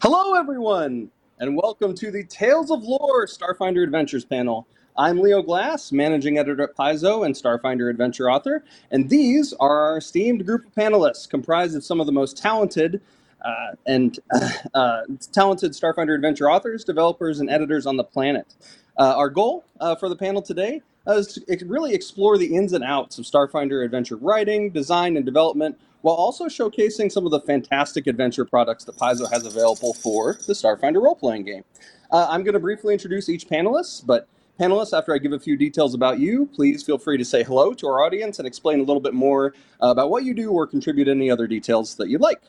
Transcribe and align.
Hello, 0.00 0.34
everyone, 0.34 1.10
and 1.40 1.56
welcome 1.56 1.92
to 1.92 2.12
the 2.12 2.22
Tales 2.22 2.70
of 2.70 2.84
Lore 2.84 3.26
Starfinder 3.26 3.82
Adventures 3.82 4.24
panel. 4.24 4.64
I'm 4.96 5.18
Leo 5.18 5.42
Glass, 5.42 5.90
managing 5.90 6.38
editor 6.38 6.62
at 6.62 6.76
Paizo 6.76 7.26
and 7.26 7.34
Starfinder 7.34 7.90
Adventure 7.90 8.30
author, 8.30 8.62
and 8.92 9.10
these 9.10 9.52
are 9.54 9.80
our 9.80 9.96
esteemed 9.98 10.46
group 10.46 10.66
of 10.66 10.72
panelists 10.72 11.28
comprised 11.28 11.74
of 11.74 11.82
some 11.82 11.98
of 11.98 12.06
the 12.06 12.12
most 12.12 12.36
talented 12.36 13.00
uh, 13.44 13.74
and 13.86 14.20
uh, 14.74 15.00
talented 15.32 15.72
Starfinder 15.72 16.14
Adventure 16.14 16.48
authors, 16.48 16.84
developers, 16.84 17.40
and 17.40 17.50
editors 17.50 17.84
on 17.84 17.96
the 17.96 18.04
planet. 18.04 18.54
Uh, 18.96 19.14
our 19.16 19.28
goal 19.28 19.64
uh, 19.80 19.96
for 19.96 20.08
the 20.08 20.16
panel 20.16 20.40
today 20.40 20.80
is 21.16 21.26
to 21.34 21.64
really 21.66 21.94
explore 21.94 22.36
the 22.36 22.54
ins 22.54 22.72
and 22.72 22.84
outs 22.84 23.18
of 23.18 23.24
Starfinder 23.24 23.84
Adventure 23.84 24.16
writing, 24.16 24.70
design, 24.70 25.16
and 25.16 25.24
development, 25.24 25.78
while 26.02 26.14
also 26.14 26.46
showcasing 26.46 27.10
some 27.10 27.24
of 27.24 27.32
the 27.32 27.40
fantastic 27.40 28.06
adventure 28.06 28.44
products 28.44 28.84
that 28.84 28.96
Paizo 28.96 29.30
has 29.32 29.44
available 29.44 29.94
for 29.94 30.34
the 30.46 30.52
Starfinder 30.52 31.02
role-playing 31.02 31.44
game. 31.44 31.64
Uh, 32.10 32.26
I'm 32.30 32.42
going 32.42 32.54
to 32.54 32.60
briefly 32.60 32.92
introduce 32.92 33.28
each 33.28 33.48
panelist, 33.48 34.06
but 34.06 34.28
panelists, 34.60 34.96
after 34.96 35.14
I 35.14 35.18
give 35.18 35.32
a 35.32 35.38
few 35.38 35.56
details 35.56 35.94
about 35.94 36.18
you, 36.18 36.46
please 36.54 36.82
feel 36.82 36.98
free 36.98 37.18
to 37.18 37.24
say 37.24 37.42
hello 37.42 37.74
to 37.74 37.86
our 37.86 38.04
audience 38.04 38.38
and 38.38 38.46
explain 38.46 38.78
a 38.78 38.82
little 38.82 39.00
bit 39.00 39.14
more 39.14 39.54
uh, 39.82 39.88
about 39.88 40.10
what 40.10 40.24
you 40.24 40.34
do 40.34 40.50
or 40.50 40.66
contribute 40.66 41.08
any 41.08 41.30
other 41.30 41.46
details 41.46 41.96
that 41.96 42.08
you'd 42.08 42.20
like. 42.20 42.40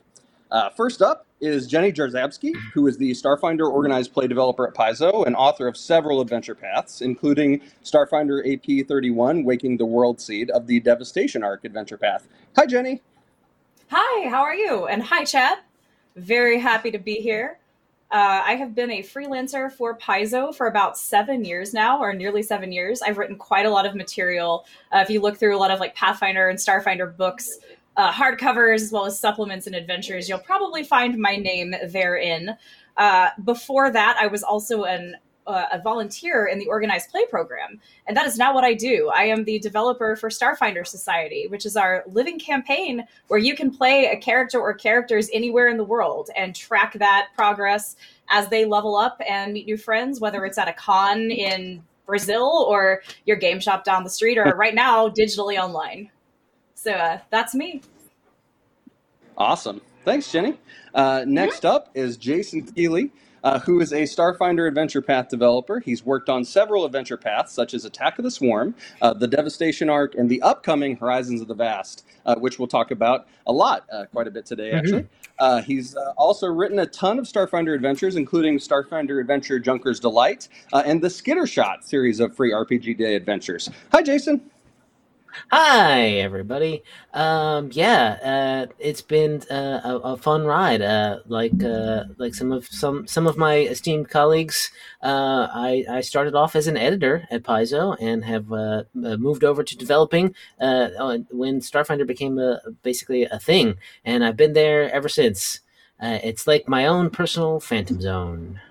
Uh, 0.52 0.70
first 0.70 1.02
up 1.02 1.28
is 1.42 1.68
Jenny 1.68 1.92
Jarzabski, 1.92 2.54
who 2.74 2.88
is 2.88 2.98
the 2.98 3.12
Starfinder 3.12 3.70
organized 3.72 4.14
play 4.14 4.28
developer 4.28 4.68
at 4.68 4.74
Paizo 4.74 5.26
and 5.26 5.36
author 5.36 5.68
of 5.68 5.78
several 5.78 6.22
adventure 6.22 6.56
paths, 6.56 7.02
including 7.02 7.62
Starfinder 7.84 8.42
AP 8.52 8.88
31, 8.88 9.44
Waking 9.44 9.78
the 9.78 9.86
World 9.86 10.20
Seed 10.20 10.50
of 10.50 10.66
the 10.66 10.80
Devastation 10.80 11.44
Arc 11.44 11.66
adventure 11.66 11.98
path. 11.98 12.28
Hi, 12.56 12.66
Jenny. 12.66 13.02
Hi, 13.92 14.30
how 14.30 14.42
are 14.42 14.56
you? 14.56 14.88
And 14.88 15.04
hi, 15.04 15.24
Chad. 15.24 15.60
Very 16.16 16.60
happy 16.60 16.92
to 16.92 17.00
be 17.00 17.16
here. 17.16 17.60
Uh, 18.12 18.42
I 18.44 18.56
have 18.56 18.74
been 18.74 18.90
a 18.90 19.04
freelancer 19.04 19.72
for 19.72 19.96
Paizo 19.96 20.54
for 20.54 20.66
about 20.66 20.98
seven 20.98 21.46
years 21.46 21.76
now, 21.76 22.00
or 22.00 22.12
nearly 22.12 22.42
seven 22.42 22.72
years. 22.72 23.04
I've 23.04 23.20
written 23.20 23.36
quite 23.36 23.68
a 23.68 23.70
lot 23.70 23.86
of 23.86 23.94
material. 23.94 24.66
Uh, 24.92 24.98
if 25.00 25.12
you 25.12 25.22
look 25.22 25.38
through 25.38 25.56
a 25.56 25.60
lot 25.60 25.70
of 25.70 25.80
like 25.80 25.96
Pathfinder 25.96 26.50
and 26.50 26.58
Starfinder 26.58 27.16
books, 27.16 27.60
uh, 28.00 28.14
hardcovers 28.14 28.76
as 28.76 28.94
well 28.94 29.06
as 29.06 29.20
supplements 29.20 29.68
and 29.68 29.76
adventures, 29.76 30.30
you'll 30.30 30.40
probably 30.40 30.86
find 30.86 31.18
my 31.18 31.36
name 31.36 31.76
therein. 31.90 32.56
Uh, 32.96 33.28
before 33.44 33.92
that, 33.92 34.18
I 34.20 34.28
was 34.28 34.42
also 34.42 34.84
an 34.84 35.18
uh, 35.46 35.66
a 35.74 35.82
volunteer 35.82 36.46
in 36.46 36.60
the 36.60 36.68
organized 36.68 37.10
play 37.10 37.26
program, 37.26 37.82
and 38.08 38.16
that 38.16 38.26
is 38.26 38.38
now 38.38 38.54
what 38.54 38.64
I 38.64 38.74
do. 38.74 39.12
I 39.14 39.24
am 39.24 39.44
the 39.44 39.60
developer 39.60 40.16
for 40.16 40.30
Starfinder 40.30 40.86
Society, 40.88 41.48
which 41.48 41.66
is 41.66 41.76
our 41.76 42.04
living 42.08 42.40
campaign 42.40 43.04
where 43.28 43.40
you 43.40 43.56
can 43.56 43.72
play 43.72 44.06
a 44.06 44.18
character 44.18 44.60
or 44.60 44.74
characters 44.76 45.28
anywhere 45.34 45.68
in 45.68 45.78
the 45.78 45.84
world 45.84 46.30
and 46.38 46.56
track 46.56 46.94
that 47.00 47.30
progress 47.36 47.96
as 48.30 48.48
they 48.48 48.64
level 48.64 48.96
up 48.96 49.20
and 49.28 49.52
meet 49.52 49.66
new 49.66 49.78
friends, 49.78 50.22
whether 50.22 50.46
it's 50.46 50.60
at 50.60 50.70
a 50.70 50.74
con 50.74 51.32
in 51.32 51.84
Brazil 52.06 52.66
or 52.70 53.02
your 53.26 53.38
game 53.38 53.60
shop 53.60 53.84
down 53.84 54.04
the 54.04 54.10
street, 54.10 54.38
or 54.38 54.56
right 54.56 54.76
now 54.76 55.10
digitally 55.10 55.60
online. 55.60 56.12
So 56.80 56.94
uh, 56.94 57.20
that's 57.30 57.54
me. 57.54 57.82
Awesome. 59.38 59.82
Thanks, 60.06 60.32
Jenny. 60.32 60.58
Uh, 60.94 61.26
next 61.28 61.64
mm-hmm. 61.64 61.76
up 61.76 61.90
is 61.94 62.16
Jason 62.16 62.66
Keeley 62.66 63.12
uh, 63.44 63.60
who 63.60 63.80
is 63.80 63.92
a 63.94 64.04
Starfinder 64.04 64.68
Adventure 64.68 65.02
Path 65.02 65.30
developer. 65.30 65.80
He's 65.80 66.06
worked 66.06 66.30
on 66.30 66.44
several 66.44 66.86
adventure 66.86 67.18
paths, 67.18 67.54
such 67.54 67.74
as 67.74 67.86
Attack 67.86 68.20
of 68.20 68.24
the 68.24 68.32
Swarm, 68.32 68.76
uh, 69.02 69.14
the 69.14 69.28
Devastation 69.28 69.90
Arc, 69.90 70.16
and 70.16 70.30
the 70.30 70.42
upcoming 70.42 70.98
Horizons 70.98 71.42
of 71.42 71.48
the 71.48 71.54
Vast, 71.54 72.06
uh, 72.26 72.36
which 72.36 72.60
we'll 72.60 72.68
talk 72.68 72.92
about 72.92 73.28
a 73.48 73.54
lot, 73.54 73.86
uh, 73.92 74.06
quite 74.12 74.28
a 74.28 74.32
bit 74.32 74.46
today, 74.46 74.70
mm-hmm. 74.70 74.78
actually. 74.78 75.08
Mm-hmm. 75.40 75.66
he's 75.66 75.96
uh, 75.96 76.14
also 76.18 76.48
written 76.48 76.80
a 76.80 76.86
ton 76.86 77.20
of 77.20 77.26
Starfinder 77.26 77.74
adventures, 77.74 78.16
including 78.16 78.58
Starfinder 78.58 79.20
Adventure 79.20 79.60
Junker's 79.60 80.00
Delight 80.00 80.48
and 80.74 81.02
the 81.02 81.08
Skittershot 81.08 81.84
series 81.84 82.20
of 82.20 82.36
free 82.36 82.52
RPG 82.52 82.98
Day 82.98 83.16
adventures. 83.16 83.70
Hi, 83.92 84.02
Jason. 84.02 84.42
Hi, 85.52 86.08
everybody. 86.20 86.84
Um, 87.14 87.70
yeah, 87.72 88.18
uh, 88.70 88.74
it's 88.80 89.02
been 89.02 89.42
uh, 89.50 89.82
a, 89.84 89.96
a, 90.14 90.18
fun 90.18 90.46
ride. 90.46 90.82
Uh, 90.82 91.20
like 91.28 91.64
uh, 91.64 92.06
like 92.18 92.34
some 92.34 92.52
of 92.52 92.68
some 92.68 93.08
some 93.08 93.28
of 93.28 93.38
my 93.38 93.58
esteemed 93.58 94.10
colleagues, 94.10 94.72
uh, 95.04 95.48
I, 95.52 95.86
I 95.90 96.02
started 96.02 96.36
off 96.36 96.56
as 96.56 96.68
an 96.68 96.78
editor 96.78 97.28
at 97.32 97.44
Paizo 97.44 97.96
and 98.00 98.26
have 98.26 98.52
uh, 98.52 98.84
moved 98.94 99.44
over 99.44 99.64
to 99.64 99.78
developing 99.78 100.36
when 100.60 101.62
Starfinder 101.62 102.08
became 102.08 102.38
a, 102.40 102.60
basically 102.84 103.24
a 103.24 103.40
thing, 103.40 103.76
and 104.04 104.24
I've 104.24 104.38
been 104.38 104.54
there 104.54 104.92
ever 104.92 105.10
since. 105.10 105.62
it's 106.02 106.48
like 106.48 106.68
my 106.68 106.86
own 106.86 107.10
personal 107.10 107.60
Phantom 107.60 108.02
Zone. 108.02 108.62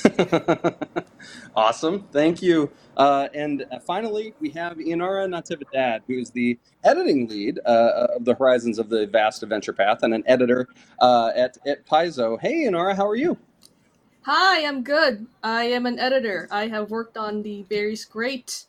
awesome, 1.56 2.06
thank 2.12 2.42
you. 2.42 2.70
Uh, 2.96 3.28
and 3.34 3.64
uh, 3.70 3.78
finally, 3.80 4.34
we 4.40 4.50
have 4.50 4.76
Ianara 4.76 5.26
Natividad, 5.28 6.00
who 6.06 6.18
is 6.18 6.30
the 6.30 6.58
editing 6.84 7.28
lead 7.28 7.58
uh, 7.64 8.08
of 8.16 8.24
the 8.24 8.34
Horizons 8.34 8.78
of 8.78 8.88
the 8.88 9.06
Vast 9.06 9.42
Adventure 9.42 9.72
Path 9.72 10.02
and 10.02 10.14
an 10.14 10.22
editor 10.26 10.68
uh, 11.00 11.30
at, 11.34 11.56
at 11.66 11.86
Paizo. 11.86 12.40
Hey, 12.40 12.64
Ianara, 12.64 12.96
how 12.96 13.06
are 13.06 13.16
you? 13.16 13.38
Hi, 14.22 14.64
I'm 14.66 14.82
good. 14.82 15.26
I 15.42 15.64
am 15.64 15.86
an 15.86 15.98
editor. 15.98 16.48
I 16.50 16.68
have 16.68 16.90
worked 16.90 17.16
on 17.16 17.42
the 17.42 17.64
various 17.68 18.04
great 18.04 18.66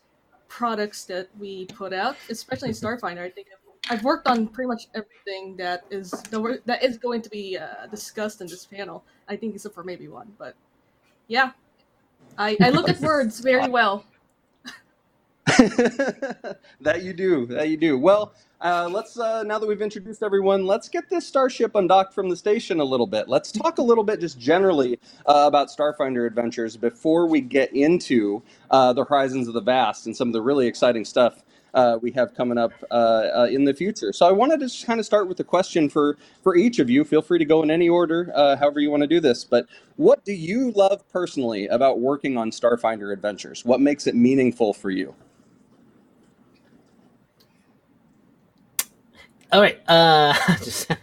products 0.48 1.04
that 1.04 1.28
we 1.38 1.66
put 1.66 1.92
out, 1.92 2.16
especially 2.28 2.70
in 2.70 2.74
Starfinder. 2.74 3.20
I 3.20 3.30
think 3.30 3.48
I've 3.90 4.02
worked 4.02 4.26
on 4.26 4.48
pretty 4.48 4.68
much 4.68 4.88
everything 4.94 5.56
that 5.56 5.84
is 5.90 6.10
that 6.10 6.82
is 6.82 6.96
going 6.98 7.22
to 7.22 7.30
be 7.30 7.58
uh, 7.58 7.86
discussed 7.90 8.40
in 8.40 8.46
this 8.46 8.64
panel. 8.64 9.04
I 9.28 9.36
think 9.36 9.54
except 9.54 9.74
for 9.74 9.84
maybe 9.84 10.08
one, 10.08 10.32
but 10.38 10.54
yeah, 11.28 11.52
I, 12.38 12.56
I 12.60 12.70
look 12.70 12.88
at 12.88 13.00
words 13.00 13.40
very 13.40 13.68
well. 13.68 14.04
that 15.46 17.02
you 17.02 17.12
do. 17.12 17.46
That 17.46 17.68
you 17.68 17.76
do. 17.76 17.98
Well, 17.98 18.32
uh, 18.60 18.88
let's 18.90 19.18
uh, 19.18 19.42
now 19.42 19.58
that 19.58 19.66
we've 19.66 19.82
introduced 19.82 20.22
everyone, 20.22 20.64
let's 20.66 20.88
get 20.88 21.10
this 21.10 21.26
starship 21.26 21.74
undocked 21.74 22.14
from 22.14 22.30
the 22.30 22.36
station 22.36 22.80
a 22.80 22.84
little 22.84 23.06
bit. 23.06 23.28
Let's 23.28 23.52
talk 23.52 23.76
a 23.78 23.82
little 23.82 24.04
bit 24.04 24.20
just 24.20 24.38
generally 24.38 24.98
uh, 25.26 25.44
about 25.46 25.68
Starfinder 25.68 26.26
adventures 26.26 26.76
before 26.78 27.26
we 27.26 27.42
get 27.42 27.74
into 27.74 28.42
uh, 28.70 28.94
the 28.94 29.04
Horizons 29.04 29.48
of 29.48 29.54
the 29.54 29.60
Vast 29.60 30.06
and 30.06 30.16
some 30.16 30.28
of 30.28 30.32
the 30.32 30.40
really 30.40 30.66
exciting 30.66 31.04
stuff 31.04 31.42
uh, 31.74 31.98
we 32.00 32.10
have 32.12 32.34
coming 32.34 32.58
up 32.58 32.72
uh, 32.90 32.94
uh, 32.94 33.48
in 33.50 33.64
the 33.64 33.74
future. 33.74 34.12
So 34.12 34.26
I 34.26 34.32
wanted 34.32 34.60
to 34.60 34.86
kind 34.86 35.00
of 35.00 35.06
start 35.06 35.28
with 35.28 35.40
a 35.40 35.44
question 35.44 35.88
for 35.88 36.16
for 36.42 36.56
each 36.56 36.78
of 36.78 36.88
you. 36.88 37.04
Feel 37.04 37.22
free 37.22 37.38
to 37.38 37.44
go 37.44 37.62
in 37.62 37.70
any 37.70 37.88
order, 37.88 38.32
uh, 38.34 38.56
however 38.56 38.80
you 38.80 38.90
want 38.90 39.02
to 39.02 39.06
do 39.06 39.20
this. 39.20 39.44
But 39.44 39.66
what 39.96 40.24
do 40.24 40.32
you 40.32 40.70
love 40.72 41.08
personally 41.12 41.66
about 41.66 42.00
working 42.00 42.36
on 42.38 42.50
Starfinder 42.50 43.12
Adventures? 43.12 43.64
What 43.64 43.80
makes 43.80 44.06
it 44.06 44.14
meaningful 44.14 44.72
for 44.72 44.90
you? 44.90 45.14
All 49.54 49.60
right. 49.60 49.78
Uh, 49.88 50.34
just, 50.56 50.90
uh, 50.90 50.96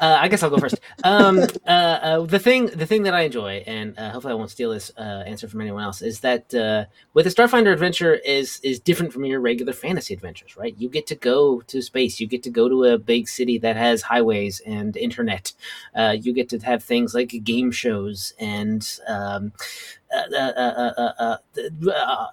I 0.00 0.26
guess 0.26 0.42
I'll 0.42 0.50
go 0.50 0.58
first. 0.58 0.80
Um, 1.04 1.38
uh, 1.64 1.70
uh, 1.70 2.20
the 2.22 2.40
thing, 2.40 2.66
the 2.66 2.84
thing 2.84 3.04
that 3.04 3.14
I 3.14 3.20
enjoy, 3.20 3.62
and 3.64 3.96
uh, 3.96 4.10
hopefully 4.10 4.32
I 4.32 4.34
won't 4.34 4.50
steal 4.50 4.72
this 4.72 4.90
uh, 4.98 5.22
answer 5.24 5.46
from 5.46 5.60
anyone 5.60 5.84
else, 5.84 6.02
is 6.02 6.18
that 6.18 6.52
uh, 6.52 6.86
with 7.14 7.28
a 7.28 7.30
Starfinder 7.30 7.72
adventure 7.72 8.14
is 8.14 8.58
is 8.64 8.80
different 8.80 9.12
from 9.12 9.24
your 9.24 9.38
regular 9.38 9.72
fantasy 9.72 10.14
adventures, 10.14 10.56
right? 10.56 10.74
You 10.76 10.88
get 10.88 11.06
to 11.06 11.14
go 11.14 11.60
to 11.60 11.80
space. 11.80 12.18
You 12.18 12.26
get 12.26 12.42
to 12.42 12.50
go 12.50 12.68
to 12.68 12.82
a 12.86 12.98
big 12.98 13.28
city 13.28 13.56
that 13.58 13.76
has 13.76 14.02
highways 14.02 14.60
and 14.66 14.96
internet. 14.96 15.52
Uh, 15.94 16.16
you 16.20 16.32
get 16.32 16.48
to 16.48 16.58
have 16.58 16.82
things 16.82 17.14
like 17.14 17.28
game 17.44 17.70
shows 17.70 18.34
and 18.40 18.98
um, 19.06 19.52
uh, 20.12 20.36
uh, 20.36 21.36
uh, 21.90 22.26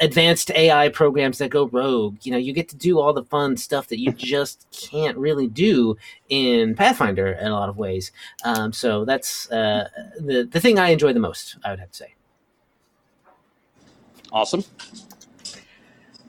advanced 0.00 0.50
AI 0.52 0.88
programs 0.88 1.38
that 1.38 1.50
go 1.50 1.68
rogue. 1.68 2.16
You 2.22 2.32
know, 2.32 2.38
you 2.38 2.52
get 2.52 2.68
to 2.70 2.76
do 2.76 2.98
all 2.98 3.12
the 3.12 3.24
fun 3.24 3.56
stuff 3.56 3.88
that 3.88 3.98
you 3.98 4.12
just 4.16 4.66
can't 4.70 5.16
really 5.18 5.46
do 5.46 5.96
in 6.28 6.74
Pathfinder 6.74 7.32
in 7.32 7.48
a 7.48 7.54
lot 7.54 7.68
of 7.68 7.76
ways. 7.76 8.12
Um, 8.44 8.72
so 8.72 9.04
that's 9.04 9.46
the 9.46 10.48
the 10.50 10.60
thing 10.60 10.78
I 10.78 10.90
enjoy 10.90 11.12
the 11.12 11.20
most. 11.20 11.56
I 11.64 11.70
would 11.70 11.80
have 11.80 11.90
to 11.90 11.96
say. 11.96 12.14
Awesome. 14.32 14.64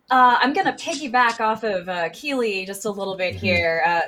Uh, 0.09 0.37
I'm 0.39 0.53
going 0.53 0.65
to 0.65 0.71
piggyback 0.71 1.41
off 1.41 1.63
of 1.63 1.89
uh, 1.89 2.09
Keeley 2.09 2.65
just 2.65 2.85
a 2.85 2.89
little 2.89 3.17
bit 3.17 3.35
mm-hmm. 3.35 3.45
here. 3.45 3.83
Uh, 3.85 4.01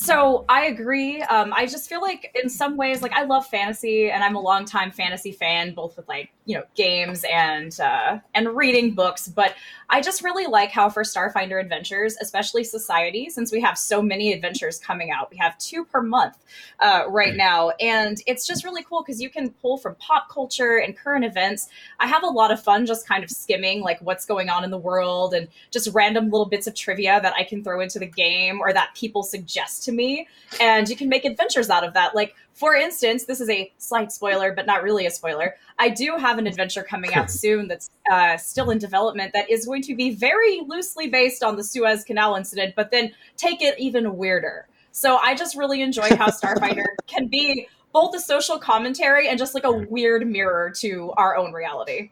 so 0.00 0.46
I 0.48 0.66
agree. 0.66 1.20
Um, 1.22 1.52
I 1.54 1.66
just 1.66 1.86
feel 1.86 2.00
like 2.00 2.34
in 2.42 2.48
some 2.48 2.78
ways, 2.78 3.02
like 3.02 3.12
I 3.12 3.24
love 3.24 3.46
fantasy, 3.46 4.10
and 4.10 4.24
I'm 4.24 4.34
a 4.34 4.40
longtime 4.40 4.92
fantasy 4.92 5.30
fan, 5.30 5.74
both 5.74 5.98
with 5.98 6.08
like 6.08 6.30
you 6.50 6.56
know 6.56 6.64
games 6.74 7.24
and 7.32 7.78
uh, 7.78 8.18
and 8.34 8.56
reading 8.56 8.92
books. 8.92 9.28
But 9.28 9.54
I 9.88 10.00
just 10.00 10.24
really 10.24 10.46
like 10.46 10.70
how 10.72 10.88
for 10.90 11.04
Starfinder 11.04 11.60
Adventures, 11.60 12.16
especially 12.20 12.64
Society, 12.64 13.30
since 13.30 13.52
we 13.52 13.60
have 13.60 13.78
so 13.78 14.02
many 14.02 14.32
adventures 14.32 14.80
coming 14.80 15.12
out, 15.12 15.30
we 15.30 15.36
have 15.36 15.56
two 15.58 15.84
per 15.84 16.02
month 16.02 16.38
uh, 16.80 17.04
right 17.08 17.36
now, 17.36 17.70
and 17.78 18.20
it's 18.26 18.48
just 18.48 18.64
really 18.64 18.82
cool 18.82 19.02
because 19.02 19.20
you 19.20 19.30
can 19.30 19.50
pull 19.62 19.78
from 19.78 19.94
pop 20.00 20.28
culture 20.28 20.78
and 20.78 20.96
current 20.96 21.24
events. 21.24 21.68
I 22.00 22.08
have 22.08 22.24
a 22.24 22.28
lot 22.28 22.50
of 22.50 22.60
fun 22.60 22.84
just 22.84 23.06
kind 23.06 23.22
of 23.22 23.30
skimming 23.30 23.80
like 23.82 24.00
what's 24.00 24.26
going 24.26 24.48
on 24.48 24.64
in 24.64 24.70
the 24.70 24.78
world 24.78 25.34
and 25.34 25.46
just 25.70 25.88
random 25.94 26.30
little 26.30 26.46
bits 26.46 26.66
of 26.66 26.74
trivia 26.74 27.20
that 27.22 27.34
I 27.36 27.44
can 27.44 27.62
throw 27.62 27.80
into 27.80 28.00
the 28.00 28.06
game 28.06 28.60
or 28.60 28.72
that 28.72 28.90
people 28.96 29.22
suggest 29.22 29.84
to 29.84 29.92
me 29.92 30.26
and 30.60 30.88
you 30.88 30.96
can 30.96 31.08
make 31.08 31.24
adventures 31.24 31.70
out 31.70 31.84
of 31.84 31.94
that 31.94 32.14
like 32.14 32.34
For 32.54 32.74
instance, 32.74 33.24
this 33.24 33.40
is 33.40 33.48
a 33.48 33.72
slight 33.78 34.12
spoiler, 34.12 34.52
but 34.52 34.66
not 34.66 34.82
really 34.82 35.06
a 35.06 35.10
spoiler. 35.10 35.56
I 35.78 35.88
do 35.88 36.16
have 36.18 36.38
an 36.38 36.46
adventure 36.46 36.82
coming 36.82 37.14
out 37.14 37.30
soon 37.30 37.68
that's 37.68 37.90
uh, 38.10 38.36
still 38.36 38.70
in 38.70 38.78
development 38.78 39.32
that 39.32 39.50
is 39.50 39.64
going 39.66 39.82
to 39.82 39.94
be 39.94 40.14
very 40.14 40.60
loosely 40.66 41.08
based 41.08 41.42
on 41.42 41.56
the 41.56 41.64
Suez 41.64 42.04
Canal 42.04 42.36
incident, 42.36 42.74
but 42.76 42.90
then 42.90 43.12
take 43.36 43.62
it 43.62 43.78
even 43.78 44.16
weirder. 44.16 44.66
So 44.92 45.16
I 45.16 45.34
just 45.34 45.56
really 45.56 45.82
enjoy 45.82 46.14
how 46.16 46.26
Starfinder 46.30 46.84
can 47.06 47.28
be 47.28 47.68
both 47.92 48.14
a 48.14 48.20
social 48.20 48.58
commentary 48.58 49.28
and 49.28 49.38
just 49.38 49.54
like 49.54 49.64
a 49.64 49.72
weird 49.72 50.26
mirror 50.26 50.72
to 50.76 51.12
our 51.16 51.36
own 51.36 51.52
reality. 51.52 52.10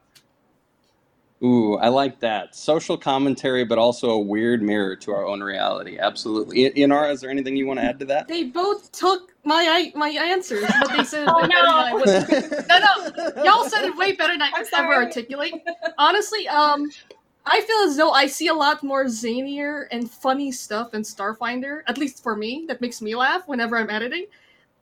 Ooh, 1.42 1.76
I 1.76 1.88
like 1.88 2.18
that. 2.20 2.56
Social 2.56 2.96
commentary, 2.96 3.64
but 3.64 3.78
also 3.78 4.10
a 4.10 4.18
weird 4.18 4.60
mirror 4.60 4.96
to 4.96 5.12
our 5.12 5.24
own 5.24 5.40
reality. 5.40 5.96
Absolutely. 5.98 6.70
Ianara, 6.70 7.12
is 7.12 7.20
there 7.20 7.30
anything 7.30 7.56
you 7.56 7.66
want 7.66 7.78
to 7.78 7.84
add 7.84 8.00
to 8.00 8.04
that? 8.06 8.26
They 8.26 8.44
both 8.44 8.90
took 8.90 9.32
my 9.44 9.92
my 9.94 10.08
answers, 10.08 10.64
but 10.80 10.96
they 10.96 11.04
said 11.04 11.28
Oh, 11.30 11.42
way 11.42 11.48
better 11.48 11.62
than 11.62 11.74
I 11.74 11.92
no. 11.92 13.14
No, 13.24 13.34
no, 13.36 13.44
y'all 13.44 13.68
said 13.68 13.84
it 13.84 13.96
way 13.96 14.12
better 14.12 14.34
than 14.34 14.42
I 14.42 14.50
could 14.50 14.66
ever 14.74 14.94
articulate. 14.94 15.54
Honestly, 15.96 16.48
um, 16.48 16.90
I 17.46 17.60
feel 17.60 17.88
as 17.88 17.96
though 17.96 18.10
I 18.10 18.26
see 18.26 18.48
a 18.48 18.54
lot 18.54 18.82
more 18.82 19.04
zanier 19.04 19.86
and 19.92 20.10
funny 20.10 20.50
stuff 20.50 20.92
in 20.92 21.02
Starfinder. 21.02 21.82
At 21.86 21.98
least 21.98 22.22
for 22.22 22.34
me, 22.34 22.64
that 22.66 22.80
makes 22.80 23.00
me 23.00 23.14
laugh 23.14 23.46
whenever 23.46 23.78
I'm 23.78 23.90
editing. 23.90 24.26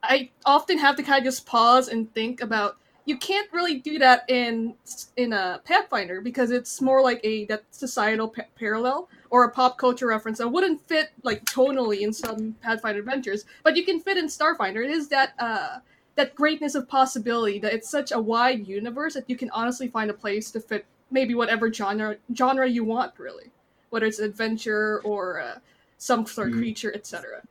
I 0.01 0.31
often 0.43 0.79
have 0.79 0.95
to 0.95 1.03
kind 1.03 1.19
of 1.19 1.23
just 1.23 1.45
pause 1.45 1.87
and 1.87 2.11
think 2.15 2.41
about. 2.41 2.77
You 3.07 3.15
can't 3.17 3.49
really 3.53 3.75
do 3.79 3.97
that 3.99 4.25
in 4.27 4.75
in 5.15 5.31
a 5.31 5.61
Pathfinder 5.63 6.19
because 6.19 6.51
it's 6.51 6.81
more 6.81 7.01
like 7.01 7.21
a 7.23 7.45
that 7.45 7.63
societal 7.71 8.27
pa- 8.27 8.43
parallel 8.59 9.07
or 9.29 9.45
a 9.45 9.49
pop 9.49 9.77
culture 9.77 10.07
reference 10.07 10.39
that 10.39 10.49
wouldn't 10.49 10.85
fit 10.85 11.11
like 11.23 11.45
tonally 11.45 12.01
in 12.01 12.11
some 12.11 12.53
Pathfinder 12.61 12.99
adventures, 12.99 13.45
but 13.63 13.77
you 13.77 13.85
can 13.85 14.01
fit 14.01 14.17
in 14.17 14.25
Starfinder. 14.25 14.83
It 14.83 14.91
is 14.91 15.07
that 15.07 15.33
uh, 15.39 15.79
that 16.15 16.35
greatness 16.35 16.75
of 16.75 16.89
possibility 16.89 17.59
that 17.59 17.71
it's 17.73 17.89
such 17.89 18.11
a 18.11 18.19
wide 18.19 18.67
universe 18.67 19.13
that 19.13 19.29
you 19.29 19.37
can 19.37 19.49
honestly 19.51 19.87
find 19.87 20.11
a 20.11 20.13
place 20.13 20.51
to 20.51 20.59
fit 20.59 20.85
maybe 21.09 21.33
whatever 21.33 21.71
genre 21.71 22.17
genre 22.35 22.67
you 22.67 22.83
want, 22.83 23.13
really, 23.17 23.51
whether 23.89 24.05
it's 24.05 24.19
adventure 24.19 24.99
or 25.05 25.39
uh, 25.39 25.59
some 25.97 26.25
sort 26.25 26.49
of 26.49 26.55
Mhm. 26.55 26.59
creature, 26.59 26.93
etc. 26.93 27.41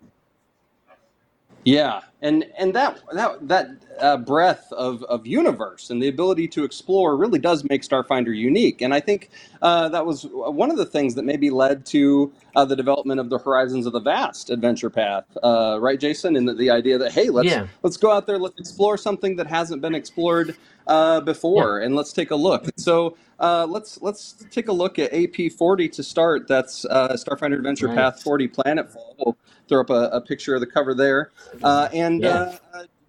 Yeah, 1.67 2.03
and 2.23 2.47
and 2.59 2.75
that 2.75 3.01
that 3.15 3.49
that 3.49 3.69
uh, 4.01 4.19
breadth 4.19 4.73
of 4.75 5.05
of 5.05 5.29
universe 5.29 5.91
and 5.91 6.03
the 6.03 6.09
ability 6.09 6.49
to 6.51 6.65
explore 6.65 7.17
really 7.17 7.41
does 7.41 7.65
make 7.71 7.85
Starfinder 7.85 8.37
unique. 8.37 8.83
And 8.83 8.95
I 8.95 9.01
think 9.01 9.31
uh, 9.63 9.89
that 9.89 10.05
was 10.07 10.27
one 10.31 10.71
of 10.71 10.77
the 10.77 10.87
things 10.87 11.15
that 11.15 11.25
maybe 11.25 11.51
led 11.51 11.87
to 11.87 12.33
uh, 12.55 12.65
the 12.65 12.77
development 12.77 13.21
of 13.21 13.31
the 13.31 13.39
Horizons 13.39 13.87
of 13.87 13.93
the 13.93 14.01
Vast 14.01 14.51
adventure 14.51 14.91
path, 14.91 15.25
uh, 15.43 15.79
right, 15.81 15.99
Jason? 15.99 16.37
And 16.37 16.49
the, 16.49 16.55
the 16.55 16.71
idea 16.71 16.99
that 16.99 17.13
hey, 17.13 17.29
let's 17.31 17.47
Yeah. 17.47 17.67
let's 17.83 17.97
go 17.97 18.11
out 18.13 18.27
there, 18.27 18.39
let's 18.39 18.59
explore 18.59 18.97
something 18.97 19.37
that 19.37 19.47
hasn't 19.47 19.83
been 19.83 19.95
explored 19.95 20.57
uh, 20.87 21.21
before, 21.21 21.81
and 21.81 21.95
let's 21.97 22.13
take 22.13 22.31
a 22.31 22.37
look. 22.37 22.67
So 22.77 23.17
uh, 23.41 23.67
let's 23.69 24.01
let's 24.03 24.45
take 24.51 24.69
a 24.69 24.73
look 24.73 24.99
at 24.99 25.13
AP 25.13 25.53
forty 25.53 25.89
to 25.91 26.03
start. 26.03 26.47
That's 26.49 26.85
uh, 26.85 27.15
Starfinder 27.15 27.57
Adventure 27.57 27.89
Right. 27.89 27.97
Path 27.97 28.23
forty 28.23 28.49
Planetfall. 28.49 29.15
We'll 29.19 29.37
throw 29.69 29.81
up 29.81 29.91
a, 29.91 30.11
a 30.13 30.21
picture 30.21 30.55
of 30.55 30.61
the 30.61 30.67
cover 30.67 30.95
there. 30.95 31.33
Uh, 31.63 31.89
and 31.93 32.23
Yeah. 32.23 32.57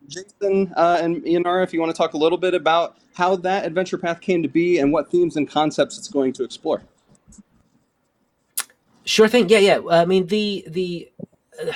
Jason 0.08 0.74
uh, 0.76 1.00
and 1.02 1.24
Ianara, 1.24 1.64
if 1.64 1.74
you 1.74 1.80
want 1.80 1.94
to 1.94 1.98
talk 1.98 2.14
a 2.14 2.18
little 2.18 2.38
bit 2.38 2.54
about 2.54 2.98
how 3.16 3.36
that 3.38 3.66
adventure 3.66 3.98
path 3.98 4.22
came 4.22 4.42
to 4.44 4.50
be 4.50 4.80
and 4.80 4.92
what 4.92 5.10
themes 5.12 5.36
and 5.36 5.50
concepts 5.50 5.98
it's 5.98 6.08
going 6.08 6.34
to 6.34 6.44
explore. 6.44 6.82
Sure 9.06 9.28
thing. 9.28 9.50
Yeah, 9.50 9.60
yeah. 9.60 9.82
I 9.90 10.06
mean, 10.06 10.28
the 10.28 10.66
the 10.68 11.10
uh, 11.62 11.72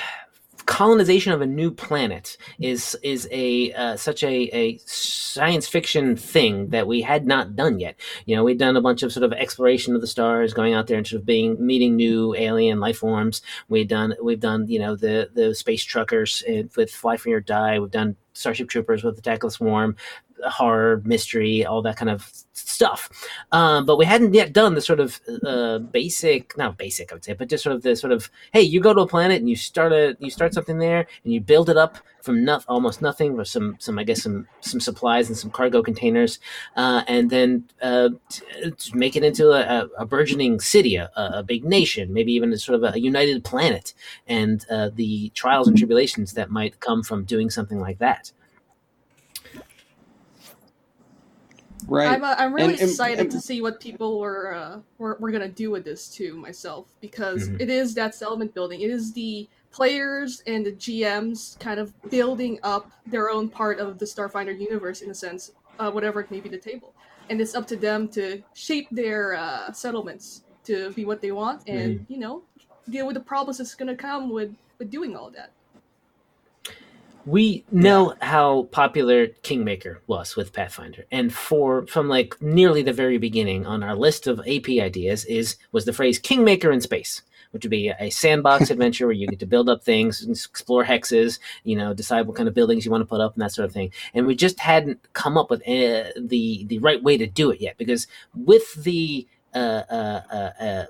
colonization 0.72 1.34
of 1.34 1.42
a 1.42 1.46
new 1.46 1.70
planet 1.70 2.38
is 2.58 2.96
is 3.02 3.28
a 3.30 3.70
uh, 3.74 3.94
such 3.94 4.22
a, 4.22 4.48
a 4.56 4.78
science 4.86 5.68
fiction 5.68 6.16
thing 6.16 6.70
that 6.70 6.86
we 6.86 7.02
had 7.02 7.26
not 7.26 7.54
done 7.54 7.78
yet. 7.78 7.94
You 8.24 8.34
know, 8.34 8.42
we'd 8.42 8.56
done 8.56 8.74
a 8.74 8.80
bunch 8.80 9.02
of 9.02 9.12
sort 9.12 9.24
of 9.24 9.34
exploration 9.34 9.94
of 9.94 10.00
the 10.00 10.06
stars, 10.06 10.54
going 10.54 10.72
out 10.72 10.86
there 10.86 10.96
and 10.96 11.06
sort 11.06 11.20
of 11.20 11.26
being 11.26 11.58
meeting 11.64 11.94
new 11.94 12.34
alien 12.34 12.80
life 12.80 12.96
forms. 12.96 13.42
We've 13.68 13.86
done 13.86 14.14
we've 14.22 14.40
done 14.40 14.66
you 14.66 14.78
know 14.78 14.96
the 14.96 15.28
the 15.34 15.54
space 15.54 15.84
truckers 15.84 16.42
uh, 16.48 16.62
with 16.74 16.90
Fly 16.90 17.18
Free 17.18 17.34
or 17.34 17.40
Die. 17.40 17.78
We've 17.78 17.90
done 17.90 18.16
Starship 18.32 18.70
Troopers 18.70 19.04
with 19.04 19.22
the 19.22 19.50
Swarm, 19.50 19.94
horror, 20.50 21.02
mystery, 21.04 21.64
all 21.64 21.82
that 21.82 21.96
kind 21.96 22.10
of 22.10 22.30
stuff. 22.52 23.08
Um, 23.52 23.86
but 23.86 23.96
we 23.96 24.04
hadn't 24.04 24.34
yet 24.34 24.52
done 24.52 24.74
the 24.74 24.80
sort 24.80 25.00
of 25.00 25.20
uh, 25.46 25.78
basic, 25.78 26.56
not 26.56 26.76
basic, 26.76 27.10
I 27.10 27.14
would 27.14 27.24
say, 27.24 27.32
but 27.32 27.48
just 27.48 27.64
sort 27.64 27.76
of 27.76 27.82
the 27.82 27.96
sort 27.96 28.12
of, 28.12 28.30
hey, 28.52 28.62
you 28.62 28.80
go 28.80 28.94
to 28.94 29.02
a 29.02 29.06
planet 29.06 29.40
and 29.40 29.48
you 29.48 29.56
start 29.56 29.92
a, 29.92 30.16
you 30.20 30.30
start 30.30 30.54
something 30.54 30.78
there 30.78 31.06
and 31.24 31.32
you 31.32 31.40
build 31.40 31.70
it 31.70 31.76
up 31.76 31.98
from 32.22 32.44
not, 32.44 32.64
almost 32.68 33.02
nothing 33.02 33.36
with 33.36 33.48
some, 33.48 33.76
some, 33.80 33.98
I 33.98 34.04
guess, 34.04 34.22
some, 34.22 34.46
some 34.60 34.80
supplies 34.80 35.28
and 35.28 35.36
some 35.36 35.50
cargo 35.50 35.82
containers, 35.82 36.38
uh, 36.76 37.02
and 37.08 37.30
then 37.30 37.64
uh, 37.80 38.10
t- 38.28 38.92
make 38.94 39.16
it 39.16 39.24
into 39.24 39.50
a, 39.50 39.60
a, 39.60 39.88
a 39.98 40.06
burgeoning 40.06 40.60
city, 40.60 40.96
a, 40.96 41.10
a 41.16 41.42
big 41.42 41.64
nation, 41.64 42.12
maybe 42.12 42.32
even 42.32 42.52
a 42.52 42.58
sort 42.58 42.82
of 42.82 42.94
a, 42.94 43.00
united 43.00 43.42
planet, 43.42 43.94
and 44.28 44.64
uh, 44.70 44.90
the 44.94 45.30
trials 45.30 45.66
and 45.66 45.76
tribulations 45.76 46.34
that 46.34 46.50
might 46.50 46.78
come 46.78 47.02
from 47.02 47.24
doing 47.24 47.50
something 47.50 47.80
like 47.80 47.98
that. 47.98 48.30
Right. 51.88 52.08
I'm, 52.08 52.24
uh, 52.24 52.34
I'm 52.38 52.52
really 52.54 52.72
And- 52.74 52.80
and- 52.82 52.90
excited 52.90 53.18
and- 53.20 53.30
to 53.30 53.40
see 53.40 53.60
what 53.60 53.80
people 53.80 54.18
were, 54.20 54.54
uh, 54.54 54.80
were 54.98 55.16
were 55.20 55.30
gonna 55.30 55.48
do 55.48 55.70
with 55.70 55.84
this 55.84 56.08
too 56.08 56.36
myself 56.36 56.86
because 57.00 57.48
Mhm. 57.48 57.60
it 57.60 57.70
is 57.70 57.94
that 57.94 58.14
settlement 58.14 58.54
building. 58.54 58.80
It 58.80 58.90
is 58.90 59.12
the 59.12 59.48
players 59.70 60.42
and 60.46 60.64
the 60.66 60.72
GMs 60.72 61.56
kind 61.58 61.80
of 61.80 61.92
building 62.10 62.58
up 62.62 62.90
their 63.06 63.30
own 63.30 63.48
part 63.48 63.78
of 63.78 63.98
the 63.98 64.04
Starfinder 64.04 64.58
universe 64.58 65.00
in 65.02 65.10
a 65.10 65.14
sense, 65.14 65.52
uh, 65.78 65.90
whatever 65.90 66.20
it 66.20 66.30
may 66.30 66.40
be 66.40 66.48
the 66.48 66.58
table, 66.58 66.94
and 67.30 67.40
it's 67.40 67.54
up 67.54 67.66
to 67.68 67.76
them 67.76 68.06
to 68.08 68.42
shape 68.54 68.88
their 68.90 69.34
uh, 69.34 69.72
settlements 69.72 70.42
to 70.64 70.90
be 70.92 71.04
what 71.04 71.20
they 71.20 71.32
want, 71.32 71.62
and 71.66 72.04
you 72.08 72.18
know, 72.18 72.42
deal 72.88 73.06
with 73.06 73.14
the 73.14 73.20
problems 73.20 73.58
that's 73.58 73.74
gonna 73.74 73.96
come 73.96 74.30
with 74.30 74.54
with 74.78 74.90
doing 74.90 75.14
all 75.16 75.30
that. 75.30 75.50
We 77.24 77.64
know 77.70 78.14
how 78.20 78.64
popular 78.64 79.28
Kingmaker 79.28 80.00
was 80.06 80.36
with 80.36 80.52
Pathfinder, 80.52 81.04
and 81.10 81.32
for 81.32 81.86
from 81.86 82.08
like 82.08 82.40
nearly 82.40 82.82
the 82.82 82.92
very 82.92 83.18
beginning 83.18 83.66
on 83.66 83.82
our 83.82 83.94
list 83.94 84.26
of 84.26 84.40
AP 84.40 84.68
ideas 84.68 85.24
is 85.26 85.56
was 85.72 85.84
the 85.84 85.92
phrase 85.92 86.18
Kingmaker 86.18 86.72
in 86.72 86.80
space, 86.80 87.22
which 87.52 87.64
would 87.64 87.70
be 87.70 87.92
a 87.98 88.10
sandbox 88.10 88.70
adventure 88.70 89.06
where 89.06 89.14
you 89.14 89.26
get 89.28 89.38
to 89.40 89.46
build 89.46 89.68
up 89.68 89.84
things, 89.84 90.22
and 90.22 90.36
explore 90.36 90.84
hexes, 90.84 91.38
you 91.64 91.76
know, 91.76 91.94
decide 91.94 92.26
what 92.26 92.36
kind 92.36 92.48
of 92.48 92.54
buildings 92.54 92.84
you 92.84 92.90
want 92.90 93.02
to 93.02 93.06
put 93.06 93.20
up 93.20 93.34
and 93.34 93.42
that 93.42 93.52
sort 93.52 93.66
of 93.66 93.72
thing. 93.72 93.92
And 94.14 94.26
we 94.26 94.34
just 94.34 94.58
hadn't 94.60 95.12
come 95.12 95.38
up 95.38 95.50
with 95.50 95.60
uh, 95.62 96.10
the 96.20 96.64
the 96.66 96.78
right 96.80 97.02
way 97.02 97.16
to 97.18 97.26
do 97.26 97.50
it 97.50 97.60
yet, 97.60 97.78
because 97.78 98.06
with 98.34 98.74
the 98.82 99.26
uh, 99.54 99.82
uh, 99.90 100.22
uh, 100.32 100.62
uh, 100.62 100.84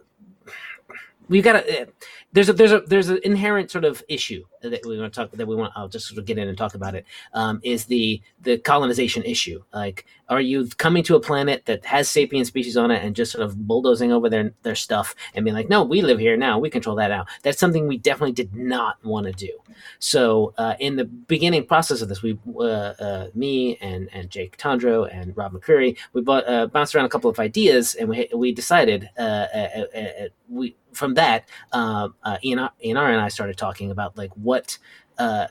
we've 1.32 1.42
got 1.42 1.54
to. 1.54 1.82
Uh, 1.82 1.86
there's 2.34 2.48
a 2.48 2.52
there's 2.52 2.72
a 2.72 2.80
there's 2.80 3.08
an 3.08 3.20
inherent 3.24 3.70
sort 3.70 3.84
of 3.84 4.02
issue 4.08 4.44
that 4.62 4.86
we 4.86 4.98
want 4.98 5.12
to 5.12 5.20
talk 5.20 5.32
that 5.32 5.46
we 5.46 5.54
want. 5.54 5.72
I'll 5.76 5.88
just 5.88 6.06
sort 6.06 6.18
of 6.18 6.24
get 6.24 6.38
in 6.38 6.48
and 6.48 6.56
talk 6.56 6.74
about 6.74 6.94
it. 6.94 7.04
Um, 7.34 7.60
is 7.62 7.86
the 7.86 8.22
the 8.40 8.58
colonization 8.58 9.22
issue? 9.24 9.62
Like, 9.74 10.06
are 10.28 10.40
you 10.40 10.66
coming 10.78 11.02
to 11.04 11.16
a 11.16 11.20
planet 11.20 11.66
that 11.66 11.84
has 11.84 12.08
sapient 12.08 12.46
species 12.46 12.76
on 12.76 12.90
it 12.90 13.04
and 13.04 13.14
just 13.14 13.32
sort 13.32 13.44
of 13.44 13.66
bulldozing 13.66 14.12
over 14.12 14.30
their 14.30 14.52
their 14.62 14.74
stuff 14.74 15.14
and 15.34 15.44
being 15.44 15.54
like, 15.54 15.68
no, 15.68 15.82
we 15.82 16.00
live 16.00 16.18
here 16.18 16.36
now, 16.36 16.58
we 16.58 16.70
control 16.70 16.96
that 16.96 17.08
now? 17.08 17.26
That's 17.42 17.58
something 17.58 17.86
we 17.86 17.98
definitely 17.98 18.32
did 18.32 18.54
not 18.54 19.04
want 19.04 19.26
to 19.26 19.32
do. 19.32 19.52
So 19.98 20.54
uh, 20.56 20.74
in 20.78 20.96
the 20.96 21.04
beginning 21.04 21.66
process 21.66 22.00
of 22.00 22.08
this, 22.08 22.22
we 22.22 22.38
uh, 22.56 22.62
uh, 22.62 23.26
me 23.34 23.76
and 23.82 24.08
and 24.12 24.30
Jake 24.30 24.56
Tondro 24.56 25.08
and 25.12 25.36
Rob 25.36 25.52
McCreary, 25.52 25.98
we 26.12 26.22
bought, 26.22 26.48
uh, 26.48 26.66
bounced 26.66 26.94
around 26.94 27.06
a 27.06 27.10
couple 27.10 27.28
of 27.28 27.38
ideas 27.38 27.94
and 27.94 28.08
we 28.08 28.28
we 28.34 28.52
decided 28.52 29.10
uh, 29.18 29.46
uh, 29.54 30.28
we 30.48 30.76
from 30.92 31.14
that 31.14 31.48
uh, 31.72 32.08
uh, 32.22 32.38
Ian, 32.44 32.68
Ian 32.84 32.96
and 32.96 33.20
I 33.20 33.28
started 33.28 33.56
talking 33.56 33.90
about 33.90 34.16
like 34.16 34.30
what 34.34 34.78
uh, 35.18 35.46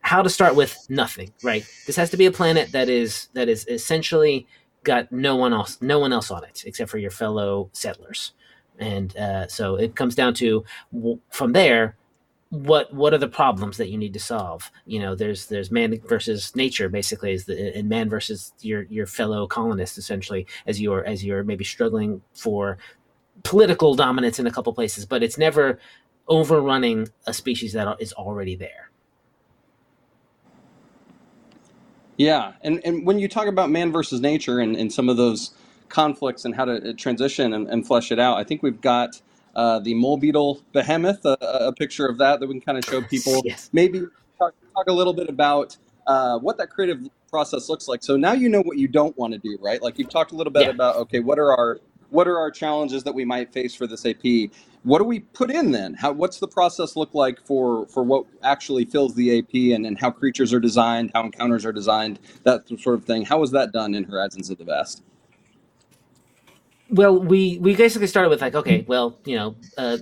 how 0.00 0.22
to 0.22 0.30
start 0.30 0.54
with 0.54 0.76
nothing. 0.88 1.32
Right, 1.42 1.66
this 1.86 1.96
has 1.96 2.10
to 2.10 2.16
be 2.16 2.26
a 2.26 2.32
planet 2.32 2.72
that 2.72 2.88
is 2.88 3.28
that 3.34 3.48
is 3.48 3.66
essentially 3.68 4.46
got 4.82 5.10
no 5.10 5.34
one 5.34 5.54
else 5.54 5.78
no 5.80 5.98
one 5.98 6.12
else 6.12 6.30
on 6.30 6.44
it 6.44 6.62
except 6.66 6.90
for 6.90 6.98
your 6.98 7.10
fellow 7.10 7.70
settlers, 7.72 8.32
and 8.78 9.16
uh, 9.16 9.46
so 9.48 9.76
it 9.76 9.96
comes 9.96 10.14
down 10.14 10.34
to 10.34 10.64
from 11.30 11.52
there 11.52 11.96
what 12.54 12.92
what 12.94 13.12
are 13.12 13.18
the 13.18 13.28
problems 13.28 13.78
that 13.78 13.88
you 13.88 13.98
need 13.98 14.12
to 14.12 14.20
solve 14.20 14.70
you 14.86 15.00
know 15.00 15.16
there's 15.16 15.46
there's 15.46 15.72
man 15.72 15.98
versus 16.06 16.54
nature 16.54 16.88
basically 16.88 17.32
is 17.32 17.46
the 17.46 17.76
and 17.76 17.88
man 17.88 18.08
versus 18.08 18.52
your 18.60 18.82
your 18.84 19.06
fellow 19.06 19.44
colonists 19.46 19.98
essentially 19.98 20.46
as 20.66 20.80
you're 20.80 21.04
as 21.04 21.24
you're 21.24 21.42
maybe 21.42 21.64
struggling 21.64 22.22
for 22.32 22.78
political 23.44 23.94
dominance 23.96 24.38
in 24.40 24.46
a 24.48 24.52
couple 24.52 24.72
places 24.74 25.06
but 25.06 25.22
it's 25.22 25.38
never 25.38 25.80
overrunning 26.28 27.08
a 27.26 27.34
species 27.34 27.74
that 27.74 27.96
is 28.00 28.12
already 28.14 28.56
there 28.56 28.90
Yeah, 32.16 32.52
and 32.62 32.80
and 32.84 33.06
when 33.06 33.18
you 33.18 33.28
talk 33.28 33.46
about 33.48 33.70
man 33.70 33.92
versus 33.92 34.20
nature 34.20 34.60
and, 34.60 34.76
and 34.76 34.92
some 34.92 35.08
of 35.08 35.16
those 35.16 35.52
conflicts 35.88 36.44
and 36.44 36.54
how 36.54 36.64
to 36.64 36.90
uh, 36.90 36.92
transition 36.96 37.52
and, 37.52 37.68
and 37.68 37.86
flesh 37.86 38.12
it 38.12 38.20
out, 38.20 38.38
I 38.38 38.44
think 38.44 38.62
we've 38.62 38.80
got 38.80 39.20
uh, 39.56 39.80
the 39.80 39.94
mole 39.94 40.16
beetle 40.16 40.62
behemoth, 40.72 41.24
a, 41.24 41.36
a 41.42 41.72
picture 41.72 42.06
of 42.06 42.18
that 42.18 42.40
that 42.40 42.46
we 42.46 42.54
can 42.54 42.60
kind 42.60 42.78
of 42.78 42.84
show 42.84 43.02
people. 43.02 43.42
yes 43.44 43.70
Maybe 43.72 44.00
talk, 44.38 44.54
talk 44.76 44.86
a 44.88 44.92
little 44.92 45.12
bit 45.12 45.28
about 45.28 45.76
uh, 46.06 46.38
what 46.38 46.56
that 46.58 46.70
creative 46.70 47.00
process 47.30 47.68
looks 47.68 47.88
like. 47.88 48.04
So 48.04 48.16
now 48.16 48.32
you 48.32 48.48
know 48.48 48.62
what 48.62 48.78
you 48.78 48.86
don't 48.86 49.16
want 49.18 49.32
to 49.34 49.38
do, 49.40 49.58
right? 49.60 49.82
Like 49.82 49.98
you've 49.98 50.08
talked 50.10 50.30
a 50.32 50.36
little 50.36 50.52
bit 50.52 50.62
Yeah. 50.62 50.70
about 50.70 50.96
okay, 50.96 51.18
what 51.20 51.38
are 51.40 51.52
our 51.52 51.80
what 52.14 52.28
are 52.28 52.38
our 52.38 52.50
challenges 52.50 53.02
that 53.02 53.12
we 53.12 53.24
might 53.24 53.52
face 53.52 53.74
for 53.74 53.86
this 53.88 54.06
AP? 54.06 54.50
What 54.84 54.98
do 54.98 55.04
we 55.04 55.20
put 55.20 55.50
in 55.50 55.72
then? 55.72 55.94
How 55.94 56.12
what's 56.12 56.38
the 56.38 56.46
process 56.46 56.94
look 56.94 57.12
like 57.12 57.44
for 57.44 57.86
for 57.88 58.02
what 58.04 58.24
actually 58.42 58.84
fills 58.84 59.14
the 59.14 59.38
AP 59.38 59.74
and, 59.74 59.84
and 59.84 59.98
how 59.98 60.10
creatures 60.10 60.52
are 60.52 60.60
designed, 60.60 61.10
how 61.14 61.24
encounters 61.24 61.64
are 61.64 61.72
designed, 61.72 62.20
that 62.44 62.68
sort 62.78 62.94
of 62.94 63.04
thing. 63.04 63.24
How 63.24 63.38
was 63.38 63.50
that 63.50 63.72
done 63.72 63.94
in 63.94 64.04
Horizons 64.04 64.48
of 64.48 64.58
the 64.58 64.64
Vast? 64.64 65.02
Well, 66.88 67.18
we 67.18 67.58
we 67.58 67.74
basically 67.74 68.06
started 68.06 68.28
with 68.28 68.40
like, 68.40 68.54
okay, 68.54 68.84
well, 68.86 69.18
you 69.24 69.36
know, 69.36 69.56
uh, 69.76 69.98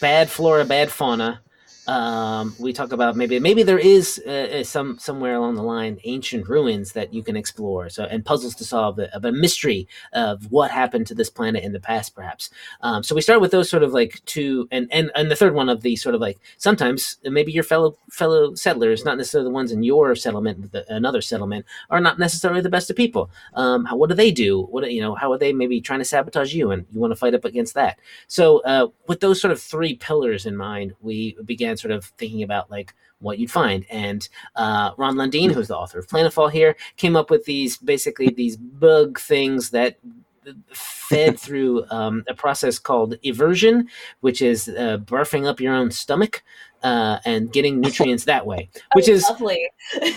bad 0.00 0.28
flora, 0.28 0.64
bad 0.64 0.90
fauna. 0.90 1.40
Um, 1.88 2.54
we 2.58 2.74
talk 2.74 2.92
about 2.92 3.16
maybe 3.16 3.40
maybe 3.40 3.62
there 3.62 3.78
is 3.78 4.22
uh, 4.26 4.30
uh, 4.60 4.64
some 4.64 4.98
somewhere 4.98 5.34
along 5.36 5.54
the 5.54 5.62
line 5.62 5.98
ancient 6.04 6.46
ruins 6.46 6.92
that 6.92 7.14
you 7.14 7.22
can 7.22 7.34
explore. 7.34 7.88
So 7.88 8.04
and 8.04 8.22
puzzles 8.22 8.54
to 8.56 8.64
solve 8.64 8.98
of 8.98 9.24
a 9.24 9.32
mystery 9.32 9.88
of 10.12 10.52
what 10.52 10.70
happened 10.70 11.06
to 11.06 11.14
this 11.14 11.30
planet 11.30 11.64
in 11.64 11.72
the 11.72 11.80
past, 11.80 12.14
perhaps. 12.14 12.50
Um, 12.82 13.02
so 13.02 13.14
we 13.14 13.22
start 13.22 13.40
with 13.40 13.52
those 13.52 13.70
sort 13.70 13.82
of 13.82 13.94
like 13.94 14.22
two, 14.26 14.68
and 14.70 14.86
and 14.92 15.10
and 15.14 15.30
the 15.30 15.36
third 15.36 15.54
one 15.54 15.70
of 15.70 15.80
the 15.80 15.96
sort 15.96 16.14
of 16.14 16.20
like 16.20 16.38
sometimes 16.58 17.16
maybe 17.24 17.52
your 17.52 17.64
fellow 17.64 17.96
fellow 18.10 18.54
settlers, 18.54 19.06
not 19.06 19.16
necessarily 19.16 19.48
the 19.48 19.54
ones 19.54 19.72
in 19.72 19.82
your 19.82 20.14
settlement, 20.14 20.70
the, 20.72 20.84
another 20.92 21.22
settlement, 21.22 21.64
are 21.88 22.00
not 22.00 22.18
necessarily 22.18 22.60
the 22.60 22.68
best 22.68 22.90
of 22.90 22.96
people. 22.96 23.30
Um, 23.54 23.86
how, 23.86 23.96
what 23.96 24.10
do 24.10 24.14
they 24.14 24.30
do? 24.30 24.64
What 24.64 24.92
you 24.92 25.00
know? 25.00 25.14
How 25.14 25.32
are 25.32 25.38
they 25.38 25.54
maybe 25.54 25.80
trying 25.80 26.00
to 26.00 26.04
sabotage 26.04 26.52
you, 26.52 26.70
and 26.70 26.84
you 26.92 27.00
want 27.00 27.12
to 27.12 27.16
fight 27.16 27.34
up 27.34 27.46
against 27.46 27.72
that? 27.74 27.98
So 28.26 28.58
uh, 28.64 28.88
with 29.06 29.20
those 29.20 29.40
sort 29.40 29.52
of 29.52 29.60
three 29.62 29.94
pillars 29.94 30.44
in 30.44 30.54
mind, 30.54 30.94
we 31.00 31.34
began 31.46 31.77
sort 31.78 31.92
of 31.92 32.04
thinking 32.04 32.42
about 32.42 32.70
like 32.70 32.94
what 33.20 33.38
you'd 33.38 33.50
find. 33.50 33.84
And 33.90 34.28
uh, 34.56 34.92
Ron 34.96 35.16
Lundeen, 35.16 35.50
who's 35.52 35.68
the 35.68 35.76
author 35.76 35.98
of 35.98 36.06
Planetfall 36.06 36.50
here, 36.52 36.76
came 36.96 37.16
up 37.16 37.30
with 37.30 37.44
these 37.44 37.76
basically 37.76 38.28
these 38.30 38.56
bug 38.56 39.18
things 39.18 39.70
that 39.70 39.98
fed 40.72 41.38
through 41.40 41.84
um, 41.90 42.24
a 42.28 42.34
process 42.34 42.78
called 42.78 43.16
eversion, 43.24 43.86
which 44.20 44.40
is 44.42 44.68
uh, 44.68 44.98
barfing 44.98 45.46
up 45.46 45.60
your 45.60 45.74
own 45.74 45.90
stomach 45.90 46.42
uh, 46.82 47.18
and 47.24 47.52
getting 47.52 47.80
nutrients 47.80 48.24
that 48.24 48.46
way, 48.46 48.70
which 48.94 49.08
Oh, 49.08 49.12
is 49.12 49.24
lovely. 49.28 49.68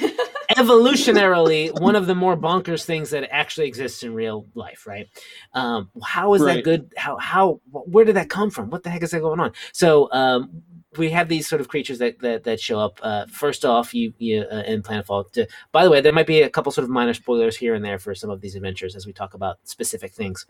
evolutionarily 0.58 1.80
one 1.80 1.96
of 1.96 2.08
the 2.08 2.16
more 2.16 2.36
bonkers 2.36 2.84
things 2.84 3.10
that 3.12 3.28
actually 3.34 3.68
exists 3.68 4.04
in 4.04 4.14
real 4.14 4.46
life, 4.54 4.86
right? 4.86 5.08
Um, 5.54 5.90
how 6.04 6.34
is 6.34 6.44
that 6.44 6.64
good? 6.64 6.92
How 6.98 7.18
how 7.18 7.62
where 7.72 8.06
did 8.06 8.16
that 8.18 8.30
come 8.30 8.50
from? 8.52 8.70
What 8.70 8.84
the 8.84 8.90
heck 8.90 9.02
is 9.04 9.12
that 9.12 9.22
going 9.22 9.40
on? 9.40 9.54
So 9.72 10.12
um, 10.12 10.62
we 10.98 11.10
have 11.12 11.30
these 11.30 11.48
sort 11.48 11.62
of 11.62 11.68
creatures 11.68 12.00
that 12.00 12.20
that, 12.20 12.44
that 12.44 12.60
show 12.60 12.80
up. 12.80 13.00
Uh, 13.02 13.26
first 13.28 13.66
off, 13.66 13.94
you, 13.94 14.14
you 14.18 14.46
uh, 14.52 14.64
in 14.68 14.82
Planetfall. 14.82 15.32
To, 15.34 15.48
by 15.72 15.84
the 15.84 15.90
way, 15.90 16.02
there 16.02 16.14
might 16.14 16.28
be 16.28 16.42
a 16.42 16.50
couple 16.50 16.72
sort 16.72 16.84
of 16.84 16.90
minor 16.90 17.14
spoilers 17.14 17.58
here 17.58 17.74
and 17.76 17.84
there 17.84 18.00
for 18.00 18.14
some 18.16 18.30
of 18.30 18.42
these 18.42 18.56
adventures 18.56 18.96
as 18.96 19.06
we 19.06 19.14
talk 19.14 19.34
about 19.34 19.60
specific 19.64 20.14
things. 20.14 20.46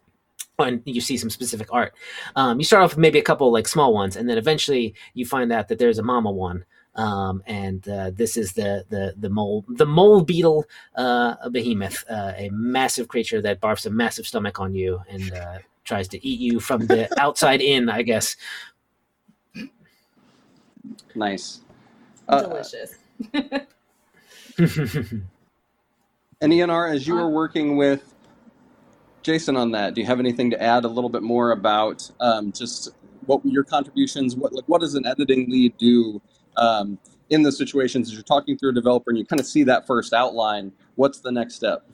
And 0.59 0.81
you 0.85 1.01
see 1.01 1.17
some 1.17 1.29
specific 1.29 1.69
art. 1.71 1.93
Um, 2.35 2.59
you 2.59 2.65
start 2.65 2.83
off 2.83 2.91
with 2.91 2.99
maybe 2.99 3.17
a 3.17 3.23
couple 3.23 3.51
like 3.51 3.67
small 3.67 3.93
ones, 3.93 4.15
and 4.15 4.29
then 4.29 4.37
eventually 4.37 4.93
you 5.13 5.25
find 5.25 5.51
out 5.51 5.69
that 5.69 5.79
there's 5.79 5.97
a 5.97 6.03
mama 6.03 6.31
one 6.31 6.65
um, 6.95 7.41
and 7.45 7.87
uh, 7.87 8.11
this 8.13 8.35
is 8.35 8.53
the 8.53 8.85
the 8.89 9.13
the 9.17 9.29
mole 9.29 9.63
the 9.69 9.85
mole 9.85 10.21
beetle 10.21 10.65
uh, 10.95 11.49
behemoth, 11.49 12.03
uh, 12.09 12.33
a 12.35 12.49
massive 12.51 13.07
creature 13.07 13.41
that 13.41 13.61
barfs 13.61 13.85
a 13.85 13.89
massive 13.89 14.27
stomach 14.27 14.59
on 14.59 14.73
you 14.73 15.01
and 15.09 15.33
uh, 15.33 15.59
tries 15.85 16.07
to 16.09 16.25
eat 16.25 16.39
you 16.39 16.59
from 16.59 16.85
the 16.87 17.07
outside 17.19 17.61
in, 17.61 17.89
I 17.89 18.01
guess. 18.01 18.35
Nice. 21.15 21.61
Uh, 22.27 22.41
Delicious. 22.41 22.95
And 26.41 26.51
Ianara, 26.51 26.95
as 26.95 27.07
you 27.07 27.13
were 27.13 27.29
working 27.29 27.77
with 27.77 28.15
Jason 29.21 29.55
on 29.55 29.71
that, 29.71 29.93
do 29.93 30.01
you 30.01 30.07
have 30.07 30.19
anything 30.19 30.49
to 30.49 30.61
add 30.61 30.85
a 30.85 30.87
little 30.87 31.09
bit 31.09 31.21
more 31.21 31.51
about 31.51 32.09
um, 32.19 32.51
just 32.51 32.89
what 33.27 33.45
your 33.45 33.63
contributions? 33.63 34.35
What 34.35 34.51
like 34.51 34.65
what 34.65 34.81
does 34.81 34.95
an 34.95 35.05
editing 35.05 35.49
lead 35.51 35.77
do 35.77 36.19
um, 36.57 36.97
in 37.29 37.43
the 37.43 37.51
situations 37.51 38.09
as 38.09 38.15
you're 38.15 38.23
talking 38.23 38.57
through 38.57 38.71
a 38.71 38.73
developer 38.73 39.11
and 39.11 39.19
you 39.19 39.25
kind 39.25 39.39
of 39.39 39.45
see 39.45 39.63
that 39.65 39.85
first 39.85 40.13
outline? 40.13 40.71
What's 40.95 41.19
the 41.19 41.31
next 41.31 41.53
step? 41.53 41.85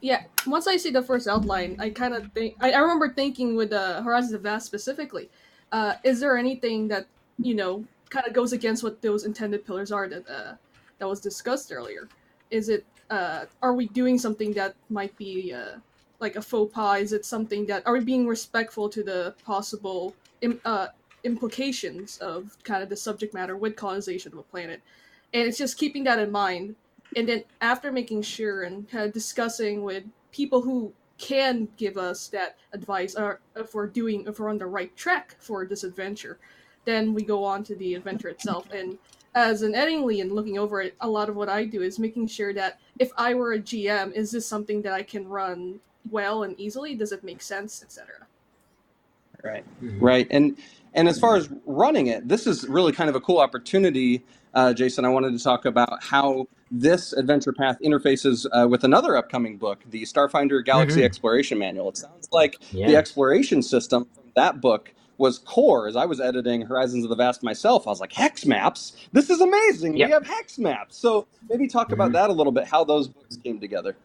Yeah, 0.00 0.24
once 0.48 0.66
I 0.66 0.76
see 0.76 0.90
the 0.90 1.02
first 1.02 1.28
outline, 1.28 1.76
I 1.78 1.90
kind 1.90 2.14
of 2.14 2.32
think 2.32 2.56
I, 2.60 2.72
I 2.72 2.78
remember 2.78 3.14
thinking 3.14 3.54
with 3.54 3.72
uh, 3.72 4.02
Horizons 4.02 4.32
of 4.32 4.42
Vast 4.42 4.66
specifically, 4.66 5.30
uh, 5.70 5.94
is 6.02 6.18
there 6.18 6.36
anything 6.36 6.88
that 6.88 7.06
you 7.44 7.54
know 7.54 7.84
kind 8.10 8.26
of 8.26 8.32
goes 8.32 8.52
against 8.52 8.82
what 8.82 9.00
those 9.00 9.24
intended 9.24 9.64
pillars 9.66 9.90
are 9.90 10.08
that 10.08 10.28
uh, 10.28 10.54
that 10.98 11.08
was 11.08 11.20
discussed 11.20 11.72
earlier? 11.72 12.08
Is 12.50 12.68
it 12.68 12.84
uh, 13.10 13.46
are 13.62 13.74
we 13.74 13.88
doing 13.88 14.18
something 14.18 14.52
that 14.54 14.74
might 14.88 15.16
be 15.16 15.52
uh, 15.52 15.78
like 16.20 16.36
a 16.36 16.42
faux 16.42 16.72
pas? 16.72 17.00
Is 17.00 17.12
it 17.12 17.24
something 17.24 17.66
that 17.66 17.86
are 17.86 17.94
we 17.94 18.00
being 18.00 18.26
respectful 18.26 18.88
to 18.88 19.02
the 19.02 19.34
possible 19.44 20.14
Im- 20.40 20.60
uh, 20.64 20.88
implications 21.24 22.18
of 22.18 22.56
kind 22.64 22.82
of 22.82 22.88
the 22.88 22.96
subject 22.96 23.34
matter 23.34 23.56
with 23.56 23.76
colonization 23.76 24.32
of 24.32 24.38
a 24.38 24.42
planet? 24.42 24.80
And 25.34 25.48
it's 25.48 25.58
just 25.58 25.78
keeping 25.78 26.04
that 26.04 26.18
in 26.18 26.30
mind 26.30 26.76
and 27.16 27.28
then 27.28 27.44
after 27.60 27.92
making 27.92 28.22
sure 28.22 28.62
and 28.62 28.88
kind 28.88 29.04
of 29.04 29.12
discussing 29.12 29.82
with 29.82 30.04
people 30.30 30.62
who 30.62 30.92
can 31.18 31.68
give 31.76 31.96
us 31.96 32.28
that 32.28 32.56
advice 32.72 33.14
or 33.14 33.40
if 33.54 33.74
we're 33.74 33.86
doing 33.86 34.24
if 34.26 34.40
we're 34.40 34.48
on 34.48 34.58
the 34.58 34.66
right 34.66 34.96
track 34.96 35.36
for 35.38 35.64
this 35.66 35.84
adventure 35.84 36.38
then 36.84 37.14
we 37.14 37.22
go 37.24 37.44
on 37.44 37.64
to 37.64 37.74
the 37.76 37.94
adventure 37.94 38.28
itself 38.28 38.70
and 38.72 38.98
as 39.34 39.62
an 39.62 39.74
editing 39.74 40.04
lead 40.06 40.20
and 40.22 40.32
looking 40.32 40.58
over 40.58 40.82
it 40.82 40.94
a 41.00 41.08
lot 41.08 41.28
of 41.28 41.36
what 41.36 41.48
i 41.48 41.64
do 41.64 41.82
is 41.82 41.98
making 41.98 42.26
sure 42.26 42.54
that 42.54 42.80
if 42.98 43.10
i 43.18 43.34
were 43.34 43.54
a 43.54 43.58
gm 43.60 44.12
is 44.12 44.30
this 44.32 44.46
something 44.46 44.82
that 44.82 44.92
i 44.94 45.02
can 45.02 45.28
run 45.28 45.80
well 46.10 46.44
and 46.44 46.58
easily 46.60 46.94
does 46.94 47.12
it 47.12 47.24
make 47.24 47.42
sense 47.42 47.82
etc 47.82 48.16
Right. 49.44 49.64
Mhm. 49.82 49.98
Right. 50.00 50.28
And 50.30 50.58
and 50.94 51.08
as 51.08 51.18
far 51.20 51.36
as 51.36 51.48
running 51.66 52.08
it, 52.08 52.28
this 52.28 52.46
is 52.46 52.68
really 52.68 52.92
kind 52.92 53.10
of 53.10 53.16
a 53.16 53.20
cool 53.20 53.38
opportunity, 53.38 54.24
uh, 54.54 54.74
Jason. 54.74 55.04
I 55.04 55.08
wanted 55.10 55.36
to 55.36 55.42
talk 55.42 55.64
about 55.66 56.02
how 56.02 56.48
this 56.70 57.12
adventure 57.14 57.52
path 57.52 57.78
interfaces 57.84 58.46
uh, 58.52 58.68
with 58.68 58.84
another 58.84 59.16
upcoming 59.16 59.58
book, 59.58 59.80
the 59.90 60.02
Starfinder 60.02 60.64
Galaxy 60.64 61.00
Mhm. 61.02 61.04
Exploration 61.06 61.58
Manual. 61.58 61.90
It 61.90 61.98
sounds 61.98 62.28
like 62.32 62.58
the 62.88 62.96
exploration 62.96 63.62
system 63.62 64.06
from 64.14 64.24
that 64.36 64.60
book 64.60 64.94
was 65.22 65.38
core. 65.38 65.86
As 65.88 65.94
I 65.96 66.04
was 66.04 66.20
editing 66.20 66.62
Horizons 66.62 67.04
of 67.04 67.10
the 67.10 67.16
Vast 67.16 67.42
myself, 67.44 67.86
I 67.86 67.90
was 67.90 68.00
like, 68.00 68.12
hex 68.12 68.44
maps. 68.44 68.94
This 69.12 69.30
is 69.30 69.40
amazing. 69.40 69.96
Yep. 69.96 70.08
We 70.08 70.12
have 70.12 70.26
hex 70.26 70.58
maps. 70.58 70.96
So 70.96 71.26
maybe 71.48 71.68
talk 71.68 71.92
about 71.92 72.10
Mhm. 72.10 72.14
that 72.14 72.28
a 72.30 72.32
little 72.32 72.52
bit. 72.52 72.66
How 72.66 72.82
those 72.84 73.06
books 73.08 73.36
came 73.36 73.60
together. 73.60 73.96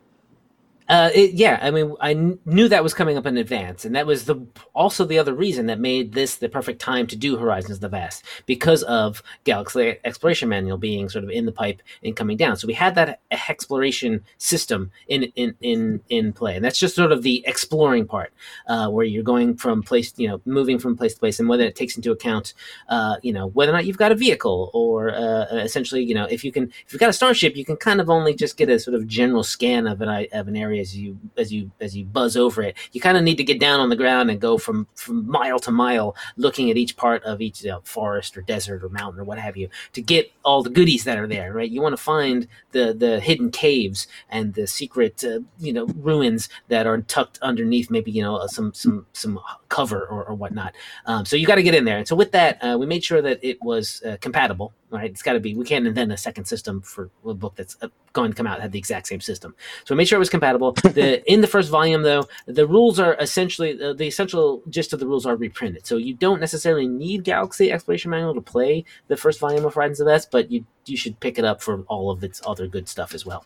Uh, 0.89 1.09
it, 1.13 1.33
yeah, 1.33 1.59
I 1.61 1.69
mean, 1.69 1.93
I 1.99 2.13
kn- 2.13 2.39
knew 2.45 2.69
that 2.69 2.81
was 2.81 2.93
coming 2.93 3.17
up 3.17 3.25
in 3.25 3.35
advance, 3.35 3.83
and 3.83 3.93
that 3.95 4.05
was 4.07 4.23
the 4.23 4.37
also 4.73 5.03
the 5.03 5.19
other 5.19 5.33
reason 5.33 5.65
that 5.65 5.79
made 5.79 6.13
this 6.13 6.37
the 6.37 6.47
perfect 6.47 6.79
time 6.79 7.07
to 7.07 7.15
do 7.17 7.35
Horizons 7.35 7.79
the 7.79 7.89
Vast 7.89 8.23
because 8.45 8.83
of 8.83 9.21
Galaxy 9.43 9.97
Exploration 10.05 10.47
Manual 10.47 10.77
being 10.77 11.09
sort 11.09 11.25
of 11.25 11.29
in 11.29 11.45
the 11.45 11.51
pipe 11.51 11.81
and 12.03 12.15
coming 12.15 12.37
down. 12.37 12.55
So 12.55 12.67
we 12.67 12.73
had 12.73 12.95
that 12.95 13.19
exploration 13.31 14.23
system 14.37 14.91
in 15.09 15.23
in 15.35 15.55
in 15.59 16.01
in 16.07 16.31
play, 16.31 16.55
and 16.55 16.63
that's 16.63 16.79
just 16.79 16.95
sort 16.95 17.11
of 17.11 17.21
the 17.21 17.43
exploring 17.45 18.07
part, 18.07 18.31
uh, 18.67 18.87
where 18.89 19.05
you're 19.05 19.23
going 19.23 19.57
from 19.57 19.83
place, 19.83 20.13
you 20.15 20.29
know, 20.29 20.39
moving 20.45 20.79
from 20.79 20.95
place 20.95 21.15
to 21.15 21.19
place, 21.19 21.37
and 21.37 21.49
whether 21.49 21.63
it 21.65 21.75
takes 21.75 21.97
into 21.97 22.11
account, 22.11 22.53
uh, 22.87 23.17
you 23.23 23.33
know, 23.33 23.47
whether 23.47 23.73
or 23.73 23.75
not 23.75 23.85
you've 23.85 23.97
got 23.97 24.13
a 24.13 24.15
vehicle, 24.15 24.71
or 24.73 25.13
uh, 25.13 25.47
essentially, 25.55 26.01
you 26.01 26.15
know, 26.15 26.25
if 26.25 26.45
you 26.45 26.51
can, 26.53 26.71
if 26.85 26.93
you've 26.93 26.99
got 27.01 27.09
a 27.09 27.13
starship, 27.13 27.57
you 27.57 27.65
can 27.65 27.75
kind 27.75 27.99
of 27.99 28.09
only 28.09 28.33
just 28.33 28.55
get 28.55 28.69
a 28.69 28.79
sort 28.79 28.95
of 28.95 29.05
general 29.05 29.43
scan 29.43 29.85
of 29.85 29.99
an 30.01 30.27
of 30.31 30.47
an 30.47 30.55
area 30.55 30.76
as 30.79 30.97
you 30.97 31.19
as 31.37 31.51
you 31.51 31.71
as 31.79 31.95
you 31.95 32.05
buzz 32.05 32.37
over 32.37 32.61
it. 32.61 32.75
You 32.91 33.01
kind 33.01 33.17
of 33.17 33.23
need 33.23 33.37
to 33.37 33.43
get 33.43 33.59
down 33.59 33.79
on 33.79 33.89
the 33.89 33.95
ground 33.95 34.29
and 34.29 34.39
go 34.39 34.57
from 34.57 34.87
from 34.95 35.29
mile 35.29 35.59
to 35.59 35.71
mile, 35.71 36.15
looking 36.35 36.69
at 36.69 36.77
each 36.77 36.97
part 36.97 37.23
of 37.23 37.41
each 37.41 37.63
you 37.63 37.71
know, 37.71 37.81
forest 37.83 38.37
or 38.37 38.41
desert 38.41 38.83
or 38.83 38.89
mountain 38.89 39.19
or 39.19 39.23
what 39.23 39.39
have 39.39 39.57
you, 39.57 39.69
to 39.93 40.01
get 40.01 40.31
all 40.43 40.63
the 40.63 40.69
goodies 40.69 41.03
that 41.03 41.17
are 41.17 41.27
there. 41.27 41.53
Right? 41.53 41.69
You 41.69 41.81
want 41.81 41.93
to 41.93 42.01
find 42.01 42.47
the 42.71 42.93
the 42.93 43.19
hidden 43.19 43.51
caves 43.51 44.07
and 44.29 44.53
the 44.53 44.67
secret 44.67 45.23
uh, 45.23 45.39
you 45.59 45.73
know 45.73 45.85
ruins 45.97 46.49
that 46.67 46.87
are 46.87 47.01
tucked 47.01 47.39
underneath 47.41 47.89
maybe 47.89 48.11
you 48.11 48.23
know 48.23 48.37
uh, 48.37 48.47
some 48.47 48.73
some 48.73 49.05
some 49.13 49.39
cover 49.69 50.05
or, 50.05 50.23
or 50.25 50.35
whatnot. 50.35 50.73
Um, 51.05 51.25
so 51.25 51.35
you 51.35 51.45
got 51.45 51.55
to 51.55 51.63
get 51.63 51.75
in 51.75 51.85
there. 51.85 51.97
And 51.97 52.07
so 52.07 52.15
with 52.15 52.31
that, 52.31 52.63
uh, 52.63 52.77
we 52.79 52.85
made 52.85 53.03
sure 53.03 53.21
that 53.21 53.39
it 53.41 53.61
was 53.61 54.01
uh, 54.05 54.17
compatible. 54.21 54.73
Right? 54.89 55.09
It's 55.09 55.21
got 55.21 55.33
to 55.33 55.41
be. 55.41 55.53
We 55.53 55.65
can't 55.65 55.85
invent 55.85 56.13
a 56.13 56.17
second 56.17 56.45
system 56.45 56.81
for 56.81 57.09
a 57.25 57.33
book 57.33 57.55
that's 57.55 57.75
uh, 57.81 57.89
going 58.13 58.31
to 58.31 58.37
come 58.37 58.47
out 58.47 58.53
and 58.53 58.63
have 58.63 58.71
the 58.71 58.79
exact 58.79 59.07
same 59.07 59.19
system. 59.19 59.53
So 59.83 59.93
I 59.93 59.97
made 59.97 60.07
sure 60.07 60.15
it 60.15 60.19
was 60.19 60.29
compatible. 60.29 60.75
The 60.97 61.21
in 61.31 61.41
the 61.41 61.47
first 61.47 61.69
volume, 61.69 62.03
though, 62.03 62.27
the 62.45 62.65
rules 62.65 62.99
are 62.99 63.15
essentially 63.19 63.81
uh, 63.81 63.93
the 63.93 64.07
essential 64.07 64.63
gist 64.69 64.93
of 64.93 64.99
the 64.99 65.05
rules 65.05 65.25
are 65.25 65.35
reprinted. 65.35 65.85
So 65.85 65.97
you 65.97 66.13
don't 66.13 66.39
necessarily 66.39 66.87
need 66.87 67.25
Galaxy 67.25 67.71
Exploration 67.71 68.11
Manual 68.11 68.33
to 68.35 68.41
play 68.41 68.85
the 69.09 69.17
first 69.17 69.39
volume 69.39 69.65
of 69.65 69.73
Horizons 69.73 69.99
of 69.99 70.05
the 70.05 70.11
Vast, 70.13 70.31
but 70.31 70.49
you 70.49 70.65
you 70.85 70.95
should 70.95 71.19
pick 71.19 71.37
it 71.37 71.43
up 71.43 71.61
for 71.61 71.81
all 71.89 72.09
of 72.09 72.23
its 72.23 72.41
other 72.45 72.67
good 72.67 72.87
stuff 72.87 73.13
as 73.13 73.25
well. 73.25 73.45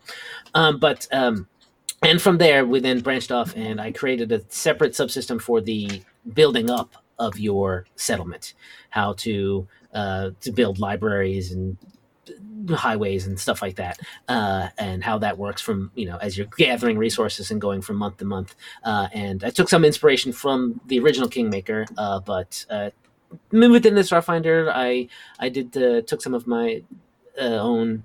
Um, 0.54 0.78
but 0.78 1.08
um, 1.12 1.48
and 2.04 2.22
from 2.22 2.38
there, 2.38 2.66
we 2.66 2.80
then 2.80 3.02
branched 3.02 3.32
off, 3.32 3.56
and 3.56 3.80
I 3.80 3.92
created 3.92 4.32
a 4.32 4.42
separate 4.50 4.94
subsystem 4.94 5.42
for 5.42 5.62
the 5.62 6.02
building 6.34 6.70
up 6.70 6.96
of 7.22 7.40
your 7.40 7.86
settlement, 7.96 8.54
how 8.90 9.14
to 9.14 9.68
uh, 9.94 10.32
to 10.42 10.52
build 10.52 10.80
libraries 10.80 11.52
and 11.52 11.78
highways 12.70 13.28
and 13.28 13.40
stuff 13.40 13.62
like 13.62 13.76
that, 13.76 14.00
uh, 14.28 14.70
and 14.78 15.04
how 15.04 15.18
that 15.20 15.38
works 15.38 15.62
from 15.62 15.92
you 15.96 16.06
know 16.06 16.18
as 16.18 16.38
you're 16.38 16.48
gathering 16.58 16.98
resources 16.98 17.52
and 17.52 17.62
going 17.62 17.82
from 17.82 17.98
month 17.98 18.18
to 18.18 18.26
month. 18.26 18.56
Uh, 18.84 19.08
and 19.14 19.44
I 19.44 19.50
took 19.50 19.70
some 19.70 19.86
inspiration 19.86 20.32
from 20.32 20.82
the 20.88 21.00
original 21.00 21.30
Kingmaker, 21.30 21.86
uh, 21.98 22.20
but 22.20 22.66
uh, 22.70 22.90
within 23.52 23.96
the 23.96 24.02
Starfinder, 24.02 24.72
I 24.74 25.08
I 25.40 25.50
did 25.50 25.76
uh, 25.78 26.02
took 26.02 26.22
some 26.22 26.34
of 26.34 26.48
my 26.48 26.84
uh, 27.40 27.60
own 27.60 28.04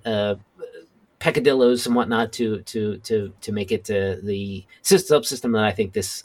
peccadillos 1.18 1.86
and 1.86 1.96
whatnot 1.96 2.32
to 2.34 2.62
to 2.62 2.98
to 2.98 3.32
to 3.40 3.52
make 3.52 3.72
it 3.72 3.84
the 3.84 4.64
system 4.82 5.22
subsystem 5.22 5.52
that 5.52 5.64
I 5.64 5.72
think 5.72 5.92
this 5.92 6.22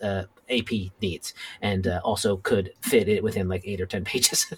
AP 0.52 0.92
needs, 1.02 1.34
and 1.62 1.88
also 2.04 2.38
could 2.38 2.74
fit 2.82 3.08
it 3.08 3.24
within 3.24 3.48
like 3.48 3.64
eight 3.66 3.82
or 3.82 3.86
ten 3.86 4.04
pages. 4.12 4.54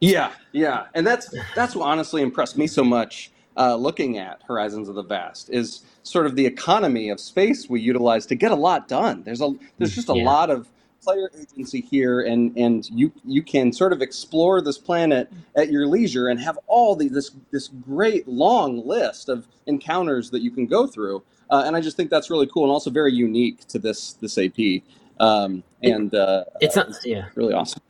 Yeah, 0.00 0.32
yeah, 0.52 0.86
and 0.94 1.06
that's 1.06 1.34
that's 1.54 1.76
what 1.76 1.86
honestly 1.86 2.22
impressed 2.22 2.56
me 2.56 2.66
so 2.66 2.82
much 2.82 3.30
uh, 3.56 3.76
looking 3.76 4.18
at 4.18 4.42
Horizons 4.46 4.88
of 4.88 4.94
the 4.94 5.02
Vast 5.02 5.50
is 5.50 5.82
sort 6.02 6.26
of 6.26 6.36
the 6.36 6.46
economy 6.46 7.10
of 7.10 7.20
space 7.20 7.68
we 7.68 7.80
utilize 7.80 8.24
to 8.26 8.34
get 8.34 8.52
a 8.52 8.56
lot 8.56 8.88
done. 8.88 9.22
There's 9.22 9.42
a 9.42 9.52
there's 9.78 9.94
just 9.94 10.08
a 10.08 10.16
yeah. 10.16 10.24
lot 10.24 10.50
of 10.50 10.68
player 11.02 11.30
agency 11.38 11.80
here, 11.80 12.20
and 12.20 12.56
and 12.56 12.88
you 12.90 13.12
you 13.24 13.42
can 13.42 13.72
sort 13.72 13.92
of 13.92 14.02
explore 14.02 14.60
this 14.60 14.78
planet 14.78 15.32
at 15.56 15.70
your 15.70 15.86
leisure 15.86 16.28
and 16.28 16.40
have 16.40 16.58
all 16.66 16.94
the 16.96 17.08
this 17.08 17.30
this 17.50 17.68
great 17.68 18.26
long 18.28 18.86
list 18.86 19.28
of 19.28 19.46
encounters 19.66 20.30
that 20.30 20.42
you 20.42 20.50
can 20.50 20.66
go 20.66 20.86
through. 20.86 21.22
Uh, 21.50 21.64
and 21.66 21.74
I 21.74 21.80
just 21.80 21.96
think 21.96 22.10
that's 22.10 22.30
really 22.30 22.46
cool 22.46 22.64
and 22.64 22.72
also 22.72 22.90
very 22.90 23.12
unique 23.12 23.66
to 23.68 23.78
this 23.78 24.14
this 24.14 24.38
AP. 24.38 24.82
Um, 25.18 25.62
and 25.82 26.14
uh, 26.14 26.44
it's 26.60 26.76
not 26.76 26.88
yeah 27.04 27.26
really 27.34 27.52
awesome 27.52 27.82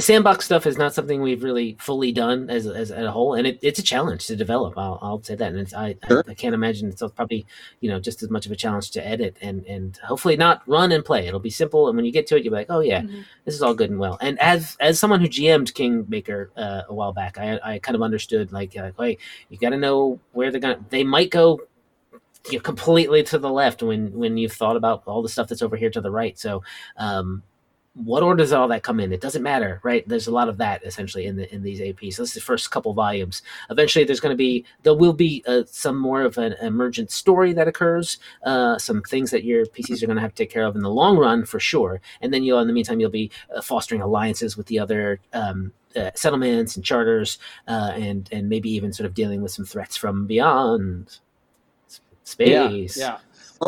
the 0.00 0.04
sandbox 0.06 0.46
stuff 0.46 0.66
is 0.66 0.78
not 0.78 0.94
something 0.94 1.20
we've 1.20 1.42
really 1.42 1.76
fully 1.78 2.10
done 2.10 2.48
as, 2.48 2.66
as, 2.66 2.90
as 2.90 3.04
a 3.04 3.12
whole, 3.12 3.34
and 3.34 3.46
it, 3.46 3.58
it's 3.60 3.78
a 3.78 3.82
challenge 3.82 4.26
to 4.28 4.34
develop. 4.34 4.72
I'll, 4.78 4.98
I'll 5.02 5.22
say 5.22 5.34
that, 5.34 5.52
and 5.52 5.74
I, 5.74 5.94
sure. 6.08 6.24
I, 6.26 6.30
I 6.30 6.34
can't 6.34 6.54
imagine 6.54 6.88
it's 6.88 7.02
probably 7.14 7.44
you 7.80 7.90
know 7.90 8.00
just 8.00 8.22
as 8.22 8.30
much 8.30 8.46
of 8.46 8.52
a 8.52 8.56
challenge 8.56 8.92
to 8.92 9.06
edit 9.06 9.36
and 9.42 9.62
and 9.66 9.98
hopefully 9.98 10.38
not 10.38 10.62
run 10.66 10.90
and 10.90 11.04
play. 11.04 11.26
It'll 11.26 11.38
be 11.38 11.50
simple, 11.50 11.86
and 11.86 11.96
when 11.96 12.06
you 12.06 12.12
get 12.12 12.26
to 12.28 12.36
it, 12.36 12.44
you'll 12.44 12.52
be 12.52 12.56
like, 12.56 12.70
oh 12.70 12.80
yeah, 12.80 13.02
mm-hmm. 13.02 13.20
this 13.44 13.54
is 13.54 13.60
all 13.60 13.74
good 13.74 13.90
and 13.90 13.98
well. 13.98 14.16
And 14.22 14.40
as 14.40 14.74
as 14.80 14.98
someone 14.98 15.20
who 15.20 15.28
GM'd 15.28 15.74
Kingmaker 15.74 16.50
uh, 16.56 16.82
a 16.88 16.94
while 16.94 17.12
back, 17.12 17.36
I, 17.36 17.60
I 17.62 17.78
kind 17.78 17.94
of 17.94 18.00
understood 18.00 18.52
like, 18.52 18.74
like 18.76 18.94
hey, 18.98 19.18
you 19.50 19.58
got 19.58 19.70
to 19.70 19.76
know 19.76 20.18
where 20.32 20.50
they're 20.50 20.62
gonna. 20.62 20.82
They 20.88 21.04
might 21.04 21.30
go 21.30 21.60
you 22.46 22.54
know, 22.54 22.62
completely 22.62 23.22
to 23.24 23.38
the 23.38 23.50
left 23.50 23.82
when 23.82 24.14
when 24.14 24.38
you've 24.38 24.52
thought 24.52 24.76
about 24.76 25.02
all 25.04 25.20
the 25.20 25.28
stuff 25.28 25.48
that's 25.48 25.60
over 25.60 25.76
here 25.76 25.90
to 25.90 26.00
the 26.00 26.10
right. 26.10 26.38
So 26.38 26.62
um, 26.96 27.42
what 28.04 28.22
order 28.22 28.42
does 28.42 28.52
all 28.52 28.68
that 28.68 28.82
come 28.82 29.00
in? 29.00 29.12
It 29.12 29.20
doesn't 29.20 29.42
matter, 29.42 29.80
right? 29.82 30.06
There's 30.08 30.26
a 30.26 30.32
lot 30.32 30.48
of 30.48 30.58
that 30.58 30.84
essentially 30.84 31.26
in 31.26 31.36
the 31.36 31.52
in 31.54 31.62
these 31.62 31.80
APs. 31.80 32.14
So 32.14 32.22
this 32.22 32.30
is 32.30 32.34
the 32.34 32.40
first 32.40 32.70
couple 32.70 32.92
volumes. 32.94 33.42
Eventually, 33.70 34.04
there's 34.04 34.20
going 34.20 34.32
to 34.32 34.38
be 34.38 34.64
there 34.82 34.94
will 34.94 35.12
be 35.12 35.44
uh, 35.46 35.62
some 35.66 35.96
more 35.98 36.22
of 36.22 36.38
an 36.38 36.54
emergent 36.62 37.10
story 37.10 37.52
that 37.52 37.68
occurs, 37.68 38.18
uh, 38.44 38.78
some 38.78 39.02
things 39.02 39.30
that 39.30 39.44
your 39.44 39.66
PCs 39.66 40.02
are 40.02 40.06
going 40.06 40.16
to 40.16 40.22
have 40.22 40.34
to 40.34 40.42
take 40.44 40.50
care 40.50 40.64
of 40.64 40.76
in 40.76 40.82
the 40.82 40.90
long 40.90 41.18
run 41.18 41.44
for 41.44 41.60
sure. 41.60 42.00
And 42.20 42.32
then 42.32 42.42
you'll 42.42 42.60
in 42.60 42.66
the 42.66 42.72
meantime 42.72 43.00
you'll 43.00 43.10
be 43.10 43.30
uh, 43.54 43.60
fostering 43.60 44.00
alliances 44.00 44.56
with 44.56 44.66
the 44.66 44.78
other 44.78 45.20
um, 45.32 45.72
uh, 45.96 46.10
settlements 46.14 46.76
and 46.76 46.84
charters, 46.84 47.38
uh, 47.68 47.92
and 47.94 48.28
and 48.32 48.48
maybe 48.48 48.70
even 48.70 48.92
sort 48.92 49.06
of 49.06 49.14
dealing 49.14 49.42
with 49.42 49.52
some 49.52 49.64
threats 49.64 49.96
from 49.96 50.26
beyond 50.26 51.18
space. 52.24 52.96
Yeah. 52.96 53.04
yeah. 53.12 53.18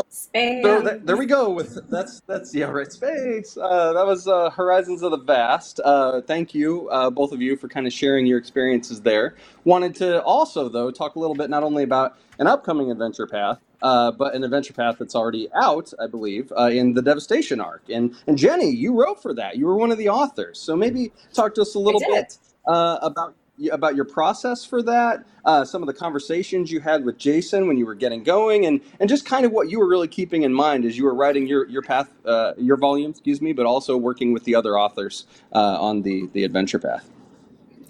Space. 0.09 0.65
So 0.65 0.83
th- 0.83 1.03
there 1.05 1.17
we 1.19 1.27
go. 1.27 1.51
With 1.51 1.91
that's 1.91 2.21
that's 2.27 2.55
yeah 2.55 2.67
right 2.67 2.91
space. 2.91 3.57
Uh, 3.57 3.93
that 3.93 4.07
was 4.07 4.27
uh, 4.27 4.49
Horizons 4.51 5.03
of 5.03 5.11
the 5.11 5.19
Vast. 5.19 5.81
Uh, 5.85 6.23
thank 6.23 6.55
you 6.55 6.89
uh, 6.89 7.11
both 7.11 7.33
of 7.33 7.43
you 7.43 7.57
for 7.57 7.69
kind 7.69 7.87
of 7.87 7.93
sharing 7.93 8.25
your 8.25 8.39
experiences 8.39 9.03
there. 9.03 9.35
Wanted 9.65 9.95
to 9.97 10.23
also 10.23 10.69
though 10.71 10.91
talk 10.91 11.17
a 11.17 11.19
little 11.19 11.35
bit 11.35 11.51
not 11.51 11.63
only 11.63 11.83
about 11.83 12.17
an 12.39 12.47
upcoming 12.47 12.91
adventure 12.91 13.27
path, 13.27 13.61
uh, 13.83 14.13
but 14.13 14.35
an 14.35 14.45
adventure 14.45 14.73
path 14.73 14.97
that's 14.99 15.15
already 15.15 15.49
out, 15.55 15.93
I 16.01 16.07
believe, 16.07 16.53
uh, 16.59 16.71
in 16.71 16.95
the 16.95 17.03
Devastation 17.03 17.61
arc. 17.61 17.83
And 17.91 18.15
and 18.27 18.39
Jenny, 18.39 18.71
you 18.71 18.99
wrote 18.99 19.21
for 19.21 19.35
that. 19.35 19.57
You 19.59 19.67
were 19.67 19.77
one 19.77 19.93
of 19.93 19.99
the 19.99 20.09
authors. 20.09 20.59
So 20.59 20.75
maybe 20.75 21.13
talk 21.35 21.55
to 21.57 21.63
us 21.63 21.75
a 21.75 21.79
little 21.79 22.01
bit 22.01 22.39
about 22.67 23.35
about 23.71 23.97
your 23.97 24.05
process 24.05 24.65
for 24.65 24.83
that, 24.83 25.25
uh, 25.45 25.65
some 25.65 25.83
of 25.83 25.87
the 25.87 25.95
conversations 25.95 26.71
you 26.71 26.81
had 26.81 27.05
with 27.05 27.19
Jason 27.19 27.67
when 27.67 27.77
you 27.77 27.87
were 27.87 27.95
getting 27.95 28.23
going, 28.23 28.67
and 28.67 28.81
and 29.01 29.09
just 29.09 29.27
kind 29.27 29.45
of 29.45 29.53
what 29.53 29.71
you 29.71 29.79
were 29.79 29.89
really 29.89 30.09
keeping 30.09 30.43
in 30.43 30.53
mind 30.53 30.85
as 30.85 30.97
you 30.99 31.05
were 31.05 31.15
writing 31.15 31.47
your 31.47 31.69
your 31.69 31.83
path, 31.83 32.11
uh, 32.27 32.53
your 32.59 32.77
volume, 32.77 33.11
excuse 33.11 33.41
me, 33.41 33.53
but 33.53 33.67
also 33.67 33.97
working 33.97 34.33
with 34.33 34.45
the 34.45 34.55
other 34.55 34.79
authors 34.79 35.27
uh, 35.53 35.81
on 35.81 36.03
the 36.03 36.29
the 36.33 36.45
adventure 36.45 36.79
path. 36.79 37.09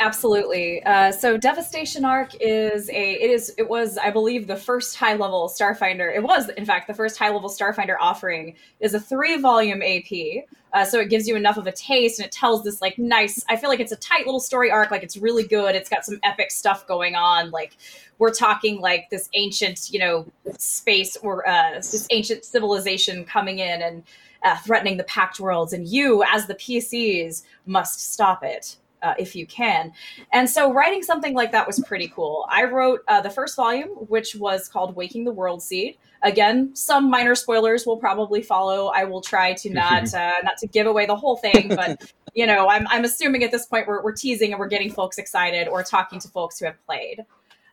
Absolutely. 0.00 0.82
Uh, 0.84 1.12
so 1.12 1.36
Devastation 1.36 2.04
Arc 2.04 2.34
is 2.40 2.88
a 2.90 3.12
it 3.22 3.30
is 3.30 3.54
it 3.58 3.68
was 3.68 3.98
I 3.98 4.10
believe 4.10 4.46
the 4.46 4.56
first 4.56 4.96
high 4.96 5.14
level 5.14 5.48
Starfinder. 5.48 6.14
It 6.14 6.22
was 6.22 6.48
in 6.50 6.64
fact 6.64 6.86
the 6.88 6.94
first 6.94 7.18
high 7.18 7.30
level 7.30 7.48
Starfinder 7.48 7.96
offering 8.00 8.54
is 8.80 8.94
a 8.94 9.00
three 9.00 9.38
volume 9.38 9.82
AP. 9.82 10.44
Uh, 10.72 10.84
so 10.84 10.98
it 10.98 11.10
gives 11.10 11.28
you 11.28 11.36
enough 11.36 11.58
of 11.58 11.66
a 11.66 11.72
taste 11.72 12.18
and 12.18 12.26
it 12.26 12.32
tells 12.32 12.64
this 12.64 12.80
like 12.80 12.98
nice. 12.98 13.44
I 13.48 13.56
feel 13.56 13.68
like 13.68 13.80
it's 13.80 13.92
a 13.92 13.96
tight 13.96 14.24
little 14.24 14.40
story 14.40 14.70
arc. 14.70 14.90
Like 14.90 15.02
it's 15.02 15.16
really 15.16 15.46
good. 15.46 15.74
It's 15.74 15.90
got 15.90 16.04
some 16.04 16.18
epic 16.22 16.50
stuff 16.50 16.86
going 16.86 17.14
on. 17.14 17.50
Like 17.50 17.76
we're 18.18 18.32
talking 18.32 18.80
like 18.80 19.10
this 19.10 19.28
ancient 19.34 19.90
you 19.90 19.98
know 19.98 20.26
space 20.58 21.16
or 21.18 21.46
uh, 21.48 21.74
this 21.74 22.06
ancient 22.10 22.44
civilization 22.44 23.24
coming 23.24 23.58
in 23.58 23.82
and 23.82 24.02
uh, 24.42 24.56
threatening 24.58 24.96
the 24.96 25.04
Pact 25.04 25.38
worlds, 25.38 25.72
and 25.72 25.86
you 25.86 26.24
as 26.24 26.46
the 26.46 26.54
PCs 26.54 27.42
must 27.66 28.12
stop 28.12 28.42
it 28.42 28.76
uh, 29.02 29.14
if 29.18 29.34
you 29.34 29.46
can. 29.46 29.92
And 30.32 30.48
so 30.48 30.72
writing 30.72 31.02
something 31.02 31.34
like 31.34 31.52
that 31.52 31.66
was 31.66 31.80
pretty 31.80 32.08
cool. 32.08 32.46
I 32.48 32.64
wrote 32.64 33.00
uh, 33.08 33.20
the 33.20 33.30
first 33.30 33.56
volume, 33.56 33.88
which 33.88 34.34
was 34.34 34.68
called 34.68 34.96
Waking 34.96 35.24
the 35.24 35.32
World 35.32 35.62
Seed. 35.62 35.98
Again, 36.22 36.74
some 36.74 37.10
minor 37.10 37.34
spoilers 37.34 37.84
will 37.84 37.96
probably 37.96 38.42
follow. 38.42 38.88
I 38.88 39.04
will 39.04 39.20
try 39.20 39.54
to 39.54 39.70
not 39.74 40.12
uh, 40.14 40.34
not 40.42 40.56
to 40.58 40.66
give 40.66 40.86
away 40.86 41.06
the 41.06 41.16
whole 41.16 41.36
thing, 41.36 41.68
but 41.68 42.12
you 42.34 42.46
know, 42.46 42.68
I'm 42.68 42.86
I'm 42.88 43.04
assuming 43.04 43.42
at 43.44 43.50
this 43.50 43.66
point 43.66 43.86
we're 43.86 44.02
we're 44.02 44.12
teasing 44.12 44.52
and 44.52 44.60
we're 44.60 44.68
getting 44.68 44.90
folks 44.90 45.18
excited 45.18 45.68
or 45.68 45.82
talking 45.82 46.18
to 46.20 46.28
folks 46.28 46.58
who 46.58 46.66
have 46.66 46.86
played. 46.86 47.24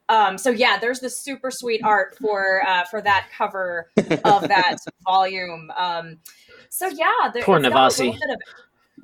Um, 0.10 0.40
so 0.40 0.50
yeah, 0.50 0.78
there's 0.80 1.00
this 1.00 1.20
super 1.20 1.52
sweet 1.52 1.82
art 1.84 2.18
for 2.20 2.68
uh, 2.68 2.84
for 2.86 3.00
that 3.02 3.28
cover 3.36 3.92
of 4.26 4.48
that 4.48 4.78
volume. 5.06 5.72
Um, 5.78 6.18
so 6.70 6.88
yeah, 6.88 7.30
there, 7.32 7.44
poor 7.44 7.60
Navasi. 7.60 8.18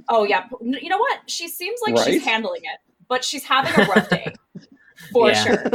Oh 0.09 0.23
yeah, 0.23 0.45
you 0.61 0.89
know 0.89 0.97
what? 0.97 1.21
She 1.27 1.47
seems 1.47 1.79
like 1.85 1.95
right? 1.95 2.05
she's 2.05 2.23
handling 2.23 2.61
it, 2.63 2.79
but 3.07 3.23
she's 3.23 3.43
having 3.43 3.73
a 3.73 3.87
rough 3.87 4.09
day 4.09 4.33
for 5.11 5.33
sure. 5.33 5.63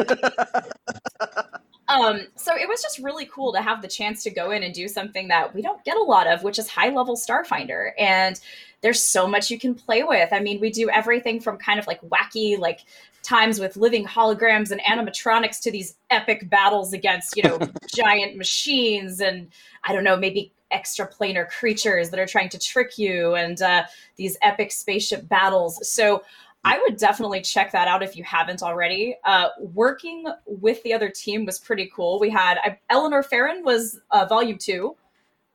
um, 1.89 2.27
so 2.37 2.57
it 2.57 2.69
was 2.69 2.83
just 2.83 2.99
really 2.99 3.27
cool 3.27 3.53
to 3.53 3.61
have 3.61 3.83
the 3.83 3.89
chance 3.89 4.23
to 4.25 4.31
go 4.31 4.51
in 4.51 4.63
and 4.63 4.73
do 4.73 4.89
something 4.89 5.29
that 5.29 5.55
we 5.55 5.63
don't 5.63 5.83
get 5.85 5.97
a 5.97 6.03
lot 6.03 6.27
of, 6.27 6.43
which 6.43 6.59
is 6.59 6.69
high 6.69 6.91
level 6.91 7.17
Starfinder. 7.17 7.91
And 7.99 8.41
there's 8.83 9.03
so 9.03 9.27
much 9.27 9.51
you 9.51 9.59
can 9.59 9.75
play 9.75 10.03
with. 10.03 10.33
I 10.33 10.41
mean, 10.41 10.61
we 10.61 10.71
do 10.71 10.89
everything 10.89 11.41
from 11.41 11.59
kind 11.59 11.79
of 11.79 11.87
like 11.87 12.01
wacky, 12.03 12.59
like 12.59 12.81
times 13.23 13.61
with 13.61 13.77
living 13.77 14.07
holograms 14.07 14.71
and 14.71 14.81
animatronics 14.83 15.61
to 15.63 15.71
these 15.71 15.97
epic 16.11 16.49
battles 16.49 16.93
against, 16.93 17.37
you 17.37 17.43
know, 17.43 17.59
giant 17.95 18.37
machines 18.37 19.21
and 19.21 19.49
I 19.85 19.93
don't 19.93 20.05
know, 20.05 20.17
maybe 20.17 20.53
extraplanar 20.73 21.49
creatures 21.49 22.11
that 22.11 22.19
are 22.19 22.27
trying 22.27 22.49
to 22.51 22.59
trick 22.59 22.99
you 22.99 23.35
and 23.35 23.61
uh, 23.63 23.85
these 24.17 24.37
epic 24.43 24.73
spaceship 24.73 25.29
battles. 25.29 25.89
So 25.89 26.23
I 26.65 26.79
would 26.81 26.97
definitely 26.99 27.41
check 27.41 27.73
that 27.73 27.89
out 27.89 28.03
if 28.03 28.17
you 28.17 28.25
haven't 28.25 28.63
already. 28.63 29.17
Uh, 29.25 29.49
working 29.59 30.27
with 30.47 30.83
the 30.83 30.93
other 30.93 31.09
team 31.09 31.47
was 31.47 31.59
pretty 31.59 31.91
cool. 31.95 32.21
We 32.21 32.31
had 32.31 32.59
I, 32.59 32.79
Eleanor 32.91 33.23
Ferron 33.23 33.65
was 33.65 34.01
uh, 34.11 34.27
volume 34.27 34.59
two, 34.59 34.95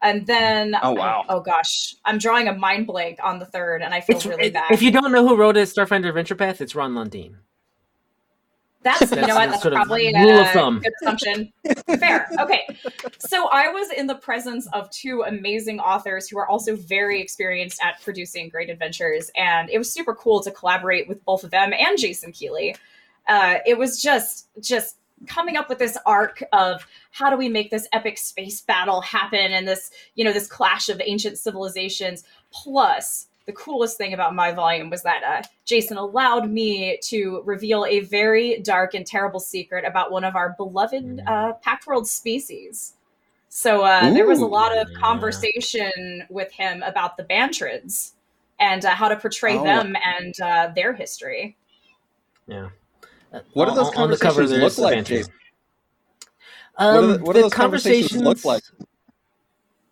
and 0.02 0.26
then 0.26 0.76
oh 0.82 0.94
wow, 0.94 1.24
oh 1.30 1.42
gosh, 1.42 1.96
I'm 2.06 2.18
drawing 2.18 2.48
a 2.48 2.54
mind 2.54 2.88
blank 2.88 3.20
on 3.22 3.38
the 3.38 3.46
third, 3.46 3.84
and 3.84 3.94
I 3.94 4.02
feel 4.02 4.16
it's, 4.16 4.26
really 4.26 4.50
bad. 4.50 4.72
If 4.72 4.82
you 4.82 4.90
don't 4.90 5.12
know 5.12 5.28
who 5.28 5.36
wrote 5.36 5.58
it, 5.58 5.70
Starfinder 5.70 6.10
Adventure 6.10 6.36
Path, 6.36 6.60
it's 6.60 6.74
Ron 6.74 6.94
Lundeen. 6.94 7.36
That's, 8.86 9.10
you 9.10 9.26
know 9.26 9.34
what? 9.34 9.50
That's 9.50 9.64
probably 9.64 10.08
a 10.08 10.12
good 10.12 10.86
assumption. 11.02 11.52
Fair. 11.98 12.30
Okay. 12.40 12.62
So 13.18 13.50
I 13.52 13.70
was 13.70 13.90
in 13.92 14.06
the 14.06 14.14
presence 14.14 14.68
of 14.74 14.92
two 14.92 15.24
amazing 15.28 15.80
authors 15.80 16.30
who 16.30 16.38
are 16.38 16.48
also 16.48 16.76
very 16.76 17.20
experienced 17.20 17.82
at 17.84 18.00
producing 18.04 18.48
great 18.48 18.70
adventures, 18.70 19.32
and 19.36 19.72
it 19.72 19.80
was 19.80 19.92
super 19.92 20.14
cool 20.14 20.40
to 20.44 20.52
collaborate 20.52 21.08
with 21.08 21.26
both 21.26 21.44
of 21.44 21.50
them 21.50 21.74
and 21.74 21.98
Jason 21.98 22.32
Keeley. 22.32 22.76
Uh, 23.28 23.56
it 23.66 23.76
was 23.76 24.00
just 24.00 24.50
just 24.62 24.98
coming 25.26 25.58
up 25.58 25.68
with 25.68 25.80
this 25.80 25.98
arc 26.06 26.44
of 26.54 26.86
how 27.10 27.32
do 27.32 27.38
we 27.38 27.50
make 27.50 27.72
this 27.72 27.88
epic 27.92 28.20
space 28.20 28.62
battle 28.62 29.02
happen 29.02 29.52
and 29.52 29.68
this 29.68 29.90
you 30.14 30.24
know 30.24 30.32
this 30.32 30.46
clash 30.46 30.90
of 30.90 31.02
ancient 31.04 31.40
civilizations 31.40 32.24
plus 32.52 33.28
the 33.46 33.54
coolest 33.54 33.98
thing 33.98 34.14
about 34.14 34.34
my 34.34 34.52
volume 34.52 34.90
was 34.90 35.04
that 35.04 35.24
uh, 35.24 35.48
Jason 35.66 35.98
allowed 35.98 36.50
me 36.50 36.98
to 37.04 37.42
reveal 37.46 37.86
a 37.86 38.00
very 38.02 38.60
dark 38.62 38.96
and 38.96 39.06
terrible 39.06 39.40
secret 39.40 39.86
about 39.86 40.12
one 40.12 40.24
of 40.24 40.36
our 40.36 40.56
beloved 40.58 41.04
mm. 41.04 41.28
uh, 41.28 41.54
Pact 41.54 41.86
World 41.86 42.08
species. 42.08 42.94
So 43.50 43.84
uh, 43.84 44.12
there 44.12 44.26
was 44.26 44.40
a 44.40 44.46
lot 44.46 44.76
of 44.76 44.88
conversation 45.00 46.24
with 46.30 46.52
him 46.52 46.84
about 46.84 47.18
the 47.18 47.24
Bantrids 47.24 48.14
and 48.60 48.84
uh, 48.84 48.90
how 48.90 49.08
to 49.08 49.16
portray 49.16 49.58
oh. 49.58 49.64
them 49.64 49.96
and 50.04 50.34
uh, 50.42 50.72
their 50.76 50.94
history. 50.94 51.56
Yeah. 52.48 52.70
What 53.54 53.70
do 53.70 53.76
those 53.76 53.90
on- 53.90 54.04
on 54.04 54.12
the 54.12 54.18
cover, 54.18 54.42
conversations 54.42 54.78
look 54.78 54.78
like. 54.78 55.06
Jason? 55.06 55.34
Um, 56.78 56.96
What 56.96 57.02
do 57.02 57.08
the- 57.08 57.24
what 57.24 57.34
do 57.34 57.40
the 57.40 57.44
those 57.44 57.54
conversations 57.54 58.22
look 58.22 58.44
like? 58.44 58.64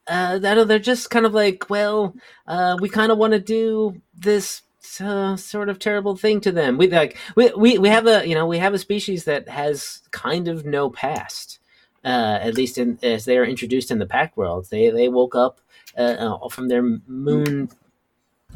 Uh, 0.08 0.38
that 0.40 0.58
are- 0.58 0.66
they're 0.66 0.80
just 0.80 1.10
kind 1.10 1.26
of 1.26 1.34
like, 1.34 1.70
well, 1.70 2.14
uh, 2.48 2.78
we 2.82 2.90
kind 2.90 3.12
of 3.12 3.18
want 3.18 3.34
to 3.34 3.40
do 3.40 4.02
this 4.18 4.62
uh, 5.00 5.36
sort 5.38 5.70
of 5.70 5.80
terrible 5.80 6.16
thing 6.18 6.42
to 6.42 6.52
them. 6.52 6.78
We 6.78 6.90
like 6.90 7.18
we, 7.36 7.52
we 7.56 7.78
we 7.78 7.90
have 7.90 8.06
a 8.06 8.28
you 8.28 8.36
know 8.36 8.46
we 8.46 8.58
have 8.60 8.74
a 8.74 8.80
species 8.80 9.24
that 9.26 9.48
has 9.50 10.02
kind 10.12 10.48
of 10.48 10.66
no 10.66 10.90
past. 10.90 11.60
Uh, 12.06 12.38
at 12.42 12.56
least 12.56 12.78
in, 12.78 13.00
as 13.02 13.24
they 13.24 13.38
are 13.38 13.46
introduced 13.46 13.90
in 13.90 13.98
the 14.00 14.06
Pact 14.06 14.36
World, 14.36 14.68
they 14.70 14.90
they 14.90 15.08
woke 15.08 15.36
up 15.36 15.62
uh, 15.98 16.02
uh, 16.44 16.50
from 16.50 16.68
their 16.68 16.84
moon 17.08 17.70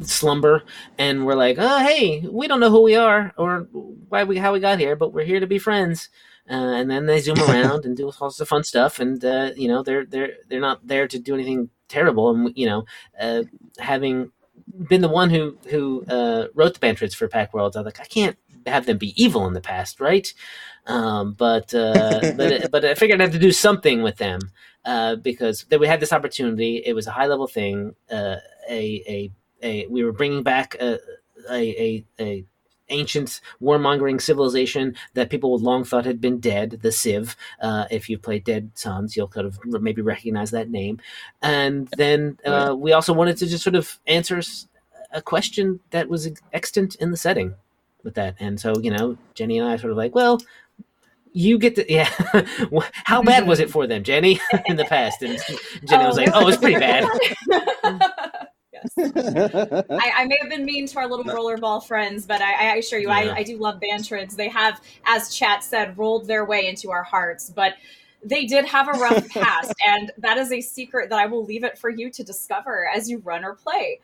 slumber 0.02 0.62
and 0.98 1.26
we're 1.26 1.34
like, 1.34 1.56
oh 1.58 1.78
hey, 1.78 2.20
we 2.30 2.46
don't 2.46 2.60
know 2.60 2.70
who 2.70 2.82
we 2.82 2.94
are 2.94 3.32
or 3.36 3.68
why 4.08 4.24
we 4.24 4.38
how 4.38 4.52
we 4.52 4.60
got 4.60 4.78
here, 4.78 4.96
but 4.96 5.12
we're 5.12 5.24
here 5.24 5.40
to 5.40 5.46
be 5.46 5.58
friends. 5.58 6.08
Uh, 6.50 6.74
and 6.76 6.90
then 6.90 7.06
they 7.06 7.20
zoom 7.20 7.38
around 7.40 7.84
and 7.84 7.96
do 7.96 8.06
all 8.06 8.12
sorts 8.12 8.40
of 8.40 8.48
fun 8.48 8.64
stuff, 8.64 9.00
and 9.00 9.24
uh, 9.24 9.50
you 9.56 9.68
know 9.68 9.82
they're 9.82 10.06
they're 10.06 10.32
they're 10.48 10.60
not 10.60 10.86
there 10.86 11.06
to 11.06 11.18
do 11.18 11.34
anything 11.34 11.70
terrible. 11.88 12.30
And 12.30 12.56
you 12.56 12.66
know, 12.66 12.84
uh, 13.20 13.42
having 13.78 14.30
been 14.88 15.02
the 15.02 15.08
one 15.08 15.30
who 15.30 15.58
who 15.68 16.04
uh, 16.06 16.48
wrote 16.54 16.74
the 16.74 16.80
Bantrids 16.80 17.14
for 17.14 17.28
Pact 17.28 17.52
Worlds, 17.52 17.76
I 17.76 17.80
was 17.80 17.86
like, 17.86 18.00
I 18.00 18.04
can't 18.04 18.36
have 18.66 18.86
them 18.86 18.98
be 18.98 19.20
evil 19.22 19.46
in 19.46 19.54
the 19.54 19.60
past, 19.60 20.00
right? 20.00 20.32
Um, 20.86 21.34
but 21.34 21.74
uh, 21.74 22.32
but 22.36 22.70
but 22.70 22.84
I 22.84 22.94
figured 22.94 23.20
I 23.20 23.24
had 23.24 23.32
to 23.32 23.38
do 23.38 23.52
something 23.52 24.02
with 24.02 24.16
them 24.16 24.40
uh, 24.84 25.16
because 25.16 25.64
that 25.68 25.80
we 25.80 25.86
had 25.86 26.00
this 26.00 26.12
opportunity. 26.12 26.82
It 26.84 26.94
was 26.94 27.06
a 27.06 27.12
high 27.12 27.26
level 27.26 27.46
thing. 27.46 27.94
Uh, 28.10 28.36
a, 28.68 29.02
a 29.06 29.30
a 29.62 29.86
we 29.88 30.04
were 30.04 30.12
bringing 30.12 30.42
back 30.42 30.76
a 30.76 30.98
a, 31.50 31.80
a, 31.80 32.04
a 32.20 32.44
ancient 32.90 33.40
warmongering 33.62 34.20
civilization 34.20 34.94
that 35.14 35.30
people 35.30 35.56
long 35.58 35.84
thought 35.84 36.04
had 36.04 36.20
been 36.20 36.38
dead, 36.40 36.78
the 36.82 36.88
Sivv. 36.88 37.36
Uh, 37.60 37.84
if 37.90 38.08
you've 38.08 38.22
played 38.22 38.44
Dead 38.44 38.70
Suns, 38.74 39.16
you'll 39.16 39.28
kind 39.28 39.46
of 39.46 39.58
maybe 39.64 40.02
recognize 40.02 40.50
that 40.50 40.70
name. 40.70 41.00
And 41.42 41.88
then 41.96 42.38
uh, 42.44 42.74
we 42.76 42.92
also 42.92 43.12
wanted 43.12 43.36
to 43.38 43.46
just 43.46 43.64
sort 43.64 43.76
of 43.76 43.98
answer 44.06 44.40
a 45.12 45.22
question 45.22 45.80
that 45.90 46.08
was 46.08 46.28
extant 46.52 46.94
in 46.96 47.10
the 47.10 47.16
setting 47.16 47.54
with 48.02 48.14
that. 48.14 48.36
And 48.40 48.60
so, 48.60 48.78
you 48.78 48.90
know, 48.90 49.16
Jenny 49.34 49.58
and 49.58 49.68
I 49.68 49.76
sort 49.76 49.90
of 49.90 49.96
like, 49.96 50.14
well, 50.14 50.40
you 51.32 51.58
get 51.58 51.76
to, 51.76 51.92
yeah. 51.92 52.10
How 53.04 53.22
bad 53.22 53.46
was 53.46 53.60
it 53.60 53.70
for 53.70 53.86
them, 53.86 54.02
Jenny, 54.02 54.40
in 54.66 54.76
the 54.76 54.84
past? 54.84 55.22
And 55.22 55.38
Jenny 55.84 56.06
was 56.06 56.16
like, 56.16 56.30
oh, 56.32 56.48
it's 56.48 56.58
pretty 56.58 56.78
bad. 56.78 57.06
Yes. 58.96 59.84
I, 59.90 60.12
I 60.16 60.24
may 60.26 60.38
have 60.40 60.50
been 60.50 60.64
mean 60.64 60.86
to 60.86 60.98
our 60.98 61.08
little 61.08 61.24
rollerball 61.24 61.86
friends, 61.86 62.26
but 62.26 62.40
I, 62.40 62.72
I 62.72 62.76
assure 62.76 62.98
you, 62.98 63.08
Yeah. 63.08 63.14
I, 63.32 63.36
I 63.36 63.42
do 63.42 63.56
love 63.56 63.80
Bantrids. 63.80 64.36
They 64.36 64.48
have, 64.48 64.80
as 65.06 65.34
chat 65.34 65.62
said, 65.64 65.96
rolled 65.98 66.26
their 66.26 66.44
way 66.44 66.66
into 66.66 66.90
our 66.90 67.02
hearts, 67.02 67.50
but 67.54 67.74
they 68.24 68.46
did 68.46 68.64
have 68.64 68.88
a 68.88 68.92
rough 68.92 69.28
past, 69.30 69.72
and 69.86 70.10
that 70.18 70.38
is 70.38 70.50
a 70.52 70.60
secret 70.60 71.08
that 71.10 71.18
I 71.18 71.26
will 71.26 71.44
leave 71.44 71.64
it 71.64 71.78
for 71.78 71.90
you 71.90 72.10
to 72.10 72.24
discover 72.24 72.88
as 72.94 73.08
you 73.08 73.18
run 73.18 73.44
or 73.44 73.54
play. 73.54 74.00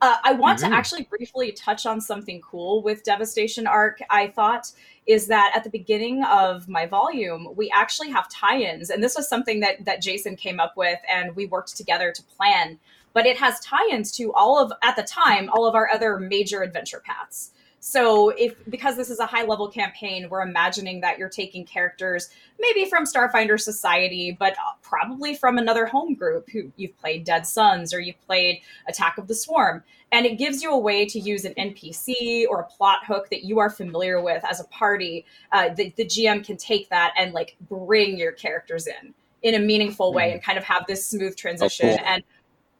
Uh, 0.00 0.16
I 0.22 0.32
want 0.32 0.60
Mhm. 0.60 0.68
to 0.68 0.74
actually 0.76 1.02
briefly 1.10 1.50
touch 1.52 1.84
on 1.84 2.00
something 2.00 2.40
cool 2.40 2.82
with 2.82 3.02
Devastation 3.02 3.66
Arc. 3.66 4.00
I 4.10 4.28
thought 4.28 4.70
is 5.06 5.26
that 5.26 5.52
at 5.56 5.64
the 5.64 5.70
beginning 5.70 6.22
of 6.24 6.68
my 6.68 6.86
volume, 6.86 7.48
we 7.56 7.68
actually 7.74 8.10
have 8.10 8.28
tie-ins, 8.28 8.90
and 8.90 9.02
this 9.02 9.16
was 9.16 9.28
something 9.28 9.58
that 9.60 9.84
that 9.86 10.00
Jason 10.00 10.36
came 10.36 10.60
up 10.60 10.76
with, 10.76 11.00
and 11.10 11.34
we 11.34 11.46
worked 11.46 11.76
together 11.76 12.12
to 12.12 12.22
plan 12.22 12.78
but 13.18 13.26
it 13.26 13.36
has 13.36 13.58
tie-ins 13.58 14.12
to 14.12 14.32
all 14.32 14.62
of 14.62 14.72
at 14.84 14.94
the 14.94 15.02
time 15.02 15.50
all 15.50 15.66
of 15.66 15.74
our 15.74 15.90
other 15.92 16.20
major 16.20 16.62
adventure 16.62 17.02
paths. 17.04 17.50
So 17.80 18.28
if 18.28 18.54
because 18.68 18.96
this 18.96 19.10
is 19.10 19.18
a 19.18 19.26
high 19.26 19.42
level 19.42 19.66
campaign 19.66 20.28
we're 20.30 20.42
imagining 20.42 21.00
that 21.00 21.18
you're 21.18 21.28
taking 21.28 21.64
characters 21.64 22.30
maybe 22.60 22.88
from 22.88 23.04
starfinder 23.04 23.58
society 23.58 24.36
but 24.38 24.54
probably 24.82 25.34
from 25.34 25.58
another 25.58 25.84
home 25.84 26.14
group 26.14 26.48
who 26.48 26.70
you've 26.76 26.96
played 26.96 27.24
dead 27.24 27.44
suns 27.44 27.92
or 27.92 27.98
you've 27.98 28.20
played 28.24 28.60
attack 28.86 29.18
of 29.18 29.26
the 29.26 29.34
swarm. 29.34 29.82
And 30.12 30.24
it 30.24 30.38
gives 30.38 30.62
you 30.62 30.70
a 30.70 30.78
way 30.78 31.04
to 31.06 31.18
use 31.18 31.44
an 31.44 31.54
npc 31.54 32.46
or 32.48 32.60
a 32.60 32.66
plot 32.66 33.00
hook 33.04 33.30
that 33.30 33.42
you 33.42 33.58
are 33.58 33.68
familiar 33.68 34.22
with 34.22 34.44
as 34.44 34.60
a 34.60 34.64
party 34.68 35.26
uh, 35.50 35.70
the, 35.70 35.92
the 35.96 36.04
gm 36.04 36.46
can 36.46 36.56
take 36.56 36.88
that 36.90 37.14
and 37.18 37.32
like 37.32 37.56
bring 37.68 38.16
your 38.16 38.30
characters 38.30 38.86
in 38.86 39.12
in 39.42 39.54
a 39.54 39.58
meaningful 39.58 40.12
way 40.12 40.32
and 40.32 40.42
kind 40.42 40.58
of 40.58 40.64
have 40.64 40.84
this 40.86 41.06
smooth 41.06 41.36
transition 41.36 41.96
cool. 41.96 42.06
and 42.06 42.24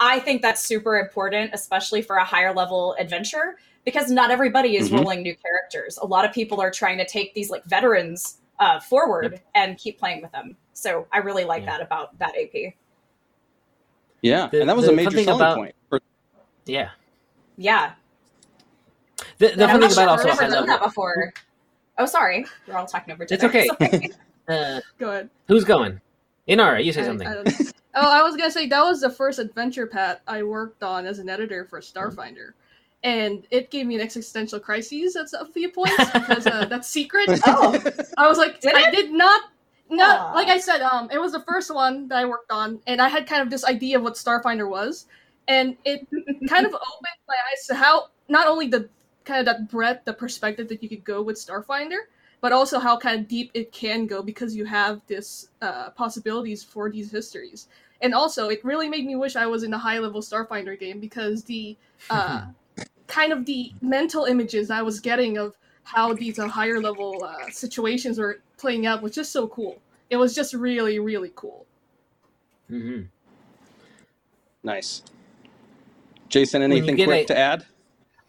I 0.00 0.20
think 0.20 0.42
that's 0.42 0.62
super 0.64 0.98
important, 0.98 1.50
especially 1.54 2.02
for 2.02 2.16
a 2.16 2.24
higher 2.24 2.54
level 2.54 2.94
adventure, 2.98 3.58
because 3.84 4.10
not 4.10 4.30
everybody 4.30 4.76
is 4.76 4.90
Mhm. 4.90 4.98
rolling 4.98 5.22
new 5.22 5.34
characters. 5.36 5.98
A 6.00 6.06
lot 6.06 6.24
of 6.24 6.32
people 6.32 6.60
are 6.60 6.70
trying 6.70 6.98
to 6.98 7.04
take 7.06 7.34
these 7.34 7.50
like 7.50 7.64
veterans 7.64 8.38
uh, 8.60 8.80
forward 8.80 9.40
and 9.54 9.78
keep 9.78 10.00
playing 10.00 10.20
with 10.20 10.32
them. 10.32 10.56
So 10.72 11.06
I 11.12 11.18
really 11.18 11.44
like 11.44 11.62
Yeah. 11.62 11.78
that 11.78 11.80
about 11.80 12.18
that 12.18 12.34
AP. 12.36 12.74
yeah, 14.20 14.48
The- 14.48 14.60
and 14.62 14.68
that 14.68 14.74
was 14.76 14.86
the 14.86 14.92
a 14.92 14.96
major 14.96 15.10
selling 15.22 15.40
about- 15.40 15.56
point. 15.56 15.74
For, 15.88 16.00
Yeah. 16.66 16.90
Yeah, 17.56 17.92
The, 19.38 19.48
the 19.48 19.62
And 19.62 19.70
fun 19.72 19.80
thing 19.80 19.90
sure 19.90 20.02
about 20.04 20.20
if 20.20 20.26
also 20.26 20.28
I've 20.30 20.38
high 20.38 20.44
ever 20.46 20.54
done 20.54 20.66
that 20.66 20.82
before. 20.82 21.32
Oh, 21.98 22.06
sorry, 22.06 22.46
we're 22.66 22.76
all 22.76 22.86
talking 22.86 23.14
over 23.14 23.22
each 23.24 23.30
It's 23.32 23.44
other. 23.44 23.58
okay. 23.58 23.68
Sorry. 23.78 24.12
Uh, 24.48 24.80
Go 24.98 25.10
ahead. 25.10 25.30
who's 25.46 25.62
going? 25.64 26.00
Ianara, 26.48 26.82
you 26.82 26.90
say 26.92 27.02
I- 27.02 27.04
something. 27.04 27.28
I 27.28 27.34
don't- 27.34 27.72
oh, 27.98 28.10
I 28.10 28.22
was 28.22 28.36
gonna 28.36 28.50
say 28.50 28.66
that 28.66 28.82
was 28.82 29.00
the 29.00 29.10
first 29.10 29.38
adventure 29.38 29.86
path 29.86 30.20
I 30.26 30.42
worked 30.42 30.82
on 30.82 31.06
as 31.06 31.18
an 31.18 31.28
editor 31.28 31.64
for 31.64 31.80
Starfinder, 31.80 32.52
and 33.02 33.46
it 33.50 33.70
gave 33.70 33.86
me 33.86 33.96
an 33.96 34.00
existential 34.00 34.60
crisis 34.60 35.16
at 35.16 35.26
a 35.40 35.44
few 35.46 35.70
points 35.70 35.96
because 36.12 36.46
uh, 36.46 36.64
that's 36.66 36.88
secret. 36.88 37.28
oh, 37.46 37.82
I 38.16 38.28
was 38.28 38.38
like, 38.38 38.60
Did 38.60 38.74
I 38.74 38.88
it? 38.88 38.94
did 38.94 39.12
not. 39.12 39.42
No, 39.90 40.04
Aw. 40.04 40.32
like 40.34 40.48
I 40.48 40.58
said, 40.58 40.82
um, 40.82 41.08
it 41.10 41.18
was 41.18 41.32
the 41.32 41.40
first 41.40 41.74
one 41.74 42.08
that 42.08 42.18
I 42.18 42.24
worked 42.26 42.52
on, 42.52 42.80
and 42.86 43.00
I 43.00 43.08
had 43.08 43.26
kind 43.26 43.42
of 43.42 43.50
this 43.50 43.64
idea 43.64 43.96
of 43.96 44.02
what 44.02 44.14
Starfinder 44.14 44.68
was, 44.68 45.06
and 45.48 45.76
it 45.84 46.06
kind 46.48 46.66
of 46.66 46.74
opened 46.74 47.20
my 47.26 47.34
eyes 47.50 47.66
to 47.68 47.74
how 47.74 48.08
not 48.28 48.46
only 48.46 48.68
the 48.68 48.88
kind 49.24 49.40
of 49.40 49.46
that 49.46 49.70
breadth, 49.70 50.04
the 50.04 50.12
perspective 50.12 50.68
that 50.68 50.82
you 50.82 50.88
could 50.88 51.04
go 51.04 51.22
with 51.22 51.36
Starfinder, 51.36 51.98
but 52.40 52.52
also 52.52 52.78
how 52.78 52.96
kind 52.96 53.20
of 53.20 53.28
deep 53.28 53.50
it 53.54 53.72
can 53.72 54.06
go 54.06 54.22
because 54.22 54.54
you 54.54 54.64
have 54.64 55.00
this 55.06 55.48
uh, 55.62 55.90
possibilities 55.90 56.62
for 56.62 56.90
these 56.90 57.10
histories. 57.10 57.68
And 58.00 58.14
also, 58.14 58.48
it 58.48 58.64
really 58.64 58.88
made 58.88 59.06
me 59.06 59.16
wish 59.16 59.34
I 59.36 59.46
was 59.46 59.62
in 59.62 59.74
a 59.74 59.78
high 59.78 59.98
level 59.98 60.20
Starfinder 60.20 60.78
game 60.78 61.00
because 61.00 61.44
the 61.44 61.76
uh, 62.10 62.42
kind 63.06 63.32
of 63.32 63.44
the 63.46 63.72
mental 63.82 64.24
images 64.24 64.70
I 64.70 64.82
was 64.82 65.00
getting 65.00 65.36
of 65.38 65.56
how 65.82 66.12
these 66.12 66.38
uh, 66.38 66.46
higher 66.46 66.80
level 66.80 67.24
uh, 67.24 67.50
situations 67.50 68.18
were 68.18 68.40
playing 68.58 68.86
out 68.86 69.02
was 69.02 69.14
just 69.14 69.32
so 69.32 69.48
cool. 69.48 69.80
It 70.10 70.16
was 70.16 70.34
just 70.34 70.54
really, 70.54 70.98
really 70.98 71.32
cool. 71.34 71.66
hmm 72.68 73.02
nice. 74.62 75.02
Jason, 76.28 76.60
anything 76.60 76.96
quick 76.96 77.22
a- 77.22 77.26
to 77.26 77.38
add? 77.38 77.64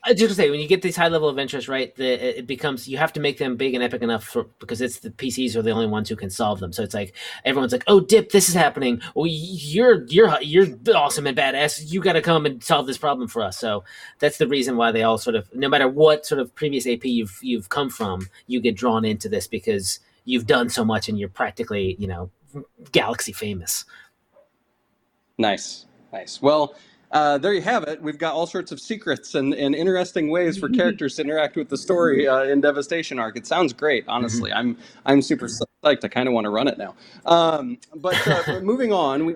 I 0.03 0.13
just 0.13 0.35
say 0.38 0.49
when 0.49 0.62
you 0.62 0.67
get 0.67 0.81
these 0.81 0.95
high 0.95 1.09
level 1.09 1.27
adventures, 1.27 1.67
right? 1.67 1.93
The, 1.95 2.39
it 2.39 2.47
becomes 2.47 2.88
you 2.88 2.97
have 2.97 3.12
to 3.13 3.19
make 3.19 3.38
them 3.38 3.57
big 3.57 3.73
and 3.73 3.83
epic 3.83 4.01
enough 4.01 4.23
for 4.23 4.45
because 4.59 4.79
it's 4.79 4.99
the 4.99 5.09
PCs 5.09 5.57
are 5.57 5.62
the 5.62 5.71
only 5.71 5.88
ones 5.88 6.07
who 6.07 6.15
can 6.15 6.29
solve 6.29 6.62
them. 6.62 6.71
So 6.71 6.83
it's 6.83 6.93
like 6.93 7.15
everyone's 7.43 7.73
like, 7.73 7.83
"Oh, 7.88 7.99
Dip, 7.99 8.31
this 8.31 8.47
is 8.47 8.55
happening. 8.55 9.01
Well, 9.13 9.27
you're 9.27 10.05
you're 10.05 10.41
you're 10.41 10.67
awesome 10.95 11.27
and 11.27 11.38
badass. 11.38 11.91
You 11.91 11.99
got 11.99 12.13
to 12.13 12.21
come 12.21 12.45
and 12.45 12.63
solve 12.63 12.88
this 12.88 12.97
problem 12.97 13.27
for 13.27 13.43
us." 13.43 13.57
So 13.57 13.83
that's 14.19 14.38
the 14.38 14.47
reason 14.47 14.77
why 14.77 14.93
they 14.93 15.03
all 15.03 15.17
sort 15.17 15.35
of, 15.35 15.53
no 15.53 15.67
matter 15.67 15.89
what 15.89 16.25
sort 16.25 16.39
of 16.39 16.55
previous 16.55 16.88
AP 16.88 17.03
you've 17.03 17.38
you've 17.41 17.67
come 17.67 17.89
from, 17.89 18.29
you 18.47 18.62
get 18.62 18.77
drawn 18.77 19.03
into 19.03 19.27
this 19.27 19.47
because 19.47 19.99
you've 20.23 20.47
done 20.47 20.69
so 20.69 20.85
much 20.85 21.09
and 21.09 21.19
you're 21.19 21.27
practically 21.27 21.97
you 21.99 22.07
know 22.07 22.31
galaxy 22.93 23.33
famous. 23.33 23.83
Nice, 25.38 25.88
nice. 26.13 26.41
Well, 26.41 26.75
uh, 27.11 27.37
there 27.37 27.53
you 27.53 27.61
have 27.61 27.83
it. 27.83 28.01
We've 28.01 28.17
got 28.17 28.33
all 28.33 28.45
sorts 28.47 28.71
of 28.71 28.79
secrets 28.79 29.35
and, 29.35 29.53
and 29.53 29.73
interesting 29.73 30.29
ways 30.29 30.57
for 30.57 30.69
characters 30.79 31.15
to 31.15 31.23
interact 31.23 31.55
with 31.55 31.69
the 31.69 31.77
story 31.77 32.27
uh, 32.27 32.43
in 32.43 32.61
Devastation 32.61 33.19
Arc. 33.19 33.37
It 33.37 33.47
sounds 33.47 33.73
great, 33.73 34.05
honestly. 34.07 34.51
I'm 34.53 34.77
I'm 35.05 35.21
super 35.21 35.47
psyched. 35.47 36.03
I 36.03 36.07
kind 36.07 36.27
of 36.27 36.33
want 36.33 36.45
to 36.45 36.49
run 36.51 36.67
it 36.67 36.77
now. 36.77 36.95
Um, 37.25 37.79
but, 37.95 38.15
uh, 38.27 38.59
moving 38.63 38.93
on, 38.93 39.25
we 39.25 39.35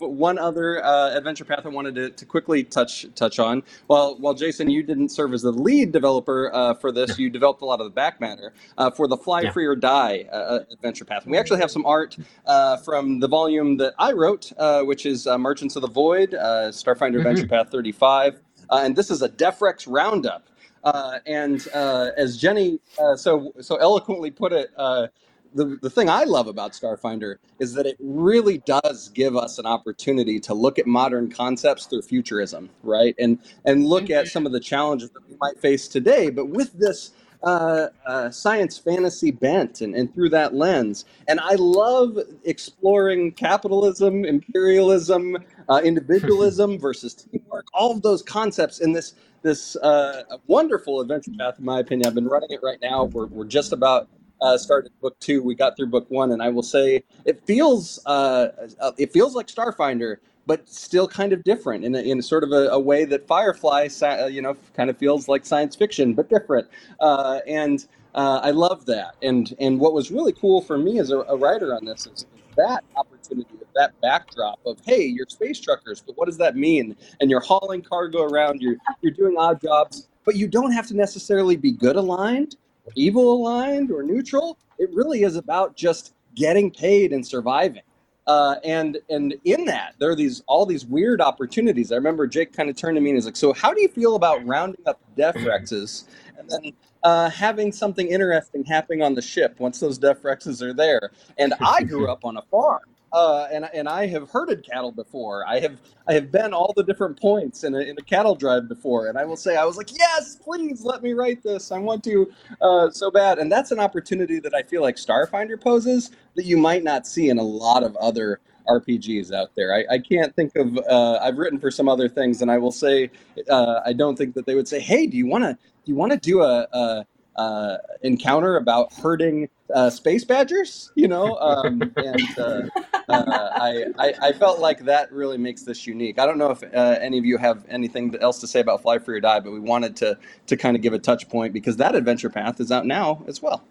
one 0.00 0.38
other 0.38 0.84
uh, 0.84 1.16
adventure 1.16 1.44
path 1.44 1.66
I 1.66 1.68
wanted 1.68 1.94
to, 1.96 2.10
to 2.10 2.24
quickly 2.26 2.64
touch 2.64 3.06
touch 3.14 3.38
on. 3.38 3.62
While 3.86 4.16
while 4.18 4.34
Jason, 4.34 4.70
you 4.70 4.82
didn't 4.82 5.10
serve 5.10 5.32
as 5.34 5.42
the 5.42 5.52
lead 5.52 5.92
developer 5.92 6.50
uh, 6.54 6.74
for 6.74 6.92
this, 6.92 7.18
you 7.18 7.30
developed 7.30 7.62
a 7.62 7.64
lot 7.66 7.80
of 7.80 7.84
the 7.86 7.90
back 7.90 8.20
matter 8.20 8.52
uh, 8.78 8.90
for 8.90 9.06
the 9.08 9.16
Fly 9.16 9.42
Yeah. 9.42 9.52
Free 9.52 9.66
or 9.66 9.76
Die 9.76 10.24
uh, 10.32 10.60
adventure 10.72 11.04
path. 11.04 11.24
And 11.24 11.32
we 11.32 11.38
actually 11.38 11.60
have 11.60 11.70
some 11.70 11.86
art 11.86 12.16
uh, 12.46 12.76
from 12.78 13.20
the 13.20 13.28
volume 13.28 13.76
that 13.78 13.94
I 13.98 14.12
wrote, 14.12 14.52
uh, 14.58 14.82
which 14.82 15.06
is 15.06 15.26
uh, 15.26 15.38
Merchants 15.38 15.76
of 15.76 15.82
the 15.82 15.88
Void, 15.88 16.34
uh, 16.34 16.70
Starfinder 16.70 17.18
Adventure 17.18 17.46
Path 17.46 17.70
35. 17.70 18.40
Uh, 18.70 18.80
and 18.84 18.96
this 18.96 19.10
is 19.10 19.22
a 19.22 19.28
Defrex 19.28 19.86
roundup. 19.88 20.46
Uh, 20.82 21.18
and 21.26 21.68
uh, 21.74 22.10
as 22.16 22.38
Jenny 22.38 22.80
uh, 22.98 23.14
so 23.16 23.52
so 23.60 23.76
eloquently 23.76 24.30
put 24.30 24.52
it, 24.52 24.70
uh, 24.78 25.08
the, 25.54 25.78
the 25.82 25.90
thing 25.90 26.08
I 26.10 26.24
love 26.24 26.48
about 26.48 26.72
Starfinder 26.72 27.36
is 27.60 27.74
that 27.74 27.86
it 27.86 27.96
really 28.00 28.58
does 28.58 29.10
give 29.10 29.36
us 29.36 29.58
an 29.58 29.66
opportunity 29.66 30.40
to 30.40 30.54
look 30.54 30.78
at 30.78 30.86
modern 30.86 31.30
concepts 31.30 31.86
through 31.86 32.02
futurism, 32.02 32.70
right? 32.82 33.14
And 33.18 33.38
and 33.64 33.86
look 33.86 34.10
at 34.10 34.28
some 34.28 34.46
of 34.46 34.52
the 34.52 34.60
challenges 34.60 35.10
that 35.10 35.28
we 35.28 35.36
might 35.40 35.58
face 35.60 35.88
today, 35.88 36.30
but 36.30 36.46
with 36.48 36.72
this 36.74 37.12
uh, 37.42 37.88
uh, 38.06 38.30
science 38.30 38.78
fantasy 38.78 39.30
bent 39.30 39.80
and, 39.80 39.94
and 39.94 40.12
through 40.14 40.30
that 40.30 40.54
lens. 40.54 41.06
And 41.28 41.40
I 41.40 41.54
love 41.56 42.18
exploring 42.44 43.32
capitalism, 43.32 44.24
imperialism, 44.26 45.38
uh, 45.68 45.80
individualism 45.84 46.78
versus 46.80 47.14
teamwork, 47.14 47.66
all 47.74 47.92
of 47.92 48.02
those 48.02 48.22
concepts 48.22 48.80
in 48.80 48.92
this 48.92 49.14
this 49.42 49.76
uh, 49.76 50.24
wonderful 50.48 51.00
adventure 51.00 51.32
path, 51.38 51.58
in 51.58 51.64
my 51.64 51.80
opinion. 51.80 52.06
I've 52.06 52.14
been 52.14 52.28
running 52.28 52.50
it 52.50 52.60
right 52.62 52.78
now. 52.82 53.04
We're, 53.04 53.26
we're 53.26 53.46
just 53.46 53.72
about 53.72 54.08
uh, 54.42 54.56
started 54.58 54.92
book 55.00 55.18
two. 55.20 55.42
We 55.42 55.54
got 55.54 55.76
through 55.76 55.88
book 55.88 56.06
one, 56.10 56.32
and 56.32 56.42
I 56.42 56.48
will 56.48 56.62
say 56.62 57.04
it 57.24 57.44
feels 57.44 58.00
uh, 58.06 58.48
uh 58.80 58.92
it 58.98 59.12
feels 59.12 59.34
like 59.34 59.46
Starfinder, 59.46 60.16
but 60.46 60.68
still 60.68 61.06
kind 61.06 61.32
of 61.32 61.44
different 61.44 61.84
in 61.84 61.94
a, 61.94 62.00
in 62.00 62.20
sort 62.22 62.44
of 62.44 62.52
a, 62.52 62.68
a, 62.70 62.78
way 62.78 63.04
that 63.04 63.26
Firefly, 63.26 63.88
uh, 64.02 64.26
you 64.26 64.42
know, 64.42 64.56
kind 64.74 64.90
of 64.90 64.96
feels 64.98 65.28
like 65.28 65.44
science 65.44 65.76
fiction, 65.76 66.14
but 66.14 66.28
different. 66.28 66.68
Uh, 67.00 67.40
and 67.46 67.86
uh, 68.14 68.40
I 68.42 68.50
love 68.50 68.86
that. 68.86 69.14
And 69.22 69.54
and 69.60 69.78
what 69.78 69.92
was 69.92 70.10
really 70.10 70.32
cool 70.32 70.60
for 70.60 70.78
me 70.78 70.98
as 70.98 71.10
a, 71.10 71.18
a 71.20 71.36
writer 71.36 71.74
on 71.74 71.84
this 71.84 72.06
is 72.06 72.26
that 72.56 72.82
opportunity, 72.96 73.48
that 73.76 73.92
backdrop 74.00 74.58
of 74.66 74.78
hey, 74.84 75.04
you're 75.04 75.26
space 75.28 75.60
truckers, 75.60 76.00
but 76.00 76.16
what 76.16 76.26
does 76.26 76.38
that 76.38 76.56
mean? 76.56 76.96
And 77.20 77.30
you're 77.30 77.40
hauling 77.40 77.82
cargo 77.82 78.22
around, 78.22 78.60
you're 78.60 78.76
you're 79.02 79.12
doing 79.12 79.36
odd 79.38 79.60
jobs, 79.60 80.08
but 80.24 80.36
you 80.36 80.48
don't 80.48 80.72
have 80.72 80.86
to 80.88 80.96
necessarily 80.96 81.56
be 81.56 81.70
good 81.70 81.96
aligned 81.96 82.56
evil 82.94 83.32
aligned 83.32 83.90
or 83.90 84.02
neutral. 84.02 84.58
It 84.78 84.90
really 84.92 85.22
is 85.22 85.36
about 85.36 85.76
just 85.76 86.14
getting 86.34 86.70
paid 86.70 87.12
and 87.12 87.26
surviving. 87.26 87.82
Uh, 88.26 88.56
and 88.64 88.98
and 89.08 89.34
in 89.44 89.64
that 89.64 89.94
there 89.98 90.10
are 90.10 90.14
these 90.14 90.42
all 90.46 90.64
these 90.66 90.86
weird 90.86 91.20
opportunities. 91.20 91.90
I 91.90 91.96
remember 91.96 92.26
Jake 92.26 92.52
kind 92.52 92.68
of 92.70 92.76
turned 92.76 92.96
to 92.96 93.00
me 93.00 93.10
and 93.10 93.16
he's 93.16 93.24
like, 93.24 93.36
"So 93.36 93.52
how 93.52 93.72
do 93.74 93.80
you 93.80 93.88
feel 93.88 94.14
about 94.14 94.46
rounding 94.46 94.82
up 94.86 95.00
death 95.16 95.34
rexes 95.36 96.04
and 96.38 96.48
then 96.48 96.72
uh, 97.02 97.30
having 97.30 97.72
something 97.72 98.06
interesting 98.06 98.64
happening 98.64 99.02
on 99.02 99.14
the 99.14 99.22
ship 99.22 99.58
once 99.58 99.80
those 99.80 99.98
death 99.98 100.22
rexes 100.22 100.62
are 100.62 100.74
there?" 100.74 101.10
And 101.38 101.54
I 101.60 101.82
grew 101.82 102.08
up 102.10 102.24
on 102.24 102.36
a 102.36 102.42
farm, 102.42 102.82
uh, 103.12 103.48
and 103.52 103.68
and 103.74 103.88
I 103.88 104.06
have 104.06 104.30
herded 104.30 104.64
cattle 104.64 104.92
before. 104.92 105.46
I 105.46 105.60
have 105.60 105.78
I 106.08 106.12
have 106.14 106.30
been 106.30 106.52
all 106.52 106.72
the 106.76 106.84
different 106.84 107.20
points 107.20 107.64
in 107.64 107.74
a, 107.74 107.80
in 107.80 107.96
a 107.98 108.02
cattle 108.02 108.34
drive 108.34 108.68
before, 108.68 109.08
and 109.08 109.18
I 109.18 109.24
will 109.24 109.36
say 109.36 109.56
I 109.56 109.64
was 109.64 109.76
like, 109.76 109.96
yes, 109.96 110.36
please 110.36 110.84
let 110.84 111.02
me 111.02 111.12
write 111.12 111.42
this. 111.42 111.72
I 111.72 111.78
want 111.78 112.04
to 112.04 112.32
uh, 112.60 112.90
so 112.90 113.10
bad, 113.10 113.38
and 113.38 113.50
that's 113.50 113.70
an 113.70 113.80
opportunity 113.80 114.40
that 114.40 114.54
I 114.54 114.62
feel 114.62 114.82
like 114.82 114.96
Starfinder 114.96 115.60
poses 115.60 116.10
that 116.36 116.44
you 116.44 116.56
might 116.56 116.84
not 116.84 117.06
see 117.06 117.28
in 117.28 117.38
a 117.38 117.42
lot 117.42 117.82
of 117.82 117.96
other 117.96 118.40
RPGs 118.68 119.32
out 119.32 119.50
there. 119.56 119.74
I, 119.74 119.94
I 119.94 119.98
can't 119.98 120.34
think 120.34 120.54
of. 120.56 120.78
Uh, 120.78 121.18
I've 121.20 121.38
written 121.38 121.58
for 121.58 121.70
some 121.70 121.88
other 121.88 122.08
things, 122.08 122.42
and 122.42 122.50
I 122.50 122.58
will 122.58 122.72
say 122.72 123.10
uh, 123.48 123.80
I 123.84 123.92
don't 123.92 124.16
think 124.16 124.34
that 124.34 124.46
they 124.46 124.54
would 124.54 124.68
say, 124.68 124.80
hey, 124.80 125.06
do 125.06 125.16
you 125.16 125.26
want 125.26 125.44
to 125.44 125.52
do 125.54 125.92
you 125.92 125.96
want 125.96 126.12
to 126.12 126.18
do 126.18 126.42
a, 126.42 126.68
a 126.72 127.06
uh, 127.36 127.78
encounter 128.02 128.56
about 128.56 128.92
herding 128.92 129.48
uh, 129.74 129.88
space 129.88 130.24
badgers, 130.24 130.92
you 130.94 131.08
know, 131.08 131.36
um, 131.38 131.80
and 131.96 132.38
uh, 132.38 132.62
uh, 133.10 133.50
I, 133.54 133.84
I, 133.98 134.14
I 134.22 134.32
felt 134.32 134.60
like 134.60 134.84
that 134.84 135.12
really 135.12 135.38
makes 135.38 135.62
this 135.62 135.86
unique. 135.86 136.18
I 136.18 136.26
don't 136.26 136.38
know 136.38 136.50
if 136.50 136.62
uh, 136.62 136.98
any 137.00 137.18
of 137.18 137.24
you 137.24 137.36
have 137.38 137.64
anything 137.68 138.14
else 138.20 138.40
to 138.40 138.46
say 138.46 138.60
about 138.60 138.82
Fly 138.82 138.98
Free 138.98 139.16
or 139.16 139.20
Die, 139.20 139.40
but 139.40 139.52
we 139.52 139.60
wanted 139.60 139.96
to 139.96 140.18
to 140.46 140.56
kind 140.56 140.76
of 140.76 140.82
give 140.82 140.92
a 140.92 140.98
touch 140.98 141.28
point 141.28 141.52
because 141.52 141.76
that 141.78 141.94
adventure 141.94 142.30
path 142.30 142.60
is 142.60 142.72
out 142.72 142.86
now 142.86 143.22
as 143.26 143.42
well. 143.42 143.62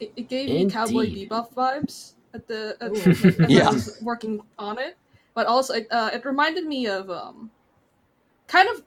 It, 0.00 0.12
it 0.16 0.28
gave 0.28 0.48
Indeed. 0.48 0.66
me 0.66 0.70
Cowboy 0.70 1.06
Bebop 1.06 1.54
vibes 1.54 2.12
at 2.34 2.46
the 2.46 2.76
at, 2.80 2.92
as 2.92 3.36
yeah. 3.48 3.72
Working 4.02 4.40
on 4.58 4.78
it, 4.78 4.96
but 5.34 5.46
also 5.46 5.74
it, 5.74 5.88
uh, 5.90 6.10
it 6.12 6.24
reminded 6.24 6.66
me 6.66 6.86
of 6.86 7.10
um, 7.10 7.50
kind 8.46 8.68
of 8.68 8.82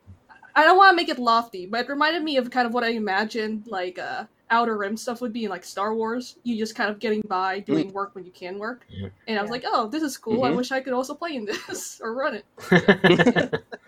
I 0.55 0.63
don't 0.63 0.77
want 0.77 0.91
to 0.91 0.95
make 0.95 1.09
it 1.09 1.19
lofty, 1.19 1.65
but 1.65 1.85
it 1.85 1.89
reminded 1.89 2.23
me 2.23 2.37
of 2.37 2.49
kind 2.51 2.67
of 2.67 2.73
what 2.73 2.83
I 2.83 2.89
imagined 2.89 3.67
like 3.67 3.97
uh, 3.97 4.25
Outer 4.51 4.77
Rim 4.77 4.97
stuff 4.97 5.21
would 5.21 5.33
be 5.33 5.45
in 5.45 5.49
like 5.49 5.63
Star 5.63 5.95
Wars. 5.95 6.37
You 6.43 6.57
just 6.57 6.75
kind 6.75 6.89
of 6.89 6.99
getting 6.99 7.21
by 7.27 7.59
doing 7.59 7.89
mm. 7.89 7.93
work 7.93 8.13
when 8.13 8.25
you 8.25 8.31
can 8.31 8.59
work. 8.59 8.85
Yeah. 8.89 9.07
And 9.27 9.39
I 9.39 9.41
was 9.41 9.49
like, 9.49 9.63
oh, 9.65 9.87
this 9.87 10.03
is 10.03 10.17
cool. 10.17 10.35
Mm-hmm. 10.35 10.53
I 10.53 10.55
wish 10.55 10.71
I 10.71 10.81
could 10.81 10.93
also 10.93 11.15
play 11.15 11.35
in 11.35 11.45
this 11.45 11.99
or 12.03 12.13
run 12.13 12.35
it. 12.35 12.45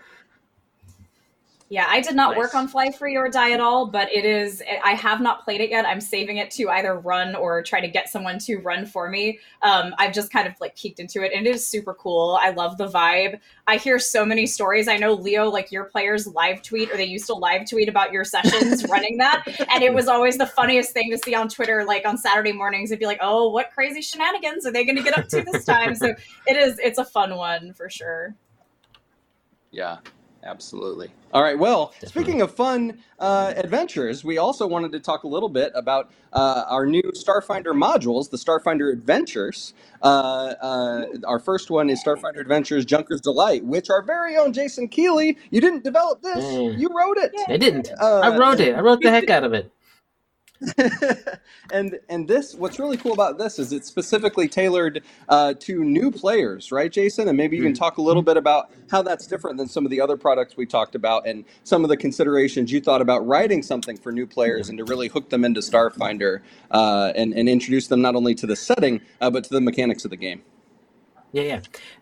Yeah, 1.70 1.86
I 1.88 2.00
did 2.00 2.14
not 2.14 2.32
nice. 2.32 2.38
work 2.38 2.54
on 2.54 2.68
Fly 2.68 2.90
Free 2.90 3.16
or 3.16 3.30
Die 3.30 3.52
at 3.52 3.58
all, 3.58 3.86
but 3.86 4.12
it 4.12 4.26
is. 4.26 4.62
I 4.84 4.92
have 4.92 5.22
not 5.22 5.44
played 5.44 5.62
it 5.62 5.70
yet. 5.70 5.86
I'm 5.86 6.00
saving 6.00 6.36
it 6.36 6.50
to 6.52 6.68
either 6.68 6.98
run 6.98 7.34
or 7.34 7.62
try 7.62 7.80
to 7.80 7.88
get 7.88 8.10
someone 8.10 8.38
to 8.40 8.58
run 8.58 8.84
for 8.84 9.08
me. 9.08 9.38
Um, 9.62 9.94
I've 9.98 10.12
just 10.12 10.30
kind 10.30 10.46
of 10.46 10.54
like 10.60 10.76
peeked 10.76 11.00
into 11.00 11.22
it, 11.24 11.32
and 11.34 11.46
it 11.46 11.50
is 11.54 11.66
super 11.66 11.94
cool. 11.94 12.38
I 12.40 12.50
love 12.50 12.76
the 12.76 12.86
vibe. 12.86 13.40
I 13.66 13.78
hear 13.78 13.98
so 13.98 14.26
many 14.26 14.46
stories. 14.46 14.88
I 14.88 14.98
know 14.98 15.14
Leo, 15.14 15.48
like 15.48 15.72
your 15.72 15.84
players, 15.84 16.26
live 16.26 16.60
tweet 16.62 16.92
or 16.92 16.98
they 16.98 17.06
used 17.06 17.26
to 17.26 17.34
live 17.34 17.68
tweet 17.68 17.88
about 17.88 18.12
your 18.12 18.24
sessions 18.24 18.84
running 18.90 19.16
that, 19.16 19.44
and 19.72 19.82
it 19.82 19.94
was 19.94 20.06
always 20.06 20.36
the 20.36 20.46
funniest 20.46 20.92
thing 20.92 21.10
to 21.12 21.18
see 21.18 21.34
on 21.34 21.48
Twitter, 21.48 21.84
like 21.86 22.06
on 22.06 22.18
Saturday 22.18 22.52
mornings. 22.52 22.90
It'd 22.90 23.00
be 23.00 23.06
like, 23.06 23.20
"Oh, 23.22 23.48
what 23.48 23.72
crazy 23.72 24.02
shenanigans 24.02 24.66
are 24.66 24.72
they 24.72 24.84
going 24.84 24.96
to 24.96 25.02
get 25.02 25.16
up 25.16 25.28
to 25.28 25.40
this 25.40 25.64
time?" 25.64 25.94
so 25.94 26.14
it 26.46 26.56
is. 26.56 26.78
It's 26.78 26.98
a 26.98 27.04
fun 27.06 27.36
one 27.36 27.72
for 27.72 27.88
sure. 27.88 28.34
Yeah, 29.70 29.96
Absolutely. 30.44 31.10
All 31.32 31.42
right. 31.42 31.58
Well, 31.58 31.86
Definitely. 31.86 32.08
speaking 32.08 32.42
of 32.42 32.54
fun 32.54 32.98
uh, 33.18 33.54
adventures, 33.56 34.24
we 34.24 34.38
also 34.38 34.66
wanted 34.66 34.92
to 34.92 35.00
talk 35.00 35.24
a 35.24 35.28
little 35.28 35.48
bit 35.48 35.72
about 35.74 36.12
uh, 36.32 36.64
our 36.68 36.86
new 36.86 37.02
Starfinder 37.14 37.72
modules, 37.72 38.30
the 38.30 38.36
Starfinder 38.36 38.92
Adventures. 38.92 39.72
Uh, 40.02 40.54
uh 40.60 41.06
our 41.26 41.38
first 41.38 41.70
one 41.70 41.88
is 41.88 42.04
Starfinder 42.04 42.40
Adventures 42.40 42.84
Junker's 42.84 43.20
Delight, 43.20 43.64
which 43.64 43.88
our 43.88 44.02
very 44.02 44.36
own 44.36 44.52
Jason 44.52 44.86
Keeley, 44.86 45.38
you 45.50 45.60
didn't 45.60 45.82
develop 45.82 46.20
this, 46.22 46.44
mm. 46.44 46.78
you 46.78 46.88
wrote 46.88 47.16
it. 47.16 47.32
I 47.48 47.56
didn't. 47.56 47.90
Uh, 47.98 48.20
I 48.20 48.36
wrote 48.36 48.60
it. 48.60 48.76
I 48.76 48.80
wrote 48.80 49.00
the 49.00 49.10
heck 49.10 49.30
out 49.30 49.44
of 49.44 49.54
it. 49.54 49.73
and 51.72 51.98
and 52.08 52.28
this 52.28 52.54
what's 52.54 52.78
really 52.78 52.96
cool 52.96 53.12
about 53.12 53.38
this 53.38 53.58
is 53.58 53.72
it's 53.72 53.88
specifically 53.88 54.48
tailored 54.48 55.02
uh, 55.28 55.52
to 55.58 55.82
new 55.82 56.10
players 56.10 56.70
right 56.70 56.92
jason 56.92 57.26
and 57.28 57.36
maybe 57.36 57.56
you 57.56 57.62
can 57.62 57.72
mm-hmm. 57.72 57.78
talk 57.78 57.98
a 57.98 58.02
little 58.02 58.22
bit 58.22 58.36
about 58.36 58.70
how 58.90 59.02
that's 59.02 59.26
different 59.26 59.56
than 59.56 59.66
some 59.66 59.84
of 59.84 59.90
the 59.90 60.00
other 60.00 60.16
products 60.16 60.56
we 60.56 60.64
talked 60.64 60.94
about 60.94 61.26
and 61.26 61.44
some 61.64 61.82
of 61.82 61.90
the 61.90 61.96
considerations 61.96 62.70
you 62.70 62.80
thought 62.80 63.02
about 63.02 63.26
writing 63.26 63.62
something 63.62 63.96
for 63.96 64.12
new 64.12 64.26
players 64.26 64.68
and 64.68 64.78
to 64.78 64.84
really 64.84 65.08
hook 65.08 65.28
them 65.28 65.44
into 65.44 65.60
starfinder 65.60 66.40
uh, 66.70 67.12
and, 67.16 67.34
and 67.34 67.48
introduce 67.48 67.88
them 67.88 68.00
not 68.00 68.14
only 68.14 68.34
to 68.34 68.46
the 68.46 68.56
setting 68.56 69.00
uh, 69.20 69.28
but 69.28 69.42
to 69.42 69.50
the 69.50 69.60
mechanics 69.60 70.04
of 70.04 70.10
the 70.10 70.16
game 70.16 70.40
yeah, 71.34 71.42
yeah. 71.42 71.60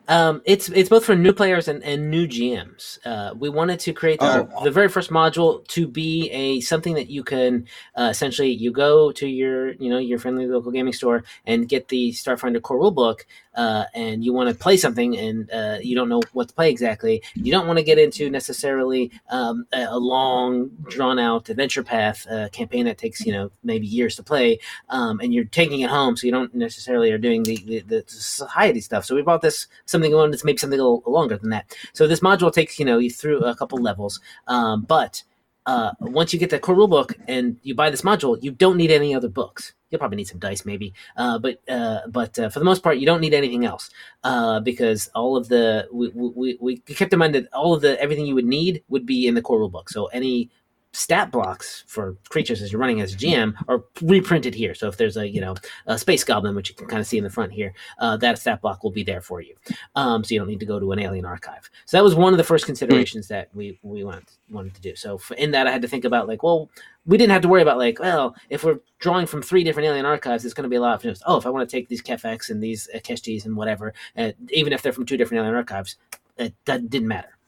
Um, 0.08 0.42
it's 0.44 0.68
it's 0.70 0.88
both 0.88 1.04
for 1.04 1.14
new 1.14 1.32
players 1.32 1.68
and, 1.68 1.82
and 1.84 2.10
new 2.10 2.26
GMs. 2.26 2.98
Uh, 3.04 3.34
we 3.34 3.48
wanted 3.48 3.78
to 3.80 3.92
create 3.92 4.18
the, 4.18 4.48
oh. 4.52 4.64
the 4.64 4.70
very 4.70 4.88
first 4.88 5.10
module 5.10 5.66
to 5.68 5.86
be 5.86 6.28
a 6.30 6.60
something 6.60 6.94
that 6.94 7.08
you 7.08 7.22
can 7.22 7.66
uh, 7.96 8.08
essentially 8.10 8.50
you 8.50 8.72
go 8.72 9.12
to 9.12 9.28
your 9.28 9.72
you 9.74 9.88
know 9.88 9.98
your 9.98 10.18
friendly 10.18 10.46
local 10.46 10.72
gaming 10.72 10.92
store 10.92 11.24
and 11.46 11.68
get 11.68 11.88
the 11.88 12.10
Starfinder 12.12 12.60
core 12.60 12.78
rulebook, 12.78 13.20
uh, 13.54 13.84
and 13.94 14.24
you 14.24 14.32
want 14.32 14.48
to 14.48 14.54
play 14.54 14.76
something 14.76 15.16
and 15.16 15.50
uh, 15.52 15.78
you 15.80 15.94
don't 15.94 16.08
know 16.08 16.20
what 16.32 16.48
to 16.48 16.54
play 16.54 16.70
exactly. 16.70 17.22
You 17.34 17.52
don't 17.52 17.66
want 17.66 17.78
to 17.78 17.84
get 17.84 17.98
into 17.98 18.28
necessarily 18.28 19.10
um, 19.30 19.66
a, 19.72 19.84
a, 19.84 19.98
long 19.98 20.70
drawn 20.88 21.18
out 21.18 21.48
adventure 21.48 21.82
path 21.82 22.26
uh, 22.28 22.48
campaign 22.48 22.86
that 22.86 22.98
takes 22.98 23.24
you 23.24 23.32
know 23.32 23.50
maybe 23.62 23.86
years 23.86 24.16
to 24.16 24.22
play, 24.22 24.58
um, 24.88 25.20
and 25.20 25.32
you're 25.32 25.44
taking 25.44 25.80
it 25.80 25.90
home, 25.90 26.16
so 26.16 26.26
you 26.26 26.32
don't 26.32 26.54
necessarily 26.54 27.12
are 27.12 27.18
doing 27.18 27.44
the, 27.44 27.56
the, 27.66 27.80
the 27.80 28.04
society 28.08 28.80
stuff. 28.80 29.04
So 29.04 29.14
we 29.14 29.22
brought 29.22 29.42
this 29.42 29.68
something 29.92 30.14
on 30.14 30.30
that's 30.30 30.44
maybe 30.44 30.58
something 30.58 30.80
a 30.80 30.82
little 30.82 31.02
longer 31.06 31.36
than 31.36 31.50
that. 31.50 31.76
So 31.92 32.06
this 32.06 32.20
module 32.20 32.52
takes 32.52 32.78
you 32.78 32.84
know 32.84 32.98
you 32.98 33.10
through 33.10 33.40
a 33.44 33.54
couple 33.54 33.78
levels, 33.78 34.18
um, 34.48 34.82
but 34.82 35.22
uh, 35.66 35.92
once 36.00 36.32
you 36.32 36.38
get 36.38 36.50
the 36.50 36.58
core 36.58 36.74
rule 36.74 36.88
book 36.88 37.16
and 37.28 37.56
you 37.62 37.74
buy 37.74 37.88
this 37.90 38.02
module, 38.02 38.42
you 38.42 38.50
don't 38.50 38.76
need 38.76 38.90
any 38.90 39.14
other 39.14 39.28
books. 39.28 39.74
You'll 39.90 40.00
probably 40.00 40.16
need 40.16 40.26
some 40.26 40.40
dice, 40.40 40.64
maybe, 40.64 40.94
uh, 41.16 41.38
but 41.38 41.60
uh, 41.68 42.00
but 42.08 42.38
uh, 42.38 42.48
for 42.48 42.58
the 42.58 42.64
most 42.64 42.82
part, 42.82 42.96
you 42.98 43.06
don't 43.06 43.20
need 43.20 43.34
anything 43.34 43.64
else 43.64 43.90
uh, 44.24 44.58
because 44.60 45.08
all 45.14 45.36
of 45.36 45.48
the 45.48 45.86
we, 45.92 46.08
we, 46.08 46.58
we 46.60 46.76
kept 46.78 47.12
in 47.12 47.18
mind 47.18 47.34
that 47.34 47.52
all 47.52 47.74
of 47.74 47.82
the 47.82 48.00
everything 48.00 48.26
you 48.26 48.34
would 48.34 48.46
need 48.46 48.82
would 48.88 49.04
be 49.04 49.26
in 49.26 49.34
the 49.34 49.42
core 49.42 49.58
rule 49.58 49.68
book. 49.68 49.90
So 49.90 50.06
any 50.06 50.50
stat 50.92 51.30
blocks 51.30 51.84
for 51.86 52.16
creatures 52.28 52.60
as 52.60 52.70
you're 52.70 52.80
running 52.80 53.00
as 53.00 53.14
a 53.14 53.16
GM 53.16 53.54
are 53.68 53.82
reprinted 54.02 54.54
here. 54.54 54.74
So 54.74 54.88
if 54.88 54.96
there's 54.96 55.16
a 55.16 55.28
you 55.28 55.40
know 55.40 55.54
a 55.86 55.98
space 55.98 56.22
goblin, 56.24 56.54
which 56.54 56.68
you 56.68 56.74
can 56.74 56.86
kind 56.86 57.00
of 57.00 57.06
see 57.06 57.18
in 57.18 57.24
the 57.24 57.30
front 57.30 57.52
here, 57.52 57.72
uh, 57.98 58.16
that 58.18 58.38
stat 58.38 58.60
block 58.60 58.82
will 58.84 58.90
be 58.90 59.02
there 59.02 59.20
for 59.20 59.40
you. 59.40 59.54
Um, 59.96 60.22
so 60.22 60.34
you 60.34 60.40
don't 60.40 60.48
need 60.48 60.60
to 60.60 60.66
go 60.66 60.78
to 60.78 60.92
an 60.92 60.98
alien 60.98 61.24
archive. 61.24 61.68
So 61.86 61.96
that 61.96 62.04
was 62.04 62.14
one 62.14 62.32
of 62.32 62.38
the 62.38 62.44
first 62.44 62.66
considerations 62.66 63.28
that 63.28 63.48
we 63.54 63.78
we 63.82 64.04
wanted 64.04 64.30
wanted 64.50 64.74
to 64.74 64.80
do. 64.80 64.94
So 64.94 65.18
for, 65.18 65.34
in 65.34 65.50
that, 65.52 65.66
I 65.66 65.72
had 65.72 65.82
to 65.82 65.88
think 65.88 66.04
about 66.04 66.28
like, 66.28 66.42
well, 66.42 66.70
we 67.06 67.16
didn't 67.16 67.32
have 67.32 67.42
to 67.42 67.48
worry 67.48 67.62
about 67.62 67.78
like, 67.78 67.98
well, 67.98 68.36
if 68.50 68.64
we're 68.64 68.80
drawing 68.98 69.26
from 69.26 69.42
three 69.42 69.64
different 69.64 69.88
alien 69.88 70.06
archives, 70.06 70.44
it's 70.44 70.54
going 70.54 70.64
to 70.64 70.68
be 70.68 70.76
a 70.76 70.80
lot 70.80 70.94
of 70.94 71.02
just 71.02 71.22
oh, 71.26 71.36
if 71.36 71.46
I 71.46 71.50
want 71.50 71.68
to 71.68 71.76
take 71.76 71.88
these 71.88 72.02
Kefex 72.02 72.50
and 72.50 72.62
these 72.62 72.88
uh, 72.94 72.98
Keshtis 72.98 73.46
and 73.46 73.56
whatever, 73.56 73.94
uh, 74.16 74.32
even 74.50 74.72
if 74.72 74.82
they're 74.82 74.92
from 74.92 75.06
two 75.06 75.16
different 75.16 75.40
alien 75.40 75.54
archives, 75.54 75.96
it, 76.36 76.54
that 76.66 76.90
didn't 76.90 77.08
matter. 77.08 77.38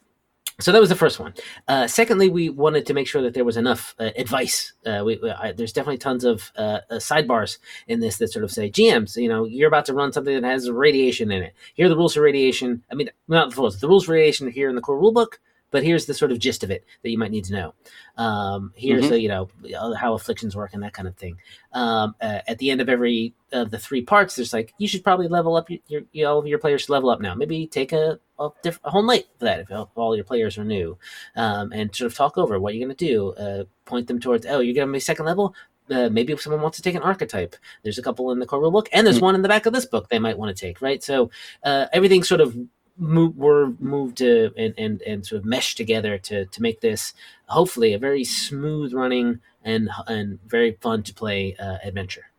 So 0.60 0.70
that 0.70 0.80
was 0.80 0.88
the 0.88 0.94
first 0.94 1.18
one. 1.18 1.34
Uh, 1.66 1.88
secondly, 1.88 2.28
we 2.28 2.48
wanted 2.48 2.86
to 2.86 2.94
make 2.94 3.08
sure 3.08 3.22
that 3.22 3.34
there 3.34 3.44
was 3.44 3.56
enough 3.56 3.94
uh, 3.98 4.10
advice. 4.16 4.72
Uh, 4.86 5.02
we, 5.04 5.18
we, 5.20 5.30
I, 5.30 5.50
there's 5.50 5.72
definitely 5.72 5.98
tons 5.98 6.22
of 6.22 6.52
uh, 6.56 6.78
uh, 6.90 6.94
sidebars 6.94 7.58
in 7.88 7.98
this 7.98 8.18
that 8.18 8.32
sort 8.32 8.44
of 8.44 8.52
say, 8.52 8.70
GMs, 8.70 9.16
you 9.16 9.28
know, 9.28 9.44
you're 9.44 9.68
about 9.68 9.86
to 9.86 9.94
run 9.94 10.12
something 10.12 10.40
that 10.40 10.46
has 10.46 10.70
radiation 10.70 11.32
in 11.32 11.42
it. 11.42 11.54
Here 11.74 11.86
are 11.86 11.88
the 11.88 11.96
rules 11.96 12.14
for 12.14 12.20
radiation. 12.20 12.84
I 12.90 12.94
mean, 12.94 13.10
not 13.26 13.50
the 13.50 13.56
rules. 13.60 13.80
The 13.80 13.88
rules 13.88 14.04
for 14.04 14.12
radiation 14.12 14.46
are 14.46 14.52
here 14.52 14.68
in 14.68 14.76
the 14.76 14.80
core 14.80 15.00
rulebook. 15.00 15.38
But 15.74 15.82
here's 15.82 16.06
the 16.06 16.14
sort 16.14 16.30
of 16.30 16.38
gist 16.38 16.62
of 16.62 16.70
it 16.70 16.84
that 17.02 17.10
you 17.10 17.18
might 17.18 17.32
need 17.32 17.42
to 17.42 17.52
know. 17.52 17.74
Um, 18.16 18.72
here's 18.76 19.08
the 19.08 19.20
you 19.20 19.26
know 19.26 19.48
how 19.98 20.14
afflictions 20.14 20.54
work 20.54 20.72
and 20.72 20.80
that 20.84 20.92
kind 20.92 21.08
of 21.08 21.16
thing. 21.16 21.36
Um, 21.72 22.14
uh, 22.20 22.42
at 22.46 22.58
the 22.58 22.70
end 22.70 22.80
of 22.80 22.88
every 22.88 23.34
of 23.50 23.72
the 23.72 23.78
three 23.80 24.00
parts, 24.00 24.36
there's 24.36 24.52
like 24.52 24.72
you 24.78 24.86
should 24.86 25.02
probably 25.02 25.26
level 25.26 25.56
up 25.56 25.68
your, 25.88 26.02
your 26.12 26.30
all 26.30 26.38
of 26.38 26.46
your 26.46 26.60
players 26.60 26.82
should 26.82 26.90
level 26.90 27.10
up 27.10 27.20
now. 27.20 27.34
Maybe 27.34 27.66
take 27.66 27.92
a 27.92 28.20
a, 28.38 28.50
diff- 28.62 28.78
a 28.84 28.90
whole 28.90 29.02
night 29.02 29.26
for 29.36 29.46
that 29.46 29.66
if 29.68 29.88
all 29.96 30.14
your 30.14 30.24
players 30.24 30.56
are 30.58 30.64
new, 30.64 30.96
um, 31.34 31.72
and 31.72 31.92
sort 31.92 32.06
of 32.06 32.16
talk 32.16 32.38
over 32.38 32.60
what 32.60 32.76
you're 32.76 32.86
going 32.86 32.96
to 32.96 33.04
do. 33.04 33.32
Uh, 33.32 33.64
point 33.84 34.06
them 34.06 34.20
towards 34.20 34.46
oh 34.46 34.60
you're 34.60 34.76
going 34.76 34.86
to 34.86 34.92
be 34.92 35.00
second 35.00 35.26
level. 35.26 35.56
Uh, 35.90 36.08
maybe 36.08 36.32
if 36.32 36.40
someone 36.40 36.62
wants 36.62 36.76
to 36.76 36.82
take 36.82 36.94
an 36.94 37.02
archetype, 37.02 37.56
there's 37.82 37.98
a 37.98 38.02
couple 38.02 38.30
in 38.30 38.38
the 38.38 38.46
core 38.46 38.60
rule 38.60 38.70
book, 38.70 38.88
and 38.92 39.04
there's 39.04 39.16
mm-hmm. 39.16 39.24
one 39.24 39.34
in 39.34 39.42
the 39.42 39.48
back 39.48 39.66
of 39.66 39.72
this 39.72 39.86
book 39.86 40.08
they 40.08 40.20
might 40.20 40.38
want 40.38 40.56
to 40.56 40.66
take. 40.66 40.80
Right, 40.80 41.02
so 41.02 41.30
uh, 41.64 41.86
everything's 41.92 42.28
sort 42.28 42.40
of 42.40 42.56
move, 42.96 43.36
were 43.36 43.72
moved 43.78 44.18
to 44.18 44.52
and, 44.56 44.74
and 44.78 45.02
and 45.02 45.26
sort 45.26 45.40
of 45.40 45.44
meshed 45.44 45.76
together 45.76 46.18
to 46.18 46.46
to 46.46 46.62
make 46.62 46.80
this 46.80 47.14
hopefully 47.46 47.92
a 47.92 47.98
very 47.98 48.24
smooth 48.24 48.92
running 48.92 49.40
and 49.64 49.90
and 50.06 50.38
very 50.46 50.72
fun 50.80 51.02
to 51.02 51.14
play 51.14 51.56
uh, 51.58 51.78
adventure. 51.84 52.30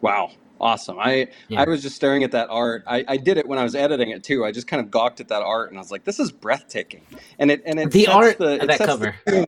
Wow, 0.00 0.30
awesome! 0.60 0.98
I 0.98 1.28
yeah. 1.48 1.62
I 1.62 1.68
was 1.68 1.82
just 1.82 1.96
staring 1.96 2.22
at 2.22 2.32
that 2.32 2.48
art. 2.50 2.84
I, 2.86 3.04
I 3.08 3.16
did 3.16 3.36
it 3.38 3.48
when 3.48 3.58
I 3.58 3.64
was 3.64 3.74
editing 3.74 4.10
it 4.10 4.22
too. 4.22 4.44
I 4.44 4.52
just 4.52 4.68
kind 4.68 4.80
of 4.80 4.90
gawked 4.90 5.20
at 5.20 5.28
that 5.28 5.42
art 5.42 5.70
and 5.70 5.78
I 5.78 5.80
was 5.80 5.90
like, 5.90 6.04
"This 6.04 6.20
is 6.20 6.30
breathtaking." 6.30 7.02
And 7.38 7.50
it 7.50 7.62
and 7.66 7.78
it 7.80 7.90
the 7.90 8.06
art 8.06 8.38
the, 8.38 8.60
of 8.60 8.68
that 8.68 8.78
cover. 8.78 9.16
The, 9.26 9.46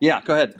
yeah, 0.00 0.20
go 0.24 0.34
ahead. 0.34 0.56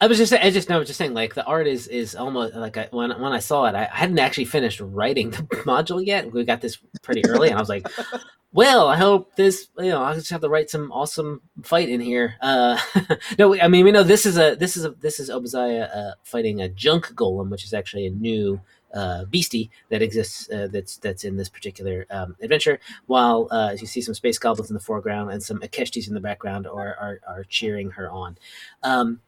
I 0.00 0.06
was 0.06 0.18
just 0.18 0.32
I 0.32 0.50
just 0.50 0.68
know 0.68 0.82
just 0.84 0.98
saying 0.98 1.14
like 1.14 1.34
the 1.34 1.44
art 1.44 1.66
is 1.66 1.88
is 1.88 2.14
almost 2.14 2.54
like 2.54 2.76
I, 2.76 2.88
when 2.90 3.10
when 3.20 3.32
I 3.32 3.40
saw 3.40 3.64
it 3.64 3.74
I, 3.74 3.84
I, 3.92 3.96
hadn't 3.96 4.18
actually 4.18 4.44
finished 4.44 4.80
writing 4.80 5.30
the 5.30 5.42
module 5.66 6.04
yet. 6.04 6.32
We 6.32 6.44
got 6.44 6.60
this 6.60 6.78
pretty 7.02 7.24
early, 7.26 7.48
and 7.48 7.56
I 7.56 7.60
was 7.60 7.68
like, 7.68 7.88
well, 8.52 8.88
I 8.88 8.96
hope 8.96 9.34
this 9.34 9.68
you 9.78 9.90
know 9.90 10.02
I 10.02 10.14
just 10.14 10.30
have 10.30 10.40
to 10.42 10.48
write 10.48 10.70
some 10.70 10.92
awesome 10.92 11.42
fight 11.64 11.88
in 11.88 12.00
here. 12.00 12.36
Uh, 12.40 12.78
no, 13.38 13.58
I 13.60 13.66
mean 13.68 13.84
we 13.84 13.92
know 13.92 14.04
this 14.04 14.24
is 14.24 14.38
a 14.38 14.54
this 14.54 14.76
is 14.76 14.84
a 14.84 14.90
this 14.90 15.18
is 15.18 15.30
Obozaya 15.30 15.94
uh, 15.94 16.12
fighting 16.22 16.60
a 16.60 16.68
junk 16.68 17.06
golem, 17.14 17.50
which 17.50 17.64
is 17.64 17.74
actually 17.74 18.06
a 18.06 18.10
new 18.10 18.60
uh, 18.94 19.24
beastie 19.26 19.70
that 19.90 20.00
exists 20.00 20.48
uh, 20.50 20.68
that's 20.70 20.98
that's 20.98 21.24
in 21.24 21.36
this 21.36 21.48
particular 21.48 22.06
um, 22.10 22.36
adventure. 22.40 22.78
While 23.06 23.48
uh, 23.50 23.76
you 23.78 23.86
see 23.86 24.00
some 24.00 24.14
space 24.14 24.38
goblins 24.38 24.70
in 24.70 24.74
the 24.74 24.80
foreground 24.80 25.32
and 25.32 25.42
some 25.42 25.58
ikeshtis 25.58 26.06
in 26.06 26.14
the 26.14 26.20
background 26.20 26.68
are 26.68 26.94
are, 27.00 27.20
are 27.26 27.44
cheering 27.44 27.90
her 27.90 28.08
on. 28.10 28.38
Um, 28.84 29.20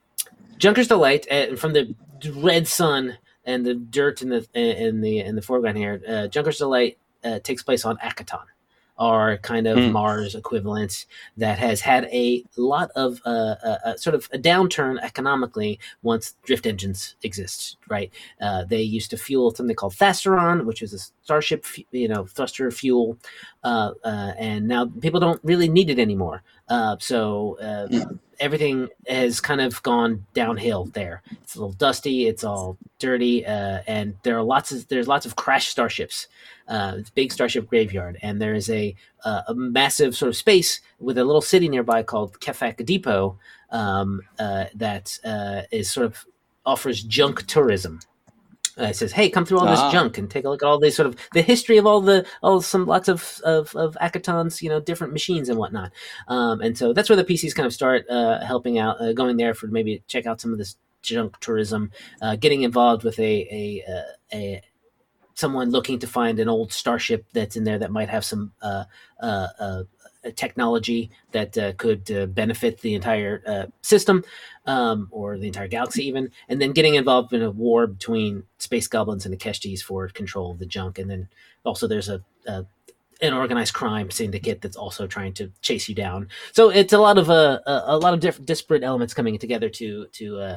Junker's 0.61 0.89
Delight, 0.89 1.27
uh, 1.31 1.57
from 1.57 1.73
the 1.73 1.95
red 2.37 2.69
sun 2.69 3.17
and 3.45 3.65
the 3.65 3.75
dirt 3.75 4.23
in 4.23 4.29
the 4.29 4.47
in 4.55 5.01
the 5.01 5.19
in 5.21 5.35
the 5.35 5.43
foreground 5.43 5.79
here. 5.79 6.01
Uh, 6.07 6.29
Junker's 6.29 6.59
Delight 6.59 6.99
uh, 7.25 7.39
takes 7.41 7.63
place 7.63 7.85
on 7.85 7.97
Akiton, 7.99 8.45
our 8.99 9.39
kind 9.39 9.67
of 9.67 9.79
mm. 9.79 9.91
Mars 9.91 10.35
equivalent 10.35 11.07
that 11.39 11.59
has 11.59 11.81
had 11.81 12.05
a 12.13 12.45
lot 12.59 12.91
of 12.95 13.23
uh, 13.25 13.57
uh, 13.65 13.79
uh, 13.85 13.97
sort 13.97 14.15
of 14.15 14.29
a 14.33 14.39
downturn 14.39 14.99
economically 15.03 15.81
once 16.03 16.37
drift 16.45 16.67
engines 16.67 17.17
exist. 17.23 17.79
Right, 17.89 18.13
uh, 18.41 18.65
they 18.65 18.83
used 18.83 19.11
to 19.11 19.17
fuel 19.17 19.55
something 19.55 19.75
called 19.75 19.95
Thasteron, 19.95 20.67
which 20.67 20.83
is 20.83 20.93
a 20.93 20.99
starship, 21.23 21.65
you 21.91 22.09
know, 22.09 22.27
thruster 22.27 22.71
fuel, 22.71 23.17
uh, 23.65 23.93
uh, 24.05 24.33
and 24.39 24.69
now 24.69 24.87
people 25.01 25.21
don't 25.21 25.41
really 25.43 25.69
need 25.69 25.89
it 25.89 25.99
anymore. 25.99 26.43
So. 26.99 27.59
Mm 27.61 28.19
everything 28.41 28.89
has 29.07 29.41
kind 29.41 29.61
of 29.61 29.81
gone 29.83 30.27
downhill 30.33 30.87
there. 30.87 31.23
It's 31.43 31.55
a 31.55 31.59
little 31.59 31.75
dusty, 31.75 32.27
it's 32.27 32.43
all 32.43 32.79
dirty, 32.99 33.47
uh, 33.47 33.83
and 33.87 34.17
there 34.23 34.37
are 34.37 34.43
lots 34.43 34.73
of 34.73 34.89
there's 34.89 35.07
lots 35.07 35.27
of 35.27 35.37
crashed 35.37 35.71
starships. 35.71 36.27
Uh, 36.67 36.95
it's 36.97 37.11
big 37.11 37.33
starship 37.33 37.69
graveyard, 37.69 38.19
and 38.23 38.41
there 38.41 38.55
is 38.55 38.71
a 38.71 38.97
uh, 39.25 39.43
a 39.49 39.55
massive 39.55 40.17
sort 40.17 40.31
of 40.31 40.37
space 40.37 40.81
with 40.99 41.19
a 41.19 41.25
little 41.25 41.43
city 41.43 41.69
nearby 41.69 42.03
called 42.03 42.41
Kefak 42.41 42.85
Depot 42.85 43.39
um, 43.71 44.23
uh, 44.39 44.65
that 44.75 45.19
uh, 45.25 45.63
is 45.71 45.91
sort 45.91 46.07
of 46.07 46.25
offers 46.65 47.03
junk 47.03 47.47
tourism 47.47 48.01
uh, 48.81 48.85
it 48.85 48.97
says, 48.97 49.13
"Hey, 49.13 49.29
come 49.31 49.45
through 49.45 49.59
all 49.59 49.67
this 49.67 49.81
ah. 49.81 49.93
junk 49.93 50.19
and 50.19 50.31
take 50.31 50.45
a 50.45 50.49
look 50.49 50.63
at 50.63 50.67
all 50.67 50.79
these 50.79 50.97
sort 50.97 51.07
of 51.07 51.17
the 51.33 51.43
history 51.43 51.77
of 51.77 51.87
all 51.87 52.01
the 52.01 52.27
all 52.43 52.61
some 52.61 52.87
lots 52.87 53.09
of 53.09 53.41
of, 53.45 53.75
of 53.77 53.97
Akiton's 54.01 54.63
you 54.63 54.69
know 54.69 54.81
different 54.81 55.13
machines 55.13 55.49
and 55.49 55.59
whatnot." 55.59 55.93
Um, 56.29 56.61
and 56.61 56.77
so 56.77 56.93
that's 56.93 57.09
where 57.09 57.17
the 57.17 57.25
PCs 57.25 57.55
kind 57.55 57.67
of 57.67 57.73
start 57.73 58.09
uh, 58.09 58.45
helping 58.45 58.79
out, 58.79 59.01
uh, 59.01 59.13
going 59.13 59.37
there 59.37 59.55
for 59.55 59.67
maybe 59.67 60.03
check 60.07 60.27
out 60.27 60.41
some 60.41 60.53
of 60.53 60.59
this 60.59 60.77
junk 61.03 61.39
tourism, 61.41 61.91
uh, 62.23 62.37
getting 62.37 62.63
involved 62.63 63.05
with 63.05 63.19
a 63.19 63.49
a, 63.51 63.93
uh, 63.93 64.37
a 64.37 64.63
someone 65.35 65.71
looking 65.71 65.99
to 65.99 66.07
find 66.07 66.39
an 66.39 66.49
old 66.49 66.73
starship 66.73 67.25
that's 67.33 67.57
in 67.57 67.65
there 67.65 67.79
that 67.79 67.91
might 67.91 68.11
have 68.11 68.25
some 68.25 68.53
uh, 68.63 68.85
uh, 69.21 69.49
uh, 69.59 69.83
technology 70.35 71.11
that 71.33 71.57
uh, 71.57 71.73
could 71.75 72.11
uh, 72.11 72.27
benefit 72.27 72.81
the 72.81 72.95
entire 72.95 73.43
uh, 73.47 73.67
system 73.83 74.23
um, 74.67 75.09
or 75.11 75.39
the 75.39 75.47
entire 75.47 75.69
galaxy, 75.69 76.07
even, 76.07 76.31
and 76.49 76.61
then 76.61 76.73
getting 76.73 76.95
involved 76.95 77.33
in 77.33 77.43
a 77.43 77.51
war 77.51 77.87
between 77.87 78.43
space 78.59 78.89
goblins 78.89 79.25
and 79.25 79.33
the 79.33 79.39
ikeshtis 79.39 79.81
for 79.83 80.09
control 80.09 80.51
of 80.51 80.59
the 80.59 80.67
junk. 80.67 80.99
And 80.99 81.11
then 81.11 81.29
also 81.65 81.87
there's 81.87 82.09
a, 82.09 82.23
a 82.47 82.65
an 83.23 83.35
organized 83.35 83.75
crime 83.75 84.11
syndicate 84.11 84.61
that's 84.63 84.77
also 84.77 85.07
trying 85.07 85.35
to 85.35 85.51
chase 85.61 85.89
you 85.89 85.95
down. 85.95 86.29
So 86.53 86.71
it's 86.71 86.93
a 86.93 86.99
lot 86.99 87.19
of 87.19 87.31
uh, 87.31 87.61
a, 87.67 87.83
a 87.89 87.99
lot 87.99 88.15
of 88.15 88.21
different 88.21 88.47
disparate 88.47 88.83
elements 88.83 89.15
coming 89.15 89.39
together 89.39 89.69
to 89.69 90.07
to 90.07 90.39
uh, 90.39 90.57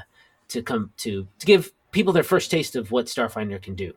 to 0.50 0.62
come 0.62 0.92
to 0.98 1.28
to 1.40 1.46
give 1.46 1.72
people 1.92 2.14
their 2.14 2.24
first 2.24 2.50
taste 2.52 2.76
of 2.76 2.92
what 2.92 3.08
Starfinder 3.08 3.62
can 3.62 3.76
do. 3.76 3.94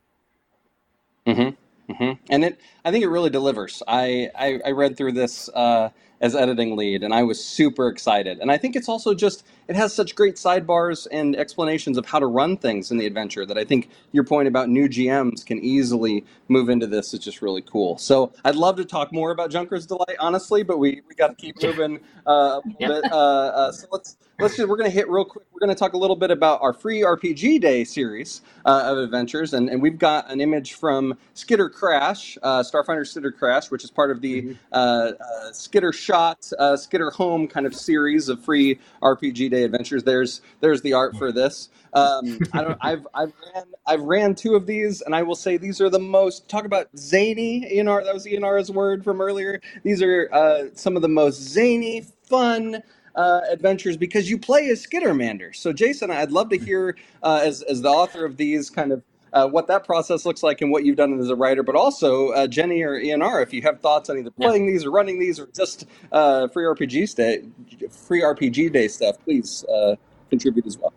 Mm-hmm. 1.26 1.65
Mm-hmm. 1.88 2.24
And 2.30 2.44
it, 2.44 2.60
I 2.84 2.90
think 2.90 3.04
it 3.04 3.08
really 3.08 3.30
delivers. 3.30 3.82
I, 3.86 4.30
I, 4.38 4.60
I 4.66 4.70
read 4.72 4.96
through 4.96 5.12
this 5.12 5.48
uh, 5.54 5.90
as 6.20 6.34
editing 6.34 6.76
lead, 6.76 7.02
and 7.02 7.12
I 7.12 7.22
was 7.22 7.42
super 7.42 7.88
excited. 7.88 8.38
And 8.38 8.50
I 8.50 8.56
think 8.56 8.76
it's 8.76 8.88
also 8.88 9.14
just 9.14 9.44
it 9.68 9.76
has 9.76 9.92
such 9.92 10.14
great 10.14 10.36
sidebars 10.36 11.06
and 11.10 11.36
explanations 11.36 11.98
of 11.98 12.06
how 12.06 12.18
to 12.18 12.26
run 12.26 12.56
things 12.56 12.90
in 12.90 12.98
the 12.98 13.06
adventure 13.06 13.44
that 13.46 13.58
I 13.58 13.64
think 13.64 13.88
your 14.12 14.24
point 14.24 14.48
about 14.48 14.68
new 14.68 14.88
GMs 14.88 15.44
can 15.44 15.58
easily 15.58 16.24
move 16.48 16.68
into 16.68 16.86
this 16.86 17.12
is 17.12 17.20
just 17.20 17.42
really 17.42 17.62
cool. 17.62 17.98
So 17.98 18.32
I'd 18.44 18.54
love 18.54 18.76
to 18.76 18.84
talk 18.84 19.12
more 19.12 19.30
about 19.32 19.50
Junker's 19.50 19.86
Delight, 19.86 20.16
honestly, 20.20 20.62
but 20.62 20.78
we, 20.78 21.02
we 21.08 21.14
got 21.14 21.28
to 21.28 21.34
keep 21.34 21.60
moving 21.62 22.00
uh, 22.26 22.60
a 22.64 22.68
bit. 22.78 23.12
Uh, 23.12 23.16
uh, 23.16 23.72
so 23.72 23.86
let's 23.90 24.16
let's 24.38 24.56
just 24.56 24.68
we're 24.68 24.76
going 24.76 24.90
to 24.90 24.94
hit 24.94 25.08
real 25.08 25.24
quick. 25.24 25.44
We're 25.52 25.66
going 25.66 25.74
to 25.74 25.78
talk 25.78 25.94
a 25.94 25.98
little 25.98 26.16
bit 26.16 26.30
about 26.30 26.60
our 26.62 26.72
free 26.72 27.02
RPG 27.02 27.60
Day 27.60 27.84
series 27.84 28.42
uh, 28.64 28.82
of 28.84 28.98
adventures, 28.98 29.54
and, 29.54 29.68
and 29.68 29.80
we've 29.80 29.98
got 29.98 30.30
an 30.30 30.40
image 30.40 30.74
from 30.74 31.16
Skitter 31.34 31.68
Crash, 31.68 32.36
uh, 32.42 32.62
Starfinder 32.62 33.06
Skitter 33.06 33.32
Crash, 33.32 33.70
which 33.70 33.84
is 33.84 33.90
part 33.90 34.10
of 34.10 34.20
the 34.20 34.42
mm-hmm. 34.42 34.52
Uh, 34.72 35.12
Skitter 35.52 35.92
Shot, 36.06 36.48
Skitter 36.76 37.10
Home 37.10 37.48
kind 37.48 37.66
of 37.66 37.74
series 37.74 38.28
of 38.28 38.44
free 38.44 38.78
RPG 39.02 39.50
Day 39.50 39.64
Adventures. 39.64 40.04
There's 40.04 40.40
there's 40.60 40.80
the 40.82 40.92
art 40.92 41.16
for 41.16 41.32
this. 41.32 41.68
Um, 41.94 42.38
I 42.52 42.62
don't. 42.62 42.78
I've 42.80 43.06
I've 43.12 43.32
ran 43.54 43.64
I've 43.86 44.02
ran 44.02 44.34
two 44.36 44.54
of 44.54 44.66
these, 44.66 45.02
and 45.02 45.16
I 45.16 45.22
will 45.22 45.34
say 45.34 45.56
these 45.56 45.80
are 45.80 45.90
the 45.90 45.98
most 45.98 46.48
talk 46.48 46.64
about 46.64 46.88
zany. 46.96 47.68
Enar 47.74 48.04
that 48.04 48.14
was 48.14 48.24
Enar's 48.24 48.70
word 48.70 49.02
from 49.02 49.20
earlier. 49.20 49.60
These 49.82 50.00
are 50.00 50.28
uh, 50.32 50.64
some 50.74 50.94
of 50.94 51.02
the 51.02 51.08
most 51.08 51.40
zany, 51.40 52.06
fun. 52.28 52.82
Uh, 53.16 53.40
adventures 53.50 53.96
because 53.96 54.28
you 54.28 54.36
play 54.36 54.68
as 54.68 54.86
Skittermander. 54.86 55.56
So, 55.56 55.72
Jason, 55.72 56.10
I'd 56.10 56.32
love 56.32 56.50
to 56.50 56.58
hear, 56.58 56.98
uh, 57.22 57.40
as, 57.42 57.62
as 57.62 57.80
the 57.80 57.88
author 57.88 58.26
of 58.26 58.36
these, 58.36 58.68
kind 58.68 58.92
of 58.92 59.02
uh, 59.32 59.46
what 59.46 59.66
that 59.66 59.84
process 59.84 60.24
looks 60.24 60.42
like 60.42 60.60
and 60.60 60.70
what 60.70 60.84
you've 60.84 60.96
done 60.96 61.18
as 61.18 61.28
a 61.28 61.36
writer, 61.36 61.62
but 61.62 61.74
also 61.74 62.30
uh, 62.30 62.46
Jenny 62.46 62.82
or 62.82 63.00
ENR, 63.00 63.42
if 63.42 63.52
you 63.52 63.62
have 63.62 63.80
thoughts 63.80 64.08
on 64.10 64.18
either 64.18 64.30
playing 64.30 64.64
yeah. 64.64 64.72
these 64.72 64.84
or 64.84 64.90
running 64.90 65.18
these 65.18 65.38
or 65.38 65.48
just 65.54 65.86
uh, 66.12 66.48
free 66.48 66.64
RPG 66.64 67.14
day, 67.14 67.42
free 67.90 68.22
RPG 68.22 68.72
day 68.72 68.88
stuff, 68.88 69.16
please 69.24 69.64
uh, 69.64 69.96
contribute 70.30 70.66
as 70.66 70.78
well. 70.78 70.92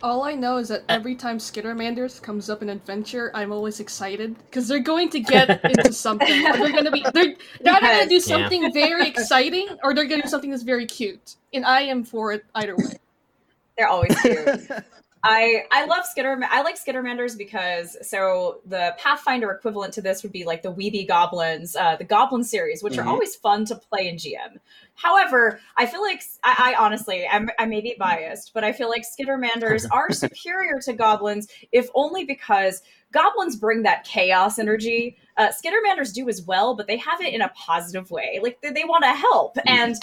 All 0.00 0.22
I 0.22 0.34
know 0.34 0.58
is 0.58 0.68
that 0.68 0.84
every 0.88 1.16
time 1.16 1.38
Skittermanders 1.38 2.22
comes 2.22 2.48
up 2.48 2.62
in 2.62 2.68
adventure, 2.68 3.32
I'm 3.34 3.50
always 3.50 3.80
excited 3.80 4.36
because 4.38 4.68
they're 4.68 4.78
going 4.78 5.08
to 5.10 5.18
get 5.18 5.64
into 5.64 5.92
something. 5.92 6.42
They're 6.44 6.70
going 6.70 6.84
to 6.84 6.92
be 6.92 7.04
they're 7.12 7.34
they're 7.60 7.74
either 7.74 7.80
going 7.80 8.02
to 8.04 8.08
do 8.08 8.20
something 8.20 8.62
yeah. 8.62 8.70
very 8.72 9.08
exciting 9.08 9.66
or 9.82 9.94
they're 9.94 10.04
going 10.04 10.20
to 10.20 10.26
do 10.26 10.30
something 10.30 10.50
that's 10.50 10.62
very 10.62 10.86
cute, 10.86 11.34
and 11.52 11.64
I 11.64 11.80
am 11.82 12.04
for 12.04 12.32
it 12.32 12.44
either 12.54 12.76
way. 12.76 12.98
They're 13.76 13.88
always 13.88 14.16
cute. 14.20 14.70
I 15.24 15.64
I 15.70 15.84
love 15.86 16.04
Skitter. 16.04 16.38
I 16.48 16.62
like 16.62 16.76
Skittermanders 16.78 17.36
because 17.36 17.96
so 18.02 18.60
the 18.66 18.94
Pathfinder 18.98 19.50
equivalent 19.50 19.92
to 19.94 20.02
this 20.02 20.22
would 20.22 20.32
be 20.32 20.44
like 20.44 20.62
the 20.62 20.70
We 20.70 20.90
Be 20.90 21.04
Goblins, 21.04 21.74
uh, 21.74 21.96
the 21.96 22.04
Goblin 22.04 22.44
series, 22.44 22.82
which 22.82 22.94
mm-hmm. 22.94 23.08
are 23.08 23.10
always 23.10 23.34
fun 23.36 23.64
to 23.66 23.74
play 23.74 24.08
in 24.08 24.16
GM. 24.16 24.58
However, 24.94 25.60
I 25.76 25.86
feel 25.86 26.02
like 26.02 26.22
I, 26.44 26.74
I 26.76 26.84
honestly 26.84 27.26
I'm, 27.26 27.50
I 27.58 27.66
may 27.66 27.80
be 27.80 27.96
biased, 27.98 28.52
but 28.54 28.64
I 28.64 28.72
feel 28.72 28.88
like 28.88 29.04
Skittermanders 29.04 29.86
are 29.92 30.12
superior 30.12 30.78
to 30.80 30.92
Goblins, 30.92 31.48
if 31.72 31.88
only 31.94 32.24
because 32.24 32.82
Goblins 33.12 33.56
bring 33.56 33.82
that 33.82 34.04
chaos 34.04 34.58
energy. 34.58 35.16
Uh, 35.36 35.48
Skittermanders 35.48 36.12
do 36.12 36.28
as 36.28 36.42
well, 36.42 36.74
but 36.74 36.86
they 36.86 36.96
have 36.98 37.20
it 37.20 37.32
in 37.32 37.42
a 37.42 37.48
positive 37.50 38.10
way. 38.10 38.38
Like 38.42 38.60
they, 38.60 38.70
they 38.70 38.84
want 38.84 39.04
to 39.04 39.12
help, 39.12 39.56
mm-hmm. 39.56 39.68
and 39.68 39.94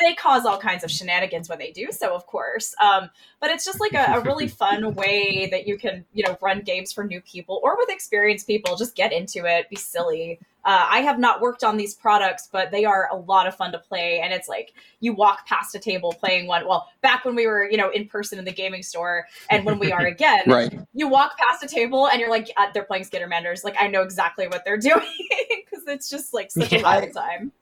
they 0.00 0.14
cause 0.14 0.44
all 0.44 0.58
kinds 0.58 0.84
of 0.84 0.90
shenanigans 0.90 1.48
when 1.48 1.58
they 1.58 1.70
do 1.70 1.88
so, 1.90 2.14
of 2.14 2.26
course. 2.26 2.74
Um, 2.82 3.10
but 3.40 3.50
it's 3.50 3.64
just 3.64 3.80
like 3.80 3.92
a, 3.94 4.14
a, 4.14 4.20
really 4.20 4.48
fun 4.62 4.94
way 4.94 5.48
that 5.50 5.66
you 5.66 5.78
can, 5.78 6.04
you 6.12 6.24
know, 6.24 6.36
run 6.40 6.60
games 6.60 6.92
for 6.92 7.04
new 7.04 7.20
people 7.20 7.60
or 7.62 7.76
with 7.76 7.90
experienced 7.90 8.46
people. 8.46 8.76
Just 8.76 8.94
get 8.94 9.12
into 9.12 9.44
it, 9.44 9.68
be 9.68 9.76
silly. 9.76 10.38
Uh, 10.64 10.86
I 10.90 10.98
have 10.98 11.18
not 11.18 11.40
worked 11.40 11.64
on 11.64 11.76
these 11.78 11.94
products, 11.94 12.48
but 12.52 12.70
they 12.70 12.84
are 12.84 13.08
a 13.10 13.16
lot 13.16 13.46
of 13.46 13.56
fun 13.56 13.72
to 13.72 13.78
play. 13.78 14.20
And 14.20 14.32
it's 14.32 14.46
like 14.46 14.74
you 15.00 15.14
walk 15.14 15.46
past 15.46 15.74
a 15.74 15.78
table 15.78 16.12
playing 16.12 16.46
one. 16.46 16.66
Well, 16.66 16.86
back 17.00 17.24
when 17.24 17.34
we 17.34 17.46
were, 17.46 17.68
you 17.70 17.78
know, 17.78 17.90
in 17.90 18.06
person 18.06 18.38
in 18.38 18.44
the 18.44 18.52
gaming 18.52 18.82
store, 18.82 19.26
and 19.48 19.64
when 19.64 19.78
we 19.78 19.90
are 19.90 20.06
again, 20.06 20.42
right. 20.46 20.78
you 20.92 21.08
walk 21.08 21.38
past 21.38 21.64
a 21.64 21.66
table 21.66 22.08
and 22.08 22.20
you're 22.20 22.30
like, 22.30 22.50
uh, 22.58 22.66
they're 22.74 22.84
playing 22.84 23.04
Skittermanders. 23.04 23.64
Like 23.64 23.76
I 23.80 23.86
know 23.86 24.02
exactly 24.02 24.48
what 24.48 24.64
they're 24.64 24.76
doing 24.78 25.00
because 25.48 25.84
it's 25.86 26.10
just 26.10 26.34
like 26.34 26.50
such 26.50 26.72
yeah. 26.72 26.80
a 26.80 26.82
wild 26.82 27.12
time. 27.14 27.52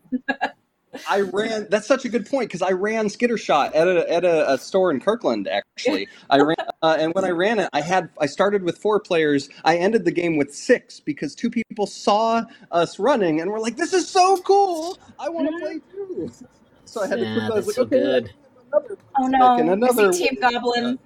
I 1.09 1.21
ran. 1.21 1.67
That's 1.71 1.87
such 1.87 2.05
a 2.05 2.09
good 2.09 2.27
point 2.27 2.49
because 2.49 2.63
I 2.63 2.71
ran 2.71 3.07
Skittershot 3.07 3.75
at 3.75 3.89
a 3.89 4.11
at 4.11 4.25
a, 4.25 4.53
a 4.53 4.59
store 4.59 4.91
in 4.91 5.01
Kirkland. 5.01 5.49
Actually, 5.49 6.09
I 6.31 6.39
ran, 6.39 6.57
uh, 6.83 6.97
and 6.99 7.13
when 7.15 7.25
I 7.25 7.31
ran 7.31 7.59
it, 7.59 7.69
I 7.73 7.81
had 7.81 8.09
I 8.21 8.27
started 8.27 8.63
with 8.63 8.79
four 8.79 9.01
players. 9.01 9.49
I 9.65 9.77
ended 9.77 10.05
the 10.05 10.11
game 10.11 10.37
with 10.37 10.55
six 10.55 11.01
because 11.01 11.35
two 11.35 11.51
people 11.51 11.87
saw 11.87 12.45
us 12.71 12.99
running 12.99 13.41
and 13.41 13.51
were 13.51 13.61
like, 13.61 13.77
"This 13.77 13.93
is 13.93 14.09
so 14.09 14.39
cool! 14.39 14.99
I 15.19 15.29
want 15.29 15.49
to 15.49 15.55
mm-hmm. 15.55 15.65
play 15.65 16.29
too." 16.29 16.33
So 16.85 17.03
I 17.03 17.07
had 17.07 17.21
yeah, 17.21 17.35
to 17.35 17.41
put 17.41 17.55
those. 17.55 17.67
Like, 17.67 17.77
so 17.77 17.83
okay, 17.83 17.99
good. 17.99 18.33
Oh 18.73 19.27
no! 19.27 19.57
And 19.57 19.71
another 19.71 20.13
Team 20.13 20.39
Goblin. 20.41 20.99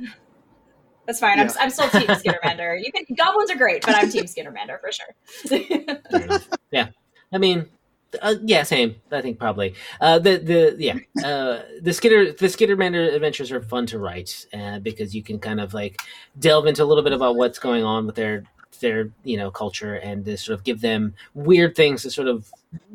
That's 1.07 1.19
fine. 1.19 1.39
Yeah. 1.39 1.45
I'm, 1.45 1.51
I'm 1.61 1.71
still 1.71 1.89
Team 1.91 2.07
Skittermander. 2.07 2.81
You 2.81 2.93
can 2.93 3.05
goblins 3.17 3.51
are 3.51 3.57
great, 3.57 3.85
but 3.85 3.97
I'm 3.97 4.09
Team 4.09 4.25
Skittermander 4.27 4.79
for 4.81 4.93
sure. 4.93 6.49
yeah, 6.71 6.89
I 7.33 7.39
mean, 7.39 7.69
uh, 8.21 8.35
yeah, 8.43 8.63
same. 8.63 8.97
I 9.11 9.23
think 9.23 9.39
probably 9.39 9.75
uh, 10.01 10.19
the 10.19 10.39
the 10.39 10.77
yeah 10.79 10.99
uh, 11.25 11.63
the 11.81 11.93
Skitter 11.93 12.33
the 12.33 12.47
Skittermander 12.47 13.15
adventures 13.15 13.51
are 13.53 13.63
fun 13.63 13.87
to 13.87 13.99
write 13.99 14.47
uh, 14.53 14.79
because 14.81 15.15
you 15.15 15.23
can 15.23 15.39
kind 15.39 15.61
of 15.61 15.75
like 15.75 16.01
delve 16.39 16.67
into 16.67 16.83
a 16.83 16.87
little 16.87 17.05
bit 17.05 17.13
about 17.13 17.37
what's 17.37 17.59
going 17.59 17.85
on 17.85 18.07
with 18.07 18.17
their 18.17 18.45
their 18.81 19.11
you 19.25 19.37
know 19.37 19.51
culture 19.51 19.95
and 19.95 20.25
to 20.25 20.37
sort 20.37 20.59
of 20.59 20.65
give 20.65 20.81
them 20.81 21.15
weird 21.35 21.75
things 21.75 22.03
to 22.03 22.11
sort 22.11 22.29
of 22.29 22.53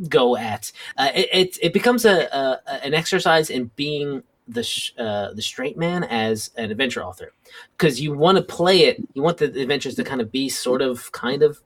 go 0.08 0.38
at. 0.38 0.72
Uh, 0.98 1.10
it, 1.16 1.30
it, 1.32 1.58
it 1.62 1.74
becomes 1.74 2.06
a, 2.06 2.26
a, 2.36 2.86
an 2.86 2.94
exercise 2.94 3.50
in 3.50 3.72
being 3.76 4.24
the 4.48 4.64
sh- 4.64 4.94
uh, 4.98 5.34
the 5.34 5.42
straight 5.42 5.78
man 5.78 6.04
as 6.06 6.52
an 6.58 6.72
adventure 6.72 7.04
author 7.04 7.34
because 7.78 8.00
you 8.00 8.14
want 8.14 8.38
to 8.38 8.44
play 8.44 8.82
it. 8.82 8.98
You 9.14 9.22
want 9.22 9.38
the 9.38 9.46
adventures 9.46 9.96
to 9.96 10.04
kind 10.04 10.22
of 10.22 10.32
be 10.32 10.50
sort 10.50 10.82
of 10.82 11.12
kind 11.12 11.44
of 11.44 11.62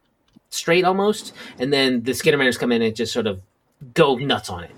straight 0.51 0.85
almost, 0.85 1.33
and 1.57 1.73
then 1.73 2.03
the 2.03 2.13
Skinner 2.13 2.37
Skittermanders 2.37 2.59
come 2.59 2.71
in 2.71 2.81
and 2.81 2.95
just 2.95 3.11
sort 3.11 3.25
of 3.25 3.41
go 3.93 4.15
nuts 4.15 4.49
on 4.49 4.63
it. 4.63 4.71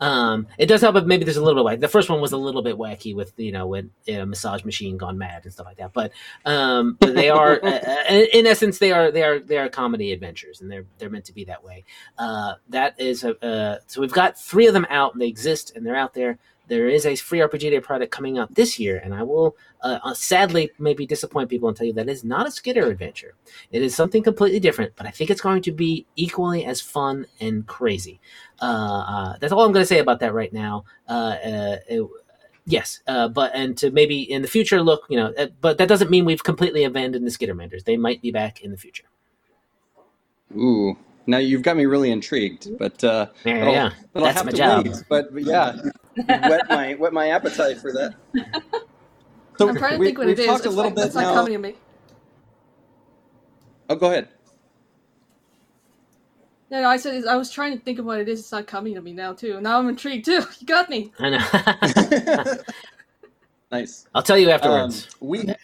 Um, 0.00 0.46
it 0.56 0.66
does 0.66 0.80
help, 0.80 0.94
but 0.94 1.06
maybe 1.06 1.24
there's 1.24 1.36
a 1.36 1.42
little 1.42 1.62
bit 1.62 1.64
like 1.64 1.80
the 1.80 1.88
first 1.88 2.08
one 2.08 2.22
was 2.22 2.32
a 2.32 2.36
little 2.38 2.62
bit 2.62 2.76
wacky 2.76 3.14
with 3.14 3.34
you 3.36 3.52
know 3.52 3.66
when 3.66 3.90
a 4.08 4.24
massage 4.24 4.64
machine 4.64 4.96
gone 4.96 5.18
mad 5.18 5.42
and 5.44 5.52
stuff 5.52 5.66
like 5.66 5.76
that. 5.76 5.92
But 5.92 6.12
um, 6.46 6.96
but 6.98 7.14
they 7.14 7.28
are 7.28 7.60
uh, 7.62 7.68
uh, 7.68 8.12
in 8.32 8.46
essence 8.46 8.78
they 8.78 8.92
are 8.92 9.10
they 9.10 9.22
are 9.22 9.38
they 9.38 9.58
are 9.58 9.68
comedy 9.68 10.12
adventures 10.12 10.62
and 10.62 10.70
they're 10.70 10.86
they're 10.98 11.10
meant 11.10 11.26
to 11.26 11.34
be 11.34 11.44
that 11.44 11.62
way. 11.62 11.84
Uh, 12.16 12.54
that 12.70 12.98
is 12.98 13.24
a, 13.24 13.44
uh, 13.44 13.78
so 13.86 14.00
we've 14.00 14.12
got 14.12 14.38
three 14.38 14.66
of 14.66 14.72
them 14.72 14.86
out 14.88 15.12
and 15.12 15.20
they 15.20 15.28
exist 15.28 15.72
and 15.76 15.84
they're 15.84 15.96
out 15.96 16.14
there 16.14 16.38
there 16.70 16.88
is 16.88 17.04
a 17.04 17.16
free 17.16 17.40
RPG 17.40 17.70
Day 17.70 17.80
product 17.80 18.12
coming 18.12 18.38
out 18.38 18.54
this 18.54 18.78
year, 18.78 19.00
and 19.02 19.12
I 19.12 19.24
will 19.24 19.56
uh, 19.82 19.98
uh, 20.04 20.14
sadly 20.14 20.70
maybe 20.78 21.04
disappoint 21.04 21.50
people 21.50 21.68
and 21.68 21.76
tell 21.76 21.86
you 21.86 21.92
that 21.94 22.08
it's 22.08 22.22
not 22.22 22.46
a 22.46 22.50
Skitter 22.50 22.86
adventure. 22.86 23.34
It 23.72 23.82
is 23.82 23.94
something 23.94 24.22
completely 24.22 24.60
different, 24.60 24.92
but 24.94 25.04
I 25.04 25.10
think 25.10 25.30
it's 25.30 25.40
going 25.40 25.62
to 25.62 25.72
be 25.72 26.06
equally 26.14 26.64
as 26.64 26.80
fun 26.80 27.26
and 27.40 27.66
crazy. 27.66 28.20
Uh, 28.62 28.64
uh, 28.64 29.36
that's 29.40 29.52
all 29.52 29.64
I'm 29.64 29.72
going 29.72 29.82
to 29.82 29.86
say 29.86 29.98
about 29.98 30.20
that 30.20 30.32
right 30.32 30.52
now. 30.52 30.84
Uh, 31.08 31.36
uh, 31.44 31.76
it, 31.88 32.08
yes, 32.66 33.00
but 33.04 33.50
and 33.52 33.76
to 33.78 33.90
maybe 33.90 34.22
in 34.22 34.40
the 34.40 34.48
future 34.48 34.80
look, 34.80 35.02
you 35.10 35.16
know, 35.16 35.34
but 35.60 35.76
that 35.78 35.88
doesn't 35.88 36.10
mean 36.10 36.24
we've 36.24 36.44
completely 36.44 36.84
abandoned 36.84 37.26
the 37.26 37.32
Skittermanders. 37.32 37.82
They 37.82 37.96
might 37.96 38.22
be 38.22 38.30
back 38.30 38.62
in 38.62 38.70
the 38.70 38.78
future. 38.78 39.06
Ooh, 40.56 40.96
now 41.26 41.38
you've 41.38 41.62
got 41.62 41.76
me 41.76 41.86
really 41.86 42.10
intrigued, 42.10 42.78
but 42.78 43.02
uh, 43.02 43.26
yeah, 43.44 43.70
yeah. 43.70 43.90
But 44.12 44.20
That's 44.20 44.44
my 44.44 44.52
job. 44.52 44.86
Wait. 44.86 45.04
But, 45.08 45.32
but 45.32 45.42
yeah, 45.42 45.76
whet 46.16 46.68
my 46.68 46.94
whet 46.94 47.12
my 47.12 47.30
appetite 47.30 47.78
for 47.78 47.92
that. 47.92 48.14
So 49.60 49.68
I'm 49.68 49.76
trying 49.76 49.92
to 49.92 49.98
we, 49.98 50.06
think 50.06 50.16
what 50.16 50.28
it 50.30 50.38
is. 50.38 50.46
Talked 50.46 50.64
it's 50.64 50.66
a 50.68 50.70
little 50.70 50.84
like, 50.90 51.12
bit 51.12 51.14
now. 51.14 51.34
coming 51.34 51.52
to 51.52 51.58
me. 51.58 51.74
Oh, 53.90 53.94
go 53.94 54.06
ahead. 54.06 54.28
No, 56.70 56.80
no, 56.80 56.88
I 56.88 56.96
said 56.96 57.26
I 57.26 57.36
was 57.36 57.50
trying 57.50 57.76
to 57.76 57.84
think 57.84 57.98
of 57.98 58.06
what 58.06 58.20
it 58.20 58.28
is. 58.30 58.40
It's 58.40 58.52
not 58.52 58.66
coming 58.66 58.94
to 58.94 59.02
me 59.02 59.12
now 59.12 59.34
too. 59.34 59.60
Now 59.60 59.78
I'm 59.78 59.86
intrigued 59.90 60.24
too. 60.24 60.42
You 60.60 60.66
got 60.66 60.88
me. 60.88 61.12
I 61.18 61.28
know. 61.28 62.54
nice. 63.70 64.06
I'll 64.14 64.22
tell 64.22 64.38
you 64.38 64.48
afterwards. 64.48 65.08
Um, 65.20 65.28
we 65.28 65.54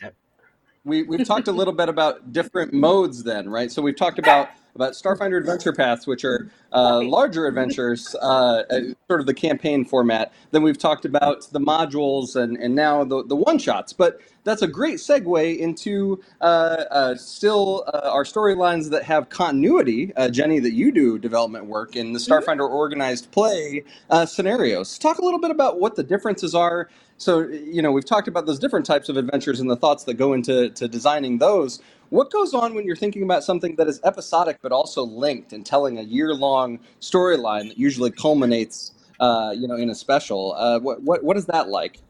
we 0.85 1.03
we've 1.05 1.27
talked 1.27 1.49
a 1.49 1.53
little 1.53 1.73
bit 1.73 1.89
about 1.89 2.35
different 2.35 2.75
modes 2.75 3.23
then, 3.23 3.49
right? 3.49 3.73
So 3.73 3.81
we've 3.81 3.97
talked 3.97 4.19
about 4.19 4.51
about 4.77 4.93
Starfinder 4.93 5.39
Adventure 5.39 5.73
Paths, 5.73 6.07
which 6.07 6.25
are 6.25 6.49
uh, 6.73 7.03
larger 7.03 7.47
adventures, 7.47 8.15
uh, 8.23 8.63
uh, 8.71 8.81
sort 9.09 9.21
of 9.21 9.27
the 9.27 9.35
campaign 9.35 9.85
format. 9.85 10.33
Then 10.53 10.63
we've 10.63 10.79
talked 10.79 11.05
about 11.05 11.51
the 11.51 11.59
modules 11.59 12.37
and, 12.37 12.57
and 12.59 12.75
now 12.75 13.03
the, 13.03 13.25
the 13.25 13.35
one 13.35 13.59
shots. 13.59 13.93
But 13.93 14.21
that's 14.45 14.63
a 14.63 14.69
great 14.69 14.97
segue 14.97 15.59
into 15.59 16.23
uh, 16.41 16.85
uh, 16.91 17.15
still 17.17 17.85
uh, 17.93 18.11
our 18.13 18.25
storylines 18.25 18.91
that 18.91 19.03
have 19.03 19.29
continuity. 19.31 20.13
Jenny, 20.31 20.61
that 20.61 20.73
you 20.73 20.93
do 20.93 21.19
development 21.19 21.67
work 21.67 21.97
in 21.97 22.13
the 22.13 22.19
mm-hmm. 22.21 22.33
Starfinder 22.33 22.69
organized 22.69 23.33
play 23.33 23.83
scenarios. 24.27 24.99
Talk 24.99 25.19
a 25.19 25.25
little 25.25 25.41
bit 25.41 25.51
about 25.51 25.81
what 25.81 25.97
the 25.97 26.05
differences 26.05 26.55
are 26.55 26.89
so 27.19 27.47
you 27.49 27.81
know 27.81 27.91
we've 27.91 28.05
talked 28.05 28.29
about 28.29 28.47
those 28.47 28.59
different 28.59 28.85
types 28.85 29.09
of 29.09 29.17
adventures 29.17 29.61
and 29.61 29.71
the 29.71 29.77
thoughts 29.77 30.05
that 30.05 30.15
go 30.15 30.33
into 30.33 30.69
to 30.71 30.87
designing 30.87 31.39
those 31.39 31.81
what 32.11 32.31
goes 32.31 32.55
on 32.55 32.75
when 32.75 32.85
you're 32.85 32.97
thinking 32.97 33.23
about 33.23 33.45
something 33.45 33.77
that 33.77 33.89
is 33.89 34.01
episodic 34.05 34.59
but 34.63 34.73
also 34.73 35.03
linked 35.03 35.53
and 35.53 35.65
telling 35.65 35.99
a 35.99 36.03
year-long 36.03 36.79
storyline 37.01 37.69
that 37.69 37.79
usually 37.79 38.11
culminates, 38.11 38.93
uh, 39.21 39.55
you 39.57 39.67
know, 39.67 39.77
in 39.77 39.91
a 39.91 39.95
special? 39.95 40.55
Uh, 40.57 40.79
what, 40.79 41.03
what 41.03 41.25
what 41.25 41.37
is 41.37 41.47
that 41.47 41.69
like? 41.69 42.01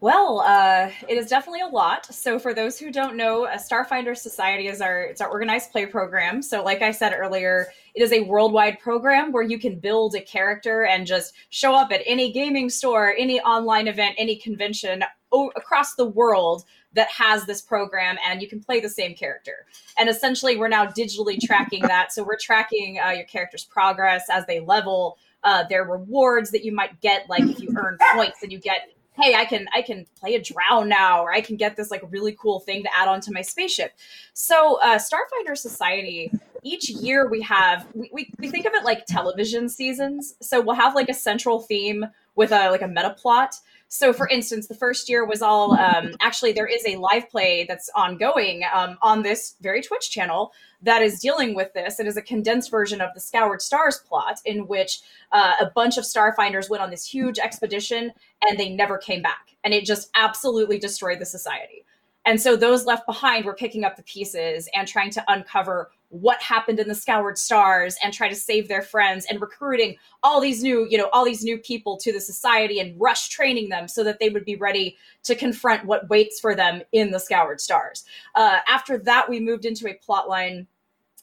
Well, 0.00 0.44
uh, 0.46 0.92
it 1.08 1.18
is 1.18 1.26
definitely 1.26 1.62
a 1.62 1.66
lot. 1.66 2.06
So, 2.14 2.38
for 2.38 2.54
those 2.54 2.78
who 2.78 2.92
don't 2.92 3.16
know, 3.16 3.46
a 3.46 3.56
Starfinder 3.56 4.16
Society 4.16 4.68
is 4.68 4.80
our 4.80 5.02
it's 5.02 5.20
our 5.20 5.28
organized 5.28 5.72
play 5.72 5.86
program. 5.86 6.40
So, 6.40 6.62
like 6.62 6.82
I 6.82 6.92
said 6.92 7.12
earlier, 7.12 7.66
it 7.96 8.02
is 8.02 8.12
a 8.12 8.20
worldwide 8.20 8.78
program 8.78 9.32
where 9.32 9.42
you 9.42 9.58
can 9.58 9.80
build 9.80 10.14
a 10.14 10.20
character 10.20 10.84
and 10.84 11.04
just 11.04 11.34
show 11.50 11.74
up 11.74 11.90
at 11.90 12.02
any 12.06 12.30
gaming 12.30 12.70
store, 12.70 13.12
any 13.18 13.40
online 13.40 13.88
event, 13.88 14.14
any 14.18 14.36
convention 14.36 15.02
o- 15.32 15.52
across 15.56 15.94
the 15.94 16.06
world 16.06 16.64
that 16.94 17.08
has 17.10 17.44
this 17.44 17.60
program 17.60 18.16
and 18.26 18.40
you 18.40 18.48
can 18.48 18.60
play 18.60 18.80
the 18.80 18.88
same 18.88 19.14
character. 19.14 19.66
And 19.98 20.08
essentially, 20.08 20.56
we're 20.56 20.68
now 20.68 20.86
digitally 20.86 21.38
tracking 21.44 21.82
that. 21.82 22.12
So 22.12 22.22
we're 22.22 22.38
tracking 22.38 22.98
uh, 23.04 23.10
your 23.10 23.24
character's 23.24 23.64
progress 23.64 24.26
as 24.30 24.46
they 24.46 24.60
level, 24.60 25.18
uh, 25.44 25.64
their 25.68 25.84
rewards 25.84 26.50
that 26.50 26.64
you 26.64 26.72
might 26.72 27.00
get, 27.00 27.28
like 27.28 27.42
if 27.42 27.60
you 27.60 27.74
earn 27.76 27.98
points 28.14 28.42
and 28.42 28.52
you 28.52 28.58
get. 28.58 28.90
Hey, 29.20 29.34
I 29.34 29.46
can 29.46 29.66
I 29.74 29.82
can 29.82 30.06
play 30.20 30.36
a 30.36 30.40
drow 30.40 30.84
now, 30.84 31.24
or 31.24 31.32
I 31.32 31.40
can 31.40 31.56
get 31.56 31.74
this 31.74 31.90
like 31.90 32.02
really 32.08 32.36
cool 32.40 32.60
thing 32.60 32.84
to 32.84 32.96
add 32.96 33.08
onto 33.08 33.32
my 33.32 33.42
spaceship. 33.42 33.92
So, 34.32 34.78
uh, 34.80 34.96
Starfinder 34.96 35.56
Society 35.56 36.30
each 36.62 36.90
year 36.90 37.28
we 37.28 37.40
have 37.42 37.86
we, 37.94 38.10
we, 38.12 38.30
we 38.38 38.50
think 38.50 38.66
of 38.66 38.72
it 38.74 38.84
like 38.84 39.06
television 39.06 39.68
seasons 39.68 40.34
so 40.40 40.60
we'll 40.60 40.74
have 40.74 40.94
like 40.94 41.08
a 41.08 41.14
central 41.14 41.60
theme 41.60 42.04
with 42.34 42.52
a 42.52 42.70
like 42.70 42.82
a 42.82 42.88
meta 42.88 43.14
plot 43.18 43.54
so, 43.88 44.12
for 44.12 44.28
instance, 44.28 44.66
the 44.66 44.74
first 44.74 45.08
year 45.08 45.24
was 45.24 45.40
all 45.40 45.72
um, 45.72 46.14
actually 46.20 46.52
there 46.52 46.66
is 46.66 46.84
a 46.86 46.96
live 46.96 47.28
play 47.30 47.64
that's 47.66 47.88
ongoing 47.94 48.62
um, 48.74 48.98
on 49.00 49.22
this 49.22 49.56
very 49.62 49.80
Twitch 49.80 50.10
channel 50.10 50.52
that 50.82 51.00
is 51.00 51.20
dealing 51.20 51.54
with 51.54 51.72
this. 51.72 51.98
It 51.98 52.06
is 52.06 52.18
a 52.18 52.22
condensed 52.22 52.70
version 52.70 53.00
of 53.00 53.14
the 53.14 53.20
Scoured 53.20 53.62
Stars 53.62 53.98
plot, 54.06 54.40
in 54.44 54.66
which 54.66 55.00
uh, 55.32 55.54
a 55.60 55.70
bunch 55.74 55.96
of 55.96 56.04
Starfinders 56.04 56.68
went 56.68 56.82
on 56.82 56.90
this 56.90 57.06
huge 57.06 57.38
expedition 57.38 58.12
and 58.46 58.58
they 58.58 58.68
never 58.68 58.98
came 58.98 59.22
back, 59.22 59.56
and 59.64 59.72
it 59.72 59.86
just 59.86 60.10
absolutely 60.14 60.78
destroyed 60.78 61.18
the 61.18 61.26
society. 61.26 61.84
And 62.26 62.38
so 62.38 62.56
those 62.56 62.84
left 62.84 63.06
behind 63.06 63.46
were 63.46 63.54
picking 63.54 63.84
up 63.84 63.96
the 63.96 64.02
pieces 64.02 64.68
and 64.74 64.86
trying 64.86 65.10
to 65.12 65.24
uncover 65.28 65.90
what 66.10 66.40
happened 66.40 66.80
in 66.80 66.88
the 66.88 66.94
scoured 66.94 67.36
stars 67.36 67.96
and 68.02 68.14
try 68.14 68.28
to 68.28 68.34
save 68.34 68.66
their 68.66 68.80
friends 68.80 69.26
and 69.28 69.40
recruiting 69.40 69.96
all 70.22 70.40
these 70.40 70.62
new 70.62 70.86
you 70.88 70.96
know 70.96 71.10
all 71.12 71.24
these 71.24 71.44
new 71.44 71.58
people 71.58 71.96
to 71.98 72.12
the 72.12 72.20
society 72.20 72.80
and 72.80 72.98
rush 72.98 73.28
training 73.28 73.68
them 73.68 73.86
so 73.86 74.02
that 74.02 74.18
they 74.18 74.30
would 74.30 74.44
be 74.44 74.56
ready 74.56 74.96
to 75.22 75.34
confront 75.34 75.84
what 75.84 76.08
waits 76.08 76.40
for 76.40 76.54
them 76.54 76.82
in 76.92 77.10
the 77.10 77.20
scoured 77.20 77.60
stars. 77.60 78.04
Uh, 78.34 78.58
after 78.66 78.98
that 78.98 79.28
we 79.28 79.38
moved 79.38 79.66
into 79.66 79.88
a 79.88 79.94
plot 79.94 80.28
line 80.28 80.66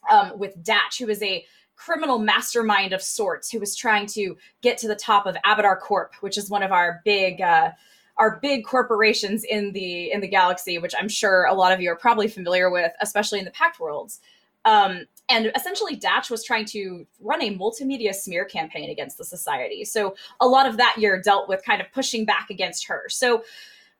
um, 0.10 0.38
with 0.38 0.62
datch 0.64 1.00
who 1.00 1.10
is 1.10 1.22
a 1.24 1.44
criminal 1.76 2.20
mastermind 2.20 2.94
of 2.94 3.02
sorts 3.02 3.50
who 3.50 3.60
was 3.60 3.76
trying 3.76 4.06
to 4.06 4.38
get 4.62 4.78
to 4.78 4.88
the 4.88 4.96
top 4.96 5.26
of 5.26 5.36
abadar 5.46 5.80
corp 5.80 6.14
which 6.22 6.38
is 6.38 6.50
one 6.50 6.64
of 6.64 6.72
our 6.72 7.02
big 7.04 7.42
uh, 7.42 7.72
our 8.18 8.40
big 8.40 8.64
corporations 8.64 9.44
in 9.44 9.72
the 9.74 10.12
in 10.12 10.22
the 10.22 10.28
galaxy 10.28 10.78
which 10.78 10.94
i'm 10.98 11.10
sure 11.10 11.46
a 11.46 11.54
lot 11.54 11.74
of 11.74 11.82
you 11.82 11.92
are 11.92 11.98
probably 11.98 12.28
familiar 12.28 12.70
with 12.70 12.92
especially 13.02 13.40
in 13.40 13.46
the 13.46 13.52
pact 13.52 13.80
worlds 13.80 14.22
um, 14.66 15.06
and 15.30 15.52
essentially 15.56 15.96
Datch 15.96 16.30
was 16.30 16.44
trying 16.44 16.66
to 16.66 17.08
run 17.20 17.42
a 17.42 17.56
multimedia 17.58 18.14
smear 18.14 18.46
campaign 18.46 18.90
against 18.90 19.18
the 19.18 19.26
society. 19.26 19.86
So 19.86 20.16
a 20.40 20.48
lot 20.48 20.68
of 20.68 20.78
that 20.78 20.96
year 20.98 21.20
dealt 21.20 21.50
with 21.50 21.64
kind 21.66 21.82
of 21.82 21.92
pushing 21.92 22.26
back 22.26 22.48
against 22.50 22.88
her. 22.88 23.06
So 23.10 23.44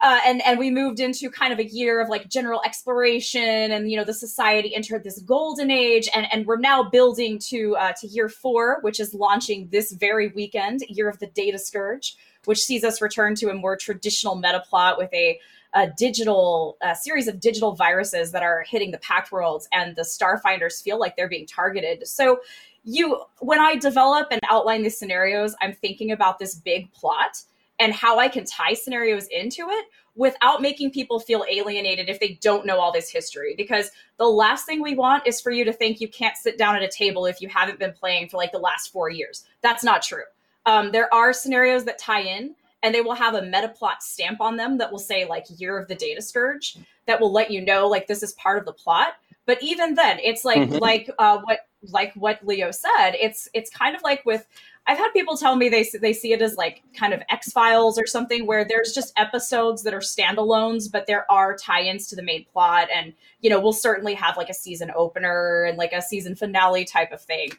uh, 0.02 0.20
and 0.26 0.46
and 0.46 0.60
we 0.60 0.70
moved 0.70 1.00
into 1.00 1.30
kind 1.30 1.54
of 1.54 1.60
a 1.60 1.66
year 1.66 2.02
of 2.02 2.10
like 2.10 2.28
general 2.30 2.62
exploration 2.66 3.72
and 3.72 3.90
you 3.90 3.96
know 3.98 4.04
the 4.04 4.14
society 4.14 4.76
entered 4.76 5.06
this 5.06 5.20
golden 5.20 5.72
age 5.72 6.10
and 6.14 6.28
and 6.34 6.46
we're 6.46 6.58
now 6.58 6.84
building 6.84 7.40
to 7.40 7.78
uh, 7.78 7.94
to 7.94 8.06
year 8.06 8.28
four 8.28 8.80
which 8.82 9.00
is 9.00 9.14
launching 9.14 9.70
this 9.72 9.94
very 9.94 10.28
weekend 10.36 10.82
year 10.90 11.08
of 11.08 11.18
the 11.20 11.28
data 11.28 11.58
scourge 11.58 12.18
which 12.46 12.60
sees 12.60 12.84
us 12.84 13.02
return 13.02 13.36
to 13.36 13.50
a 13.50 13.54
more 13.54 13.76
traditional 13.76 14.36
meta 14.36 14.64
plot 14.70 14.98
with 14.98 15.14
a, 15.14 15.40
a 15.76 15.88
digital 15.98 16.78
a 16.82 16.96
series 16.96 17.28
of 17.28 17.40
digital 17.40 17.74
viruses 17.74 18.32
that 18.32 18.42
are 18.42 18.64
hitting 18.68 18.92
the 18.92 18.98
Pact 18.98 19.32
Worlds 19.32 19.68
and 19.72 19.96
the 19.96 20.02
starfinders 20.02 20.82
feel 20.82 21.00
like 21.00 21.16
they're 21.16 21.30
being 21.30 21.46
targeted 21.46 22.08
so 22.08 22.40
you 22.84 23.22
when 23.40 23.60
i 23.60 23.76
develop 23.76 24.28
and 24.32 24.42
outline 24.50 24.84
these 24.84 24.98
scenarios 24.98 25.56
i'm 25.62 25.74
thinking 25.74 26.12
about 26.12 26.40
this 26.40 26.56
big 26.56 26.92
plot 26.94 27.42
and 27.80 27.94
how 27.94 28.20
I 28.20 28.28
can 28.28 28.46
tie 28.46 28.74
scenarios 28.74 29.28
into 29.28 29.68
it 29.70 29.86
without 30.16 30.62
making 30.62 30.92
people 30.92 31.20
feel 31.20 31.46
alienated 31.50 32.08
if 32.08 32.20
they 32.20 32.40
don't 32.42 32.66
know 32.66 32.80
all 32.80 32.92
this 32.92 33.10
history. 33.10 33.54
Because 33.58 33.92
the 34.18 34.26
last 34.26 34.66
thing 34.66 34.82
we 34.82 34.96
want 34.96 35.28
is 35.28 35.42
for 35.42 35.52
you 35.52 35.66
to 35.66 35.74
think 35.74 36.00
you 36.00 36.08
can't 36.08 36.38
sit 36.38 36.58
down 36.58 36.76
at 36.76 36.84
a 36.84 36.88
table 36.88 37.26
if 37.26 37.42
you 37.42 37.50
haven't 37.50 37.80
been 37.80 37.94
playing 37.94 38.30
for 38.30 38.38
like 38.38 38.52
the 38.52 38.60
last 38.60 38.92
four 38.92 39.10
years. 39.10 39.46
That's 39.62 39.84
not 39.84 40.02
true. 40.02 40.24
Um, 40.66 40.92
there 40.92 41.14
are 41.14 41.34
scenarios 41.34 41.86
that 41.86 41.98
tie 41.98 42.22
in 42.22 42.56
and 42.86 42.94
they 42.94 43.02
will 43.02 43.16
have 43.16 43.34
a 43.34 43.42
meta 43.42 43.68
plot 43.68 44.04
stamp 44.04 44.40
on 44.40 44.56
them 44.56 44.78
that 44.78 44.92
will 44.92 45.00
say 45.00 45.26
like 45.26 45.46
year 45.58 45.78
of 45.78 45.88
the 45.88 45.96
data 45.96 46.22
scourge 46.22 46.78
that 47.08 47.20
will 47.20 47.32
let 47.32 47.50
you 47.50 47.60
know 47.60 47.88
like 47.88 48.06
this 48.06 48.22
is 48.22 48.34
part 48.34 48.60
of 48.60 48.66
the 48.66 48.72
plot 48.72 49.16
but 49.48 49.62
even 49.62 49.96
then 49.96 50.20
it's 50.22 50.46
like 50.46 50.60
mm-hmm. 50.60 50.78
like 50.78 51.10
uh, 51.18 51.40
what 51.40 51.68
like 51.90 52.14
what 52.14 52.46
leo 52.46 52.70
said 52.70 53.12
it's 53.14 53.50
it's 53.54 53.70
kind 53.72 53.96
of 53.96 54.04
like 54.04 54.24
with 54.26 54.46
I've 54.88 55.00
had 55.00 55.12
people 55.14 55.36
tell 55.36 55.56
me 55.56 55.68
they 55.68 55.84
they 56.00 56.14
see 56.14 56.32
it 56.32 56.44
as 56.44 56.58
like 56.58 56.84
kind 56.96 57.14
of 57.14 57.24
X 57.30 57.52
Files 57.52 57.98
or 57.98 58.06
something 58.06 58.46
where 58.46 58.64
there's 58.64 58.94
just 58.94 59.14
episodes 59.18 59.82
that 59.82 59.96
are 59.96 60.00
standalones, 60.00 60.92
but 60.92 61.08
there 61.08 61.30
are 61.32 61.58
tie-ins 61.58 62.08
to 62.10 62.16
the 62.16 62.22
main 62.22 62.46
plot, 62.54 62.90
and 62.94 63.14
you 63.42 63.50
know 63.50 63.60
we'll 63.60 63.74
certainly 63.74 64.14
have 64.14 64.38
like 64.38 64.50
a 64.50 64.54
season 64.54 64.92
opener 64.96 65.64
and 65.64 65.78
like 65.78 65.92
a 65.92 66.04
season 66.04 66.36
finale 66.36 66.86
type 66.86 67.12
of 67.12 67.20
thing. 67.20 67.50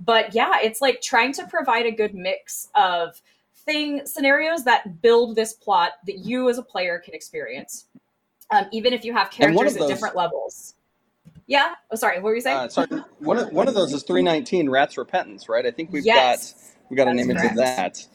But 0.00 0.34
yeah, 0.34 0.54
it's 0.60 0.80
like 0.80 1.00
trying 1.00 1.32
to 1.34 1.46
provide 1.46 1.86
a 1.86 1.92
good 1.92 2.14
mix 2.14 2.68
of 2.74 3.22
thing 3.64 4.06
scenarios 4.06 4.64
that 4.64 5.00
build 5.02 5.36
this 5.36 5.52
plot 5.52 5.92
that 6.06 6.18
you 6.18 6.48
as 6.48 6.58
a 6.58 6.62
player 6.62 6.98
can 6.98 7.14
experience, 7.14 7.86
um, 8.50 8.66
even 8.72 8.92
if 8.92 9.04
you 9.04 9.12
have 9.12 9.30
characters 9.30 9.74
those- 9.74 9.90
at 9.90 9.94
different 9.94 10.16
levels. 10.16 10.74
Yeah. 11.46 11.74
Oh, 11.90 11.96
sorry. 11.96 12.16
What 12.16 12.24
were 12.24 12.34
you 12.34 12.40
saying? 12.40 12.56
Uh, 12.56 12.68
sorry. 12.68 12.88
One 13.18 13.38
of, 13.38 13.52
one 13.52 13.68
of 13.68 13.74
those 13.74 13.92
is 13.92 14.04
319 14.04 14.70
Rat's 14.70 14.96
Repentance, 14.96 15.48
right? 15.48 15.66
I 15.66 15.70
think 15.70 15.92
we've 15.92 16.04
yes. 16.04 16.52
got 16.52 16.88
we 16.88 16.96
got 16.96 17.08
an 17.08 17.18
image 17.18 17.38
correct. 17.38 17.52
of 17.52 17.56
that. 17.58 18.06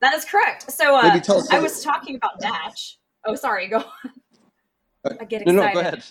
That 0.00 0.14
is 0.14 0.24
correct. 0.24 0.70
So 0.70 0.96
uh, 0.96 1.20
I 1.50 1.58
was 1.58 1.82
talking 1.82 2.16
about 2.16 2.40
Datch. 2.40 2.96
Oh, 3.24 3.34
sorry. 3.34 3.68
Go 3.68 3.78
on. 3.78 3.84
I 5.20 5.24
get 5.24 5.42
excited. 5.42 5.46
No, 5.46 5.66
no, 5.66 5.72
go 5.72 5.80
ahead. 5.80 6.04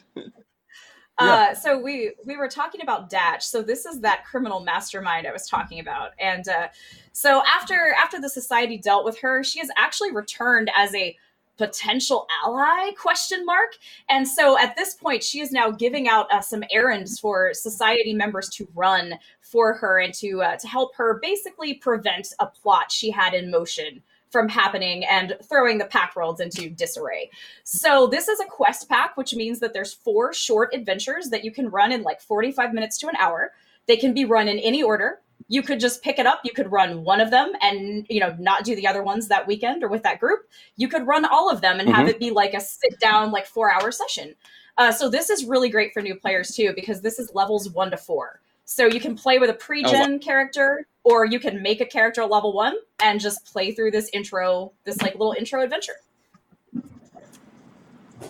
Uh, 1.22 1.54
so 1.56 1.78
we 1.78 2.14
we 2.26 2.38
were 2.38 2.48
talking 2.48 2.82
about 2.82 3.10
Datch. 3.10 3.44
So 3.44 3.62
this 3.62 3.86
is 3.86 4.02
that 4.02 4.26
criminal 4.26 4.60
mastermind 4.60 5.28
I 5.28 5.32
was 5.32 5.48
talking 5.48 5.80
about. 5.80 6.12
And 6.20 6.48
uh, 6.48 6.68
so 7.12 7.44
after 7.46 7.94
after 8.02 8.20
the 8.20 8.30
society 8.30 8.78
dealt 8.78 9.06
with 9.06 9.20
her, 9.20 9.44
she 9.44 9.60
has 9.60 9.70
actually 9.78 10.12
returned 10.12 10.72
as 10.76 10.94
a 10.96 11.18
potential 11.58 12.26
ally 12.44 12.92
question 12.98 13.46
mark 13.46 13.74
and 14.10 14.28
so 14.28 14.58
at 14.58 14.76
this 14.76 14.96
point 14.96 15.22
she 15.22 15.42
is 15.42 15.52
now 15.52 15.70
giving 15.70 16.08
out 16.08 16.26
uh, 16.32 16.42
some 16.42 16.64
errands 16.72 17.20
for 17.20 17.54
society 17.54 18.16
members 18.16 18.50
to 18.50 18.68
run 18.74 19.14
for 19.42 19.74
her 19.74 20.00
and 20.00 20.12
to 20.12 20.42
uh, 20.42 20.56
to 20.56 20.68
help 20.68 20.96
her 20.96 21.20
basically 21.22 21.76
prevent 21.76 22.30
a 22.40 22.48
plot 22.48 22.92
she 22.92 23.12
had 23.12 23.36
in 23.36 23.52
motion 23.52 24.02
from 24.32 24.48
happening 24.50 25.04
and 25.06 25.38
throwing 25.48 25.78
the 25.78 25.86
Pact 25.86 26.16
Worlds 26.16 26.40
into 26.40 26.70
disarray. 26.70 27.30
So 27.64 28.08
this 28.08 28.28
is 28.28 28.40
a 28.40 28.46
quest 28.46 28.88
pack, 28.88 29.18
which 29.18 29.36
means 29.36 29.60
that 29.60 29.74
there's 29.74 29.94
four 29.94 30.34
short 30.34 30.74
adventures 30.74 31.30
that 31.30 31.44
you 31.44 31.52
can 31.52 31.70
run 31.70 31.92
in 31.92 32.04
like 32.04 32.22
45 32.22 32.74
minutes 32.74 32.98
to 33.00 33.08
an 33.08 33.16
hour. 33.18 33.52
They 33.88 33.98
can 33.98 34.14
be 34.14 34.26
run 34.26 34.48
in 34.48 34.58
any 34.60 34.82
order 34.82 35.20
you 35.48 35.62
could 35.62 35.80
just 35.80 36.02
pick 36.02 36.18
it 36.18 36.26
up 36.26 36.40
you 36.44 36.54
could 36.54 36.72
run 36.72 37.04
one 37.04 37.20
of 37.20 37.30
them 37.30 37.52
and 37.62 38.06
you 38.10 38.20
know 38.20 38.36
not 38.40 38.64
do 38.64 38.76
the 38.76 38.88
other 38.88 39.04
ones 39.04 39.28
that 39.28 39.46
weekend 39.46 39.84
or 39.84 39.90
with 39.90 40.04
that 40.04 40.20
group 40.20 40.48
you 40.78 40.88
could 40.88 41.06
run 41.06 41.26
all 41.26 41.50
of 41.50 41.62
them 41.62 41.80
and 41.80 41.90
mm-hmm. 41.90 41.98
have 41.98 42.08
it 42.08 42.20
be 42.20 42.32
like 42.32 42.54
a 42.54 42.62
sit 42.62 43.00
down 43.00 43.32
like 43.32 43.46
four 43.46 43.72
hour 43.72 43.92
session 43.92 44.34
uh, 44.78 44.92
so 44.92 45.10
this 45.10 45.30
is 45.30 45.46
really 45.46 45.70
great 45.70 45.94
for 45.94 46.02
new 46.02 46.16
players 46.16 46.56
too 46.56 46.72
because 46.76 47.02
this 47.02 47.20
is 47.20 47.32
levels 47.34 47.70
one 47.70 47.92
to 47.92 47.98
four 47.98 48.40
so 48.66 48.86
you 48.86 49.02
can 49.02 49.16
play 49.16 49.38
with 49.40 49.50
a 49.50 49.54
pre-gen 49.54 50.12
oh, 50.12 50.14
wow. 50.14 50.20
character 50.20 50.88
or 51.04 51.26
you 51.26 51.40
can 51.40 51.62
make 51.62 51.82
a 51.82 51.86
character 51.86 52.26
level 52.26 52.54
one 52.54 52.76
and 53.02 53.20
just 53.20 53.46
play 53.46 53.72
through 53.72 53.92
this 53.92 54.10
intro 54.14 54.72
this 54.84 55.02
like 55.02 55.14
little 55.14 55.36
intro 55.38 55.64
adventure 55.64 55.96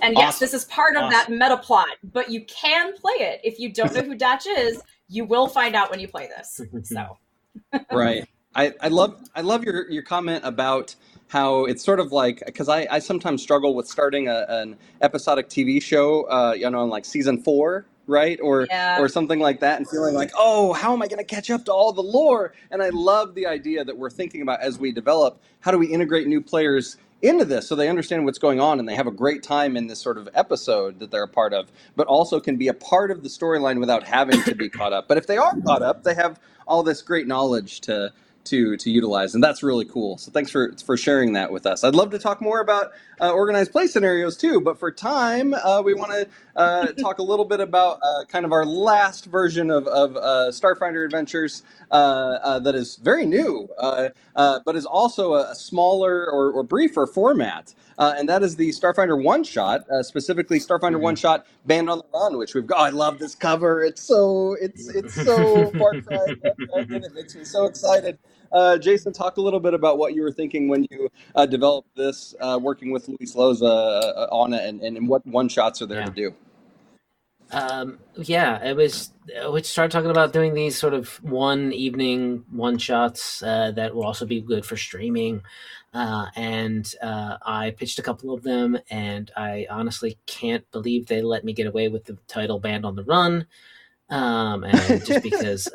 and 0.02 0.16
yes, 0.16 0.40
this 0.40 0.54
is 0.54 0.66
part 0.66 0.96
of 0.96 1.04
awesome. 1.04 1.12
that 1.12 1.30
meta 1.30 1.58
plot, 1.58 1.98
but 2.04 2.30
you 2.30 2.46
can 2.46 2.94
play 2.94 3.14
it. 3.14 3.42
If 3.44 3.60
you 3.60 3.72
don't 3.72 3.94
know 3.94 4.02
who 4.02 4.16
Datch 4.18 4.46
is, 4.48 4.82
you 5.10 5.26
will 5.26 5.48
find 5.48 5.76
out 5.76 5.92
when 5.92 6.00
you 6.00 6.08
play 6.08 6.28
this. 6.28 6.62
So 6.84 7.18
right. 7.92 8.28
I, 8.54 8.74
I 8.82 8.88
love 8.90 9.22
I 9.34 9.42
love 9.42 9.64
your, 9.64 9.90
your 9.90 10.04
comment 10.04 10.44
about 10.44 10.96
how 11.28 11.64
it's 11.66 11.84
sort 11.84 12.00
of 12.02 12.12
like 12.12 12.44
because 12.46 12.68
I, 12.68 12.86
I 12.92 13.00
sometimes 13.00 13.42
struggle 13.42 13.76
with 13.76 13.88
starting 13.88 14.28
a, 14.28 14.46
an 14.50 14.78
episodic 15.02 15.48
TV 15.48 15.82
show, 15.82 16.24
uh, 16.24 16.54
you 16.54 16.70
know, 16.70 16.84
in 16.84 16.90
like 16.90 17.06
season 17.06 17.42
four, 17.42 17.86
right, 18.12 18.39
or 18.41 18.68
yeah. 18.70 18.99
or 18.99 19.07
something 19.07 19.39
like 19.39 19.59
that, 19.62 19.78
and 19.78 19.89
feeling 19.89 20.14
like, 20.14 20.32
oh, 20.38 20.74
how 20.74 20.93
am 20.93 21.01
I 21.01 21.07
going 21.07 21.18
to 21.18 21.24
catch 21.24 21.49
up 21.49 21.66
to 21.66 21.74
all 21.74 21.93
the 21.93 22.03
lore? 22.03 22.53
And 22.70 22.84
I 22.84 22.89
love 22.89 23.34
the 23.34 23.47
idea 23.47 23.84
that 23.84 23.97
we're 23.97 24.12
thinking 24.12 24.41
about 24.41 24.62
as 24.62 24.78
we 24.78 24.91
develop 24.91 25.41
how 25.62 25.72
do 25.72 25.78
we 25.78 25.88
integrate 25.88 26.28
new 26.28 26.41
players 26.41 26.97
into 27.22 27.45
this 27.45 27.68
so 27.68 27.76
they 27.76 27.88
understand 27.88 28.26
what's 28.26 28.39
going 28.39 28.59
on 28.59 28.80
and 28.80 28.89
they 28.89 28.95
have 28.95 29.07
a 29.07 29.12
great 29.12 29.43
time 29.43 29.78
in 29.78 29.88
this 29.88 29.99
sort 29.99 30.18
of 30.18 30.28
episode 30.34 30.99
that 30.99 31.12
they're 31.12 31.24
a 31.24 31.28
part 31.28 31.53
of, 31.53 31.72
but 31.95 32.07
also 32.07 32.39
can 32.39 32.57
be 32.57 32.68
a 32.68 32.74
part 32.74 33.12
of 33.12 33.24
the 33.24 33.30
storyline 33.30 33.80
without 33.80 34.03
having 34.03 34.41
to 34.43 34.55
be 34.55 34.70
caught 34.70 34.93
up. 34.93 35.07
But 35.07 35.18
if 35.18 35.28
they 35.28 35.38
are 35.38 35.55
caught 35.62 35.82
up, 35.82 36.03
they 36.03 36.16
have 36.16 36.39
all 36.68 36.84
this 36.84 37.01
great 37.01 37.28
knowledge 37.28 37.82
to 37.82 38.12
to 38.46 38.78
to 38.78 38.89
utilize, 38.89 39.36
and 39.36 39.44
that's 39.44 39.64
really 39.64 39.86
cool. 39.86 40.18
So 40.18 40.32
thanks 40.32 40.52
for 40.52 40.74
for 40.86 40.98
sharing 40.98 41.34
that 41.34 41.52
with 41.52 41.66
us. 41.66 41.84
I'd 41.84 41.96
love 41.96 42.12
to 42.12 42.20
talk 42.20 42.42
more 42.42 42.60
about 42.60 42.92
uh, 43.20 43.32
organized 43.32 43.72
play 43.72 43.88
scenarios 43.88 44.38
too, 44.38 44.60
but 44.62 44.80
for 44.80 44.92
time, 44.92 45.54
uh, 45.54 45.82
we 45.84 45.94
want 45.94 46.12
to 46.12 46.28
uh, 46.56 46.88
talk 47.00 47.20
a 47.20 47.24
little 47.24 47.46
bit 47.46 47.60
about 47.60 48.00
uh, 48.02 48.26
kind 48.26 48.46
of 48.46 48.52
our 48.52 48.66
last 48.66 49.26
version 49.26 49.70
of, 49.70 49.88
of 49.88 50.16
uh, 50.18 50.50
Starfinder 50.50 51.06
Adventures 51.06 51.64
uh, 51.92 52.60
that 52.60 52.76
is 52.76 52.96
very 52.98 53.26
new, 53.26 53.70
but 53.78 54.76
is 54.76 54.86
also 54.86 55.34
a, 55.34 55.52
a 55.52 55.56
smaller 55.56 56.30
or, 56.30 56.52
or, 56.52 56.64
briefer 56.64 57.06
format. 57.06 57.74
And 58.18 58.28
that 58.28 58.43
is 58.43 58.56
the 58.56 58.70
Starfinder 58.70 59.22
One 59.22 59.43
Shot, 59.43 59.86
specifically 60.02 60.60
Starfinder 60.60 60.93
mm-hmm. 60.93 61.04
One 61.04 61.16
Shot 61.16 61.45
Band 61.66 61.89
on 61.89 61.99
the 61.99 62.06
Run, 62.14 62.38
which 62.38 62.56
we've 62.56 62.68
got. 62.68 62.80
Oh, 62.80 62.84
I 62.84 62.89
love 62.89 63.20
this 63.20 63.36
cover. 63.36 63.84
It's 63.84 64.02
so 64.02 64.58
it's 64.60 64.88
it's 64.89 65.14
so 65.14 65.72
Far 65.72 66.02
Cry, 66.02 66.36
and 66.74 67.06
it 67.06 67.14
makes 67.14 67.36
me 67.36 67.43
so 67.43 67.66
excited. 67.66 68.18
Uh, 68.52 68.78
Jason, 68.78 69.14
talk 69.14 69.38
a 69.38 69.41
little 69.41 69.60
bit 69.60 69.74
about 69.74 69.97
what 69.97 70.14
you 70.14 70.22
were 70.22 70.32
thinking 70.32 70.68
when 70.68 70.86
you 70.91 71.10
uh, 71.36 71.45
developed 71.45 71.95
this, 71.95 72.36
uh, 72.41 72.60
working 72.62 72.91
with 72.91 73.08
Luis 73.08 73.34
Loza 73.34 73.64
uh, 73.64 74.28
on 74.32 74.54
it, 74.54 74.68
and, 74.68 74.82
and 74.82 75.08
what 75.08 75.26
one 75.26 75.47
shots 75.47 75.82
are 75.82 75.86
there 75.86 75.99
yeah. 75.99 76.06
to 76.06 76.12
do. 76.12 76.36
Um, 77.52 77.99
yeah, 78.16 78.64
it 78.64 78.76
was. 78.76 79.12
Uh, 79.30 79.52
we 79.52 79.64
started 79.64 79.91
talking 79.91 80.10
about 80.10 80.34
doing 80.34 80.54
these 80.54 80.78
sort 80.78 80.93
of 80.93 81.22
one 81.24 81.74
evening 81.74 82.45
one 82.49 82.78
shots 82.78 83.43
uh, 83.43 83.72
that 83.72 83.93
will 83.93 84.06
also 84.06 84.26
be 84.26 84.41
good 84.41 84.66
for 84.66 84.78
streaming. 84.78 85.41
and 85.93 86.93
I 87.02 87.76
pitched 87.78 87.99
a 87.99 88.04
couple 88.04 88.34
of 88.34 88.43
them, 88.43 88.80
and 88.89 89.32
I 89.36 89.68
honestly 89.70 90.18
can't 90.26 90.70
believe 90.72 91.08
they 91.08 91.22
let 91.22 91.43
me 91.43 91.54
get 91.54 91.68
away 91.68 91.89
with 91.89 92.06
the 92.06 92.18
title 92.28 92.60
"Band 92.60 92.86
on 92.86 92.95
the 92.95 93.04
Run." 93.04 93.45
Um, 94.10 94.64
and 94.64 95.06
just 95.06 95.24
because 95.32 95.68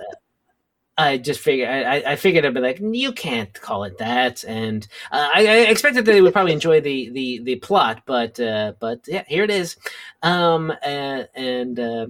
I 0.99 1.19
just 1.19 1.41
figured 1.41 1.69
I, 1.69 2.13
I 2.13 2.17
figured 2.17 2.47
I'd 2.47 2.55
be 2.55 2.61
like, 2.61 2.81
you 2.81 3.13
can't 3.13 3.53
call 3.61 3.85
it 3.85 3.99
that, 3.99 4.45
and 4.45 4.87
uh, 5.13 5.29
I, 5.35 5.47
I, 5.47 5.57
expected 5.69 6.07
that 6.07 6.13
they 6.13 6.23
would 6.23 6.33
probably 6.33 6.55
enjoy 6.55 6.81
the 6.81 7.11
the 7.11 7.41
the 7.41 7.57
plot, 7.57 8.03
but 8.07 8.41
uh, 8.41 8.73
but 8.81 9.01
yeah, 9.07 9.25
here 9.27 9.45
it 9.45 9.51
is, 9.51 9.77
um, 10.23 10.73
and, 10.83 11.29
and 11.35 11.79
uh, 11.79 12.07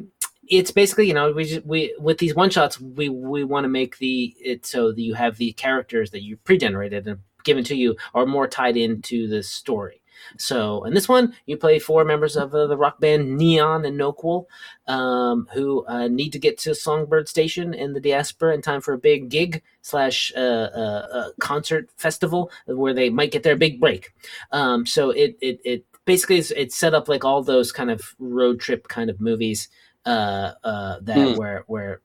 it's 0.49 0.71
basically 0.71 1.09
you 1.09 1.15
know 1.15 1.33
we 1.33 1.45
just, 1.45 1.67
we 1.67 1.97
with 1.99 2.19
these 2.19 2.37
one 2.37 2.51
shots 2.51 2.81
we 2.81 3.09
we 3.09 3.43
want 3.43 3.65
to 3.65 3.69
make 3.69 3.99
the 3.99 4.37
it 4.39 4.65
so 4.65 4.93
that 4.93 5.01
you 5.01 5.15
have 5.15 5.37
the 5.37 5.53
characters 5.55 6.11
that 6.13 6.23
you 6.23 6.37
pre-generated 6.37 7.09
and 7.09 7.19
given 7.43 7.65
to 7.65 7.77
you 7.77 7.97
are 8.15 8.27
more 8.27 8.47
tied 8.47 8.77
into 8.77 9.27
the 9.29 9.43
story. 9.43 10.03
So, 10.39 10.85
in 10.85 10.95
this 10.95 11.09
one, 11.09 11.35
you 11.47 11.57
play 11.57 11.79
four 11.79 12.05
members 12.05 12.37
of 12.37 12.55
uh, 12.55 12.67
the 12.67 12.77
rock 12.77 13.01
band 13.01 13.37
Neon 13.37 13.85
and 13.85 13.99
Noquel, 13.99 14.47
um, 14.87 15.49
who 15.53 15.85
uh, 15.87 16.09
need 16.09 16.31
to 16.31 16.39
get 16.39 16.59
to 16.59 16.75
Songbird 16.75 17.29
Station 17.29 17.75
in 17.75 17.93
the 17.93 18.01
diaspora 18.01 18.55
in 18.55 18.63
time 18.63 18.81
for 18.81 18.95
a 18.95 18.99
big 18.99 19.29
gig 19.29 19.63
slash 19.83 20.33
uh, 20.37 20.41
uh, 20.41 21.07
uh 21.13 21.31
concert 21.41 21.91
festival 21.97 22.51
where 22.67 22.95
they 22.95 23.11
might 23.11 23.33
get 23.33 23.43
their 23.43 23.57
big 23.57 23.81
break. 23.81 24.13
Um, 24.53 24.87
so 24.87 25.11
it 25.11 25.37
it 25.41 25.61
it 25.65 25.85
basically 26.05 26.39
is, 26.39 26.53
it's 26.57 26.77
set 26.77 26.95
up 26.95 27.09
like 27.09 27.25
all 27.25 27.43
those 27.43 27.73
kind 27.73 27.91
of 27.91 28.15
road 28.19 28.61
trip 28.61 28.89
kind 28.89 29.11
of 29.11 29.21
movies. 29.21 29.69
uh, 30.07 30.53
uh, 30.63 31.01
that 31.03 31.17
Mm. 31.17 31.37
where 31.37 31.65
where 31.67 32.01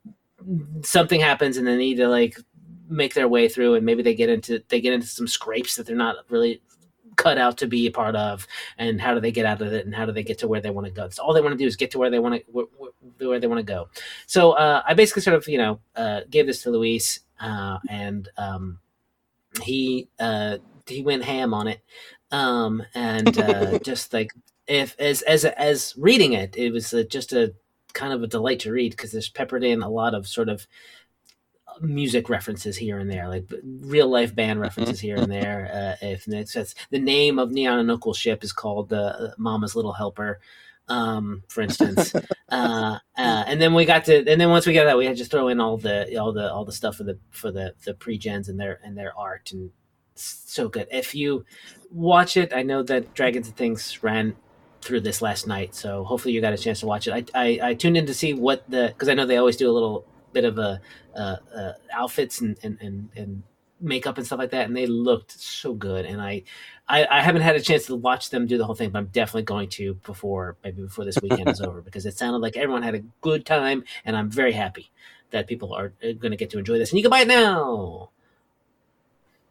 something 0.83 1.21
happens 1.21 1.57
and 1.57 1.67
they 1.67 1.77
need 1.77 1.97
to 1.97 2.07
like 2.07 2.35
make 2.89 3.13
their 3.13 3.27
way 3.27 3.47
through 3.47 3.75
and 3.75 3.85
maybe 3.85 4.03
they 4.03 4.15
get 4.15 4.29
into 4.29 4.61
they 4.67 4.81
get 4.81 4.93
into 4.93 5.07
some 5.07 5.27
scrapes 5.27 5.75
that 5.75 5.85
they're 5.85 5.95
not 5.95 6.17
really 6.29 6.61
cut 7.21 7.37
out 7.37 7.57
to 7.57 7.67
be 7.67 7.87
a 7.87 7.91
part 7.91 8.15
of 8.15 8.47
and 8.77 8.99
how 8.99 9.13
do 9.13 9.19
they 9.19 9.31
get 9.31 9.45
out 9.45 9.61
of 9.61 9.71
it 9.73 9.85
and 9.85 9.93
how 9.93 10.05
do 10.05 10.11
they 10.11 10.23
get 10.23 10.39
to 10.39 10.47
where 10.47 10.61
they 10.61 10.69
want 10.69 10.87
to 10.87 10.91
go? 10.91 11.09
So 11.09 11.23
all 11.23 11.33
they 11.33 11.41
want 11.41 11.53
to 11.53 11.57
do 11.57 11.67
is 11.67 11.75
get 11.75 11.91
to 11.91 11.99
where 11.99 12.09
they 12.09 12.19
want 12.19 12.35
to 12.35 12.67
where, 13.19 13.39
they 13.39 13.47
want 13.47 13.59
to 13.59 13.63
go. 13.63 13.89
So 14.27 14.51
uh, 14.51 14.81
i 14.87 14.93
basically 14.93 15.21
sort 15.21 15.35
of 15.35 15.47
you 15.47 15.57
know 15.57 15.79
uh, 15.95 16.21
gave 16.29 16.47
this 16.47 16.63
to 16.63 16.71
luis 16.71 17.19
uh, 17.39 17.77
and 17.89 18.29
um, 18.37 18.79
he 19.63 20.09
uh, 20.19 20.57
he 20.87 21.01
went 21.01 21.23
ham 21.23 21.53
on 21.53 21.67
it. 21.67 21.81
Um, 22.31 22.83
and 22.95 23.37
uh, 23.37 23.79
just 23.83 24.13
like 24.13 24.31
if 24.67 24.95
as 24.99 25.21
as 25.23 25.45
as 25.45 25.93
reading 25.97 26.33
it 26.33 26.55
it 26.55 26.71
was 26.71 26.93
uh, 26.93 27.03
just 27.09 27.33
a 27.33 27.53
kind 27.93 28.13
of 28.13 28.23
a 28.23 28.27
delight 28.27 28.59
to 28.61 28.71
read 28.71 28.91
because 28.91 29.11
there's 29.11 29.29
peppered 29.29 29.63
in 29.63 29.81
a 29.81 29.89
lot 29.89 30.15
of 30.15 30.27
sort 30.27 30.49
of 30.49 30.65
music 31.81 32.29
references 32.29 32.77
here 32.77 32.99
and 32.99 33.09
there, 33.09 33.27
like 33.27 33.45
real 33.63 34.07
life 34.07 34.35
band 34.35 34.59
references 34.59 34.99
here 34.99 35.15
and 35.17 35.31
there. 35.31 35.97
Uh, 36.01 36.05
if 36.05 36.27
it 36.27 36.49
says 36.49 36.75
the 36.89 36.99
name 36.99 37.39
of 37.39 37.51
Neon 37.51 37.79
and 37.79 37.87
Knuckles 37.87 38.17
ship 38.17 38.43
is 38.43 38.53
called 38.53 38.93
uh, 38.93 39.29
Mama's 39.37 39.75
Little 39.75 39.93
Helper, 39.93 40.39
um, 40.87 41.43
for 41.47 41.61
instance. 41.61 42.13
uh, 42.49 42.99
uh, 43.17 43.43
and 43.47 43.61
then 43.61 43.73
we 43.73 43.85
got 43.85 44.05
to, 44.05 44.17
and 44.17 44.39
then 44.39 44.49
once 44.49 44.67
we 44.67 44.73
got 44.73 44.85
that, 44.85 44.97
we 44.97 45.05
had 45.05 45.17
to 45.17 45.25
throw 45.25 45.47
in 45.47 45.59
all 45.59 45.77
the 45.77 46.17
all 46.17 46.31
the 46.31 46.51
all 46.51 46.65
the 46.65 46.71
stuff 46.71 46.97
for 46.97 47.03
the 47.03 47.17
for 47.31 47.51
the 47.51 47.73
the 47.85 47.93
pre 47.93 48.17
gens 48.17 48.49
and 48.49 48.59
their 48.59 48.79
and 48.83 48.97
their 48.97 49.17
art 49.17 49.51
and 49.51 49.71
so 50.15 50.69
good. 50.69 50.87
If 50.91 51.15
you 51.15 51.45
watch 51.89 52.37
it, 52.37 52.53
I 52.53 52.63
know 52.63 52.83
that 52.83 53.13
Dragons 53.13 53.47
and 53.47 53.55
Things 53.55 54.03
ran 54.03 54.35
through 54.81 55.01
this 55.01 55.21
last 55.21 55.47
night, 55.47 55.75
so 55.75 56.03
hopefully 56.03 56.33
you 56.33 56.41
got 56.41 56.53
a 56.53 56.57
chance 56.57 56.81
to 56.81 56.87
watch 56.87 57.07
it. 57.07 57.31
I 57.33 57.41
I, 57.43 57.59
I 57.69 57.73
tuned 57.73 57.97
in 57.97 58.05
to 58.05 58.13
see 58.13 58.33
what 58.33 58.69
the 58.69 58.87
because 58.87 59.09
I 59.09 59.13
know 59.13 59.25
they 59.25 59.37
always 59.37 59.57
do 59.57 59.69
a 59.69 59.73
little 59.73 60.05
bit 60.33 60.45
of 60.45 60.57
a 60.57 60.81
uh, 61.15 61.37
uh, 61.55 61.73
outfits 61.93 62.41
and, 62.41 62.57
and 62.63 62.77
and 62.81 63.09
and 63.15 63.43
makeup 63.79 64.17
and 64.17 64.25
stuff 64.27 64.39
like 64.39 64.51
that, 64.51 64.67
and 64.67 64.75
they 64.77 64.85
looked 64.85 65.31
so 65.31 65.73
good. 65.73 66.05
And 66.05 66.21
I, 66.21 66.43
I 66.87 67.05
I 67.09 67.21
haven't 67.21 67.41
had 67.41 67.55
a 67.55 67.61
chance 67.61 67.85
to 67.87 67.95
watch 67.95 68.29
them 68.29 68.47
do 68.47 68.57
the 68.57 68.65
whole 68.65 68.75
thing, 68.75 68.89
but 68.91 68.99
I'm 68.99 69.07
definitely 69.07 69.43
going 69.43 69.69
to 69.69 69.95
before 70.05 70.55
maybe 70.63 70.81
before 70.83 71.05
this 71.05 71.17
weekend 71.21 71.49
is 71.49 71.61
over 71.67 71.81
because 71.81 72.05
it 72.05 72.17
sounded 72.17 72.39
like 72.39 72.57
everyone 72.57 72.83
had 72.83 72.95
a 72.95 73.03
good 73.21 73.45
time, 73.45 73.83
and 74.05 74.15
I'm 74.15 74.29
very 74.29 74.51
happy 74.53 74.91
that 75.31 75.47
people 75.47 75.73
are 75.73 75.93
going 76.01 76.31
to 76.31 76.37
get 76.37 76.49
to 76.51 76.59
enjoy 76.59 76.77
this. 76.77 76.91
And 76.91 76.97
you 76.99 77.03
can 77.03 77.09
buy 77.11 77.21
it 77.21 77.27
now. 77.27 78.09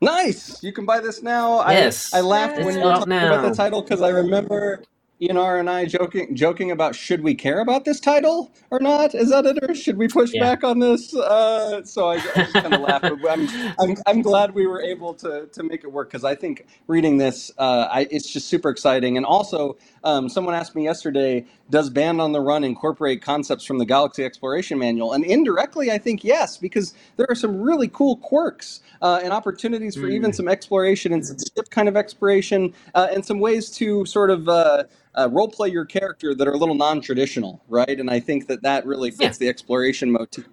Nice. 0.02 0.62
You 0.62 0.72
can 0.72 0.86
buy 0.86 1.00
this 1.00 1.22
now. 1.22 1.68
Yes. 1.68 2.12
I, 2.14 2.18
I 2.18 2.20
laughed 2.22 2.56
Yes. 2.56 2.64
when 2.64 2.74
you 2.74 2.80
It's 2.80 2.84
were 2.84 2.92
out 2.92 2.98
talking 3.00 3.12
about 3.12 3.42
the 3.42 3.54
title 3.54 3.82
because 3.82 4.00
I 4.02 4.10
remember 4.10 4.82
Enar 5.22 5.60
and 5.60 5.68
I 5.70 5.84
joking 5.86 6.34
joking 6.34 6.70
about 6.70 6.94
should 6.94 7.22
we 7.22 7.34
care 7.34 7.60
about 7.60 7.84
this 7.84 8.00
title 8.00 8.52
or 8.70 8.80
not 8.80 9.14
as 9.14 9.32
editor? 9.32 9.74
Should 9.74 9.98
we 9.98 10.08
push 10.08 10.32
Yeah. 10.32 10.40
back 10.40 10.64
on 10.64 10.78
this? 10.78 11.14
Uh, 11.14 11.84
so 11.84 12.08
I, 12.08 12.14
I 12.34 12.42
just 12.44 12.52
kind 12.60 12.74
of 12.74 12.80
laughed. 12.82 13.02
But 13.08 13.30
I'm, 13.30 13.48
I'm 13.78 13.96
I'm 14.06 14.22
glad 14.22 14.54
we 14.54 14.66
were 14.66 14.80
able 14.80 15.14
to 15.14 15.46
to 15.52 15.62
make 15.62 15.84
it 15.84 15.92
work 15.92 16.10
because 16.10 16.24
I 16.24 16.34
think 16.34 16.66
reading 16.86 17.18
this, 17.18 17.50
uh, 17.58 17.88
I, 17.90 18.08
it's 18.10 18.30
just 18.32 18.48
super 18.48 18.70
exciting. 18.70 19.16
And 19.18 19.26
also, 19.26 19.76
um, 20.04 20.28
someone 20.28 20.54
asked 20.54 20.74
me 20.74 20.84
yesterday, 20.84 21.44
does 21.70 21.90
Band 21.90 22.20
on 22.20 22.32
the 22.32 22.40
Run 22.40 22.64
incorporate 22.64 23.22
concepts 23.22 23.64
from 23.64 23.78
the 23.78 23.86
Galaxy 23.86 24.24
Exploration 24.24 24.78
Manual? 24.78 25.12
And 25.12 25.24
indirectly, 25.24 25.90
I 25.90 25.98
think 25.98 26.24
yes, 26.24 26.56
because 26.56 26.94
there 27.16 27.26
are 27.28 27.34
some 27.34 27.60
really 27.60 27.88
cool 27.88 28.16
quirks 28.18 28.80
uh, 29.02 29.20
and 29.22 29.32
opportunities 29.32 29.96
for 29.96 30.08
even 30.08 30.30
Mm. 30.30 30.34
some 30.34 30.48
exploration 30.48 31.12
and 31.12 31.26
some 31.26 31.36
ship 31.38 31.70
kind 31.70 31.88
of 31.88 31.96
exploration 31.96 32.72
uh, 32.94 33.08
and 33.12 33.24
some 33.24 33.40
ways 33.40 33.70
to 33.70 34.04
sort 34.06 34.30
of 34.30 34.48
uh, 34.48 34.84
uh, 35.18 35.28
role 35.30 35.48
play 35.48 35.68
your 35.68 35.84
character 35.84 36.34
that 36.34 36.46
are 36.46 36.52
a 36.52 36.56
little 36.56 36.74
non-traditional, 36.74 37.60
right? 37.68 37.98
And 37.98 38.10
I 38.10 38.20
think 38.20 38.46
that 38.48 38.62
that 38.62 38.86
really 38.86 39.10
fits 39.10 39.38
the 39.38 39.48
exploration 39.48 40.10
motif 40.10 40.46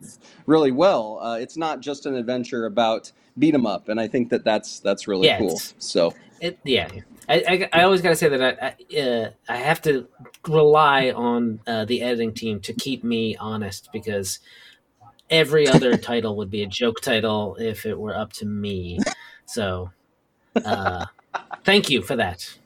really 0.45 0.72
well. 0.72 1.20
Uh, 1.22 1.38
it's 1.38 1.58
not 1.58 1.80
just 1.80 2.05
an 2.05 2.16
adventure 2.16 2.66
about 2.66 3.12
beat 3.38 3.53
'em 3.53 3.66
up, 3.66 3.89
and 3.89 3.99
I 3.99 4.08
think 4.08 4.30
that 4.30 4.43
that's 4.43 4.80
that's 4.80 5.08
really 5.08 5.28
Yeah, 5.28 5.38
cool. 5.38 5.62
So 5.78 6.16
It, 6.39 6.60
yeah, 6.64 6.89
I, 7.30 7.68
I, 7.74 7.80
I 7.80 7.84
always 7.84 8.01
got 8.01 8.10
to 8.10 8.16
say 8.16 8.30
that 8.30 8.41
I 8.41 8.68
I, 8.68 8.99
uh, 8.99 9.30
I 9.49 9.58
have 9.58 9.82
to 9.84 10.08
rely 10.47 11.12
on 11.12 11.60
uh, 11.68 11.86
the 11.86 12.01
editing 12.01 12.34
team 12.34 12.60
to 12.62 12.74
keep 12.74 13.03
me 13.03 13.36
honest 13.38 13.89
because 13.91 14.39
every 15.30 15.68
other 15.68 15.97
title 16.01 16.38
would 16.38 16.49
be 16.49 16.64
a 16.64 16.68
joke 16.68 17.01
title 17.01 17.55
if 17.60 17.86
it 17.86 17.99
were 17.99 18.16
up 18.16 18.34
to 18.34 18.45
me. 18.45 19.05
So, 19.45 19.91
uh, 20.64 21.05
thank 21.66 21.89
you 21.89 22.01
for 22.01 22.16
that. 22.16 22.58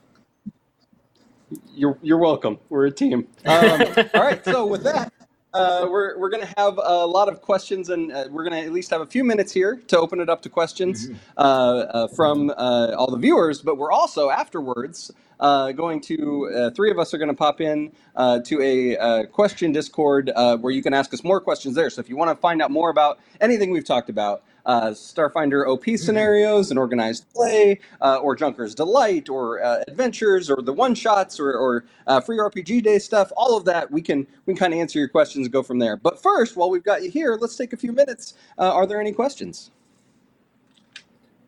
You're 1.74 1.98
you're 2.02 2.18
welcome. 2.18 2.60
We're 2.70 2.88
a 2.88 2.92
team. 2.92 3.28
Um, 3.46 3.82
all 4.14 4.22
right. 4.22 4.44
So 4.46 4.66
with 4.66 4.84
that, 4.84 5.14
uh, 5.54 5.88
we're 5.90 6.18
we're 6.20 6.30
gonna 6.30 6.54
have 6.58 6.80
a 6.84 7.06
lot 7.06 7.30
of 7.30 7.42
questions, 7.42 7.90
and 7.90 8.12
uh, 8.12 8.28
we're 8.32 8.44
gonna 8.44 8.62
at 8.62 8.72
least 8.72 8.90
have 8.92 9.02
a 9.02 9.06
few 9.06 9.24
minutes 9.24 9.54
here 9.54 9.82
to 9.88 10.00
open 10.00 10.20
it 10.20 10.30
up 10.30 10.42
to 10.44 10.50
questions 10.50 11.10
uh, 11.38 11.42
uh, 11.42 12.08
from 12.10 12.52
uh, 12.52 12.94
all 12.98 13.12
the 13.12 13.18
viewers. 13.18 13.62
But 13.62 13.78
we're 13.78 13.92
also 13.92 14.30
afterwards 14.30 15.12
uh, 15.40 15.72
going 15.72 16.00
to 16.02 16.50
uh, 16.56 16.70
three 16.72 16.92
of 16.92 17.00
us 17.00 17.14
are 17.14 17.18
going 17.18 17.30
to 17.30 17.36
pop 17.36 17.62
in 17.62 17.92
uh, 18.16 18.40
to 18.42 18.62
a 18.62 18.98
uh, 18.98 19.26
question 19.26 19.72
Discord 19.72 20.32
uh, 20.36 20.58
where 20.58 20.72
you 20.72 20.84
can 20.84 20.94
ask 20.94 21.14
us 21.14 21.24
more 21.24 21.42
questions 21.42 21.76
there. 21.76 21.90
So 21.90 22.00
if 22.00 22.10
you 22.10 22.16
want 22.16 22.30
to 22.32 22.36
find 22.40 22.62
out 22.62 22.72
more 22.72 22.90
about 22.90 23.20
anything 23.42 23.72
we've 23.72 23.86
talked 23.86 24.10
about. 24.10 24.44
Uh, 24.66 24.90
Starfinder 24.92 25.68
OP 25.68 25.98
scenarios 25.98 26.70
and 26.70 26.80
organized 26.80 27.26
play, 27.34 27.80
uh, 28.02 28.18
or 28.18 28.36
Junker's 28.36 28.76
Delight, 28.76 29.30
or 29.30 29.64
uh, 29.64 29.84
adventures, 29.88 30.50
or 30.50 30.62
the 30.62 30.74
one 30.74 30.96
shots, 30.96 31.40
or, 31.40 31.54
or 31.54 31.86
uh, 32.08 32.22
free 32.22 32.38
RPG 32.38 32.84
day 32.84 33.00
stuff. 33.00 33.32
All 33.36 33.58
of 33.58 33.66
that 33.66 33.90
we 33.92 34.02
can 34.02 34.28
we 34.46 34.54
can 34.54 34.60
kind 34.60 34.74
of 34.74 34.80
answer 34.80 35.00
your 35.00 35.08
questions 35.10 35.46
and 35.48 35.54
go 35.54 35.64
from 35.64 35.80
there. 35.80 35.98
But 35.98 36.22
first, 36.22 36.56
while 36.56 36.70
we've 36.70 36.84
got 36.84 37.04
you 37.04 37.10
here, 37.10 37.38
let's 37.40 37.56
take 37.56 37.74
a 37.74 37.78
few 37.78 37.92
minutes. 37.92 38.36
Uh, 38.58 38.72
are 38.74 38.86
there 38.86 39.00
any 39.02 39.12
questions? 39.12 39.72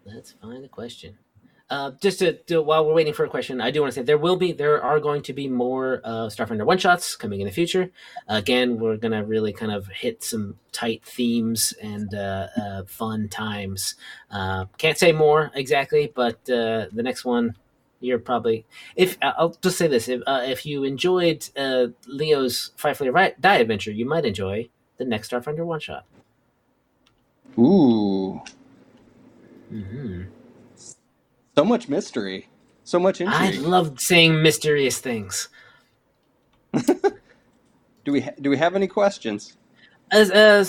Let's 0.06 0.34
find 0.34 0.66
a 0.66 0.68
question. 0.68 1.18
Uh, 1.74 1.90
just 2.00 2.20
to, 2.20 2.34
to 2.34 2.62
while 2.62 2.86
we're 2.86 2.94
waiting 2.94 3.14
for 3.14 3.26
a 3.26 3.28
question, 3.28 3.60
I 3.60 3.72
do 3.72 3.82
want 3.82 3.92
to 3.92 4.00
say 4.00 4.04
there 4.04 4.20
will 4.20 4.36
be 4.36 4.52
there 4.52 4.80
are 4.84 5.00
going 5.00 5.24
to 5.24 5.34
be 5.34 5.48
more 5.48 6.02
uh, 6.04 6.28
Starfinder 6.28 6.68
one 6.68 6.78
shots 6.78 7.16
coming 7.16 7.42
in 7.42 7.48
the 7.48 7.52
future. 7.52 7.90
again, 8.28 8.78
we're 8.78 8.96
gonna 8.96 9.24
really 9.24 9.52
kind 9.52 9.72
of 9.72 9.88
hit 9.88 10.24
some 10.24 10.60
tight 10.72 11.04
themes 11.04 11.74
and 11.82 12.14
uh, 12.14 12.48
uh, 12.56 12.84
fun 12.84 13.28
times. 13.28 13.96
Uh, 14.30 14.66
can't 14.78 15.00
say 15.00 15.12
more 15.12 15.50
exactly, 15.56 16.12
but 16.14 16.36
uh, 16.48 16.86
the 16.92 17.02
next 17.02 17.26
one 17.26 17.56
you're 18.02 18.20
probably 18.20 18.66
if 18.96 19.18
I'll 19.24 19.58
just 19.60 19.80
say 19.80 19.88
this 19.88 20.08
if 20.08 20.22
uh, 20.28 20.44
if 20.46 20.68
you 20.68 20.84
enjoyed 20.84 21.50
uh, 21.58 21.88
Leo's 22.06 22.70
Firefly 22.76 23.32
Die 23.40 23.56
adventure, 23.56 23.92
you 23.92 24.06
might 24.06 24.26
enjoy 24.26 24.70
the 24.98 25.06
next 25.06 25.32
Starfinder 25.32 25.66
one 25.66 25.80
shot. 25.80 26.06
Ooh, 27.58 28.40
hmm 29.70 30.26
so 31.56 31.64
much 31.64 31.90
mystery, 31.90 32.50
so 32.84 33.00
much 33.00 33.22
intrigue. 33.22 33.56
I 33.56 33.58
love 33.60 34.00
saying 34.00 34.42
mysterious 34.42 35.00
things. 35.00 35.50
do 36.74 38.12
we 38.12 38.22
ha- 38.22 38.36
do 38.42 38.50
we 38.50 38.58
have 38.58 38.76
any 38.76 38.88
questions? 38.88 39.58
As 40.12 40.30
a 40.30 40.66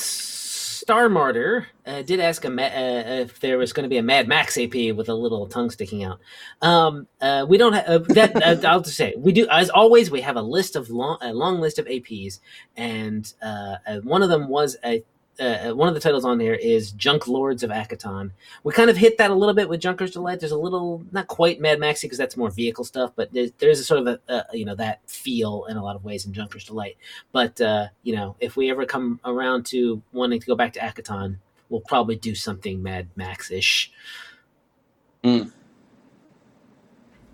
Star 0.85 1.09
Martyr 1.09 1.67
uh, 1.87 2.03
did 2.03 2.21
ask 2.21 2.45
a 2.45 2.51
ma- 2.51 2.65
uh, 2.65 3.05
if 3.25 3.41
there 3.41 3.57
was 3.57 3.73
going 3.73 3.85
to 3.85 3.89
be 3.89 3.97
a 3.97 4.03
Mad 4.03 4.29
Max 4.29 4.59
AP 4.59 4.75
with 4.95 5.09
a 5.09 5.15
little 5.15 5.47
tongue 5.47 5.71
sticking 5.71 6.05
out. 6.05 6.21
Um, 6.61 7.07
uh, 7.23 7.47
we 7.49 7.57
don't 7.57 7.73
have 7.73 7.87
uh, 7.87 7.99
that. 8.09 8.37
Uh, 8.37 8.69
I'll 8.69 8.83
just 8.83 8.97
say 8.97 9.15
we 9.17 9.33
do. 9.33 9.49
As 9.49 9.71
always, 9.71 10.11
we 10.11 10.21
have 10.21 10.37
a 10.37 10.43
list 10.43 10.77
of 10.77 10.91
long, 10.91 11.17
a 11.23 11.33
long 11.33 11.59
list 11.59 11.79
of 11.79 11.87
APs, 11.87 12.41
and 12.77 13.33
uh, 13.43 13.77
uh, 13.87 13.99
one 14.01 14.23
of 14.23 14.29
them 14.29 14.49
was 14.49 14.77
a. 14.85 15.03
Uh, 15.41 15.73
one 15.73 15.89
of 15.89 15.95
the 15.95 16.01
titles 16.01 16.25
on 16.25 16.39
there 16.39 16.55
is 16.55 16.93
Junk 16.93 17.27
Lords 17.27 17.65
of 17.65 17.71
Akiton. 17.71 18.31
We 18.63 18.73
kind 18.73 18.89
of 18.89 18.97
hit 18.97 19.19
that 19.19 19.33
a 19.33 19.35
little 19.35 19.55
bit 19.55 19.69
with 19.69 19.81
Junker's 19.81 20.13
Delight. 20.13 20.39
There's 20.39 20.53
a 20.53 20.59
little, 20.59 21.05
not 21.11 21.27
quite 21.27 21.61
Mad 21.61 21.81
Maxy 21.81 22.07
because 22.07 22.19
that's 22.19 22.37
more 22.37 22.51
vehicle 22.51 22.85
stuff, 22.85 23.13
but 23.17 23.33
there's, 23.33 23.51
there's 23.59 23.81
a 23.81 23.85
sort 23.85 24.01
of 24.01 24.07
a, 24.07 24.21
a 24.29 24.57
you 24.57 24.65
know 24.65 24.77
that 24.77 25.01
feel 25.11 25.67
in 25.69 25.77
a 25.77 25.83
lot 25.83 25.97
of 25.97 26.05
ways 26.05 26.25
in 26.25 26.33
Junker's 26.33 26.65
Delight. 26.65 26.97
But 27.33 27.61
uh, 27.61 27.89
you 28.05 28.15
know, 28.15 28.37
if 28.39 28.57
we 28.57 28.71
ever 28.71 28.87
come 28.87 29.19
around 29.25 29.67
to 29.67 30.01
wanting 30.13 30.39
to 30.41 30.47
go 30.47 30.55
back 30.55 30.73
to 30.75 30.81
Akiton, 30.81 31.39
we'll 31.69 31.81
probably 31.81 32.17
do 32.17 32.35
something 32.35 32.81
Mad 32.83 33.09
Max 33.17 33.51
ish. 33.51 33.91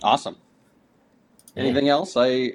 Awesome. 0.02 0.36
Anything 1.56 1.88
else? 1.88 2.16
I. 2.16 2.52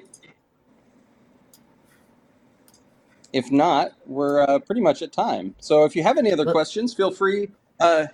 If 3.32 3.50
not, 3.50 3.92
we're 4.06 4.42
uh, 4.42 4.58
pretty 4.60 4.80
much 4.80 5.02
at 5.02 5.12
time. 5.12 5.54
So 5.58 5.84
if 5.84 5.96
you 5.96 6.02
have 6.02 6.18
any 6.18 6.32
other 6.32 6.44
Look- 6.44 6.54
questions, 6.54 6.94
feel 6.94 7.10
free. 7.10 7.50
Uh, 7.78 8.06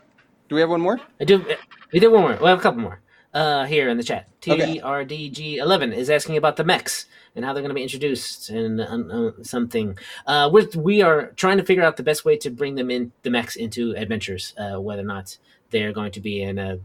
do 0.48 0.54
we 0.56 0.60
have 0.60 0.70
one 0.70 0.80
more? 0.80 1.00
I 1.20 1.24
do. 1.24 1.44
We 1.92 2.00
did 2.00 2.08
one 2.08 2.22
more. 2.22 2.38
We 2.40 2.48
have 2.48 2.58
a 2.58 2.62
couple 2.62 2.80
more 2.80 3.00
uh, 3.34 3.64
here 3.64 3.88
in 3.88 3.96
the 3.96 4.02
chat. 4.02 4.28
Okay. 4.46 4.78
TRDG11 4.78 5.94
is 5.94 6.10
asking 6.10 6.36
about 6.36 6.56
the 6.56 6.64
mechs 6.64 7.06
and 7.34 7.44
how 7.44 7.52
they're 7.52 7.62
going 7.62 7.70
to 7.70 7.74
be 7.74 7.82
introduced 7.82 8.50
and 8.50 8.80
uh, 8.80 8.84
uh, 8.84 9.30
something. 9.42 9.96
Uh, 10.26 10.50
we're, 10.52 10.68
we 10.76 11.00
are 11.00 11.28
trying 11.36 11.58
to 11.58 11.64
figure 11.64 11.82
out 11.82 11.96
the 11.96 12.02
best 12.02 12.24
way 12.24 12.36
to 12.38 12.50
bring 12.50 12.74
them 12.74 12.90
in 12.90 13.12
the 13.22 13.30
mechs 13.30 13.56
into 13.56 13.92
adventures, 13.96 14.54
uh, 14.58 14.80
whether 14.80 15.02
or 15.02 15.06
not 15.06 15.38
they're 15.72 15.92
going 15.92 16.12
to 16.12 16.20
be 16.20 16.42
in 16.42 16.58
a 16.58 16.78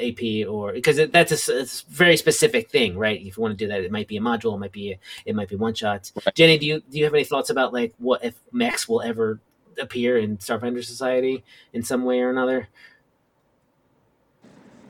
AP 0.00 0.48
or 0.48 0.72
because 0.72 0.98
it, 0.98 1.12
that's 1.12 1.48
a, 1.48 1.66
very 1.90 2.16
specific 2.16 2.70
thing, 2.70 2.96
right? 2.96 3.20
If 3.20 3.36
you 3.36 3.42
want 3.42 3.58
to 3.58 3.64
do 3.64 3.68
that, 3.68 3.82
it 3.82 3.92
might 3.92 4.08
be 4.08 4.16
a 4.16 4.20
module, 4.20 4.54
it 4.54 4.58
might 4.58 4.72
be 4.72 4.92
a, 4.92 4.98
it 5.26 5.34
might 5.34 5.48
be 5.48 5.56
one 5.56 5.74
shots. 5.74 6.12
Right. 6.24 6.34
Jenny, 6.34 6.56
do 6.56 6.64
you 6.66 6.80
do 6.90 6.98
you 6.98 7.04
have 7.04 7.12
any 7.12 7.24
thoughts 7.24 7.50
about 7.50 7.72
like 7.74 7.92
what 7.98 8.24
if 8.24 8.40
mechs 8.52 8.88
will 8.88 9.02
ever 9.02 9.40
appear 9.78 10.18
in 10.18 10.38
Starfinder 10.38 10.82
Society 10.82 11.44
in 11.74 11.82
some 11.82 12.04
way 12.04 12.20
or 12.20 12.30
another? 12.30 12.68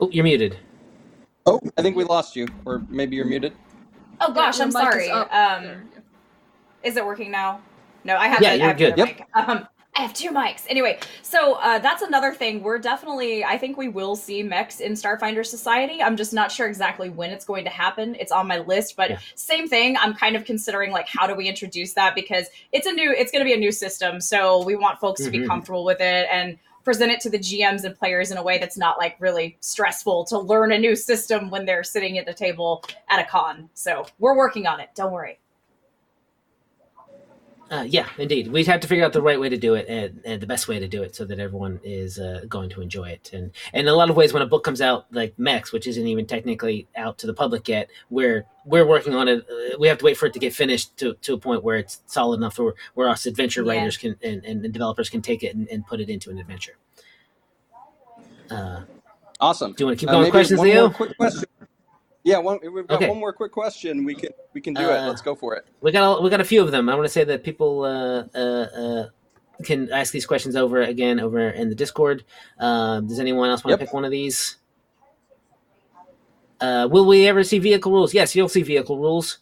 Oh, 0.00 0.08
you're 0.10 0.24
muted. 0.24 0.56
Oh, 1.46 1.60
I 1.76 1.82
think 1.82 1.96
we 1.96 2.04
lost 2.04 2.36
you, 2.36 2.46
or 2.64 2.82
maybe 2.88 3.16
you're 3.16 3.26
muted. 3.26 3.52
Oh 4.20 4.32
gosh, 4.32 4.60
I'm 4.60 4.68
mic 4.68 4.76
is 4.76 4.82
sorry. 4.82 5.10
Um, 5.10 5.28
There. 5.30 5.84
is 6.84 6.96
it 6.96 7.04
working 7.04 7.30
now? 7.30 7.60
No, 8.04 8.16
I 8.16 8.28
have. 8.28 8.40
Yeah, 8.40 8.52
the- 8.52 8.56
you're 8.58 8.64
I 8.64 8.68
have 8.68 8.78
good. 8.78 8.98
Yep. 8.98 9.28
Um, 9.34 9.66
I 9.94 10.00
have 10.00 10.14
two 10.14 10.30
mics. 10.30 10.64
Anyway, 10.70 10.98
so 11.20 11.54
uh, 11.54 11.78
that's 11.78 12.00
another 12.00 12.32
thing. 12.32 12.62
We're 12.62 12.78
definitely. 12.78 13.44
I 13.44 13.58
think 13.58 13.76
we 13.76 13.88
will 13.88 14.16
see 14.16 14.42
mechs 14.42 14.80
in 14.80 14.92
Starfinder 14.92 15.44
Society. 15.44 16.02
I'm 16.02 16.16
just 16.16 16.32
not 16.32 16.50
sure 16.50 16.66
exactly 16.66 17.10
when 17.10 17.30
it's 17.30 17.44
going 17.44 17.64
to 17.64 17.70
happen. 17.70 18.16
It's 18.18 18.32
on 18.32 18.46
my 18.46 18.58
list, 18.60 18.96
but 18.96 19.10
Yeah. 19.10 19.18
same 19.34 19.68
thing. 19.68 19.98
I'm 19.98 20.14
kind 20.14 20.34
of 20.34 20.46
considering 20.46 20.92
like 20.92 21.08
how 21.08 21.26
do 21.26 21.34
we 21.34 21.46
introduce 21.46 21.92
that 21.92 22.14
because 22.14 22.46
it's 22.72 22.86
a 22.86 22.92
new. 22.92 23.12
It's 23.12 23.30
going 23.30 23.40
to 23.40 23.44
be 23.44 23.52
a 23.52 23.58
new 23.58 23.70
system, 23.70 24.18
so 24.22 24.64
we 24.64 24.76
want 24.76 24.98
folks 24.98 25.22
to 25.24 25.30
be 25.30 25.40
Mhm. 25.40 25.46
comfortable 25.46 25.84
with 25.84 26.00
it 26.00 26.26
and 26.32 26.58
present 26.84 27.12
it 27.12 27.20
to 27.20 27.30
the 27.30 27.38
GMs 27.38 27.84
and 27.84 27.94
players 27.96 28.30
in 28.30 28.38
a 28.38 28.42
way 28.42 28.56
that's 28.58 28.78
not 28.78 28.96
like 28.98 29.14
really 29.20 29.58
stressful 29.60 30.24
to 30.24 30.38
learn 30.38 30.72
a 30.72 30.78
new 30.78 30.96
system 30.96 31.50
when 31.50 31.66
they're 31.66 31.84
sitting 31.84 32.16
at 32.18 32.24
the 32.24 32.34
table 32.34 32.82
at 33.10 33.20
a 33.20 33.24
con. 33.24 33.68
So 33.74 34.06
we're 34.18 34.36
working 34.36 34.66
on 34.66 34.80
it. 34.80 34.88
Don't 34.96 35.12
worry. 35.12 35.38
Uh, 37.72 37.84
yeah, 37.88 38.06
indeed. 38.18 38.48
We'd 38.48 38.66
have 38.66 38.80
to 38.80 38.86
figure 38.86 39.02
out 39.02 39.14
the 39.14 39.22
right 39.22 39.40
way 39.40 39.48
to 39.48 39.56
do 39.56 39.72
it 39.72 39.86
and, 39.88 40.20
and 40.26 40.42
the 40.42 40.46
best 40.46 40.68
way 40.68 40.78
to 40.78 40.86
do 40.86 41.02
it 41.02 41.16
so 41.16 41.24
that 41.24 41.38
everyone 41.38 41.80
is 41.82 42.18
uh, 42.18 42.42
going 42.46 42.68
to 42.68 42.82
enjoy 42.82 43.08
it. 43.08 43.30
And, 43.32 43.50
and 43.72 43.86
in 43.86 43.88
a 43.88 43.94
lot 43.96 44.10
of 44.10 44.16
ways, 44.16 44.34
when 44.34 44.42
a 44.42 44.46
book 44.46 44.62
comes 44.62 44.82
out 44.82 45.06
like 45.10 45.32
Mex, 45.38 45.72
which 45.72 45.86
isn't 45.86 46.06
even 46.06 46.26
technically 46.26 46.86
out 46.94 47.16
to 47.18 47.26
the 47.26 47.32
public 47.32 47.66
yet, 47.68 47.88
we're 48.10 48.44
we're 48.66 48.84
working 48.86 49.14
on 49.14 49.26
it. 49.26 49.46
Uh, 49.50 49.78
we 49.78 49.88
have 49.88 49.96
to 49.98 50.04
wait 50.04 50.18
for 50.18 50.26
it 50.26 50.34
to 50.34 50.38
get 50.38 50.52
finished 50.52 50.94
to, 50.98 51.14
to 51.22 51.32
a 51.32 51.38
point 51.38 51.64
where 51.64 51.78
it's 51.78 52.02
solid 52.04 52.36
enough 52.36 52.54
for 52.56 52.74
where 52.92 53.08
us 53.08 53.24
adventure 53.24 53.62
Yeah. 53.64 53.72
writers 53.72 53.96
can 53.96 54.16
and, 54.22 54.44
and, 54.44 54.64
and 54.66 54.72
developers 54.74 55.08
can 55.08 55.22
take 55.22 55.42
it 55.42 55.56
and, 55.56 55.66
and 55.68 55.86
put 55.86 55.98
it 55.98 56.10
into 56.10 56.28
an 56.28 56.36
adventure. 56.38 56.76
Uh, 58.50 58.82
Awesome. 59.40 59.72
do 59.72 59.82
you 59.82 59.86
want 59.86 59.98
to 59.98 60.00
keep 60.00 60.10
Uh, 60.10 60.12
going 60.12 60.24
with 60.24 60.30
questions, 60.30 60.60
Leo? 60.60 60.90
quick 60.90 61.16
question. 61.16 61.44
Yeah, 62.24 62.38
one, 62.38 62.60
we've 62.62 62.86
got 62.86 62.96
Okay. 62.96 63.08
one 63.08 63.18
more 63.18 63.32
quick 63.32 63.50
question. 63.50 64.04
We 64.04 64.14
can 64.14 64.30
we 64.52 64.60
can 64.60 64.74
do 64.74 64.82
it. 64.82 64.90
Uh, 64.96 65.08
Let's 65.08 65.22
go 65.22 65.34
for 65.34 65.56
it. 65.56 65.66
We 65.80 65.90
got 65.90 66.18
a, 66.18 66.22
we 66.22 66.30
got 66.30 66.40
a 66.40 66.44
few 66.44 66.62
of 66.62 66.70
them. 66.70 66.88
I 66.88 66.94
want 66.94 67.04
to 67.04 67.12
say 67.12 67.24
that 67.24 67.42
people 67.42 67.82
uh, 67.84 68.24
uh, 68.32 68.38
uh, 68.38 69.08
can 69.64 69.90
ask 69.90 70.12
these 70.12 70.24
questions 70.26 70.54
over 70.54 70.82
again 70.82 71.18
over 71.18 71.50
in 71.50 71.68
the 71.68 71.74
Discord. 71.74 72.24
Um, 72.60 73.08
does 73.08 73.18
anyone 73.18 73.50
else 73.50 73.64
want 73.64 73.72
Yep. 73.72 73.80
to 73.80 73.86
pick 73.86 73.94
one 73.94 74.04
of 74.04 74.12
these? 74.12 74.56
Uh, 76.60 76.86
will 76.88 77.06
we 77.06 77.26
ever 77.26 77.42
see 77.42 77.58
vehicle 77.58 77.90
rules? 77.90 78.14
Yes, 78.14 78.36
you'll 78.36 78.48
see 78.48 78.62
vehicle 78.62 78.98
rules. 78.98 79.38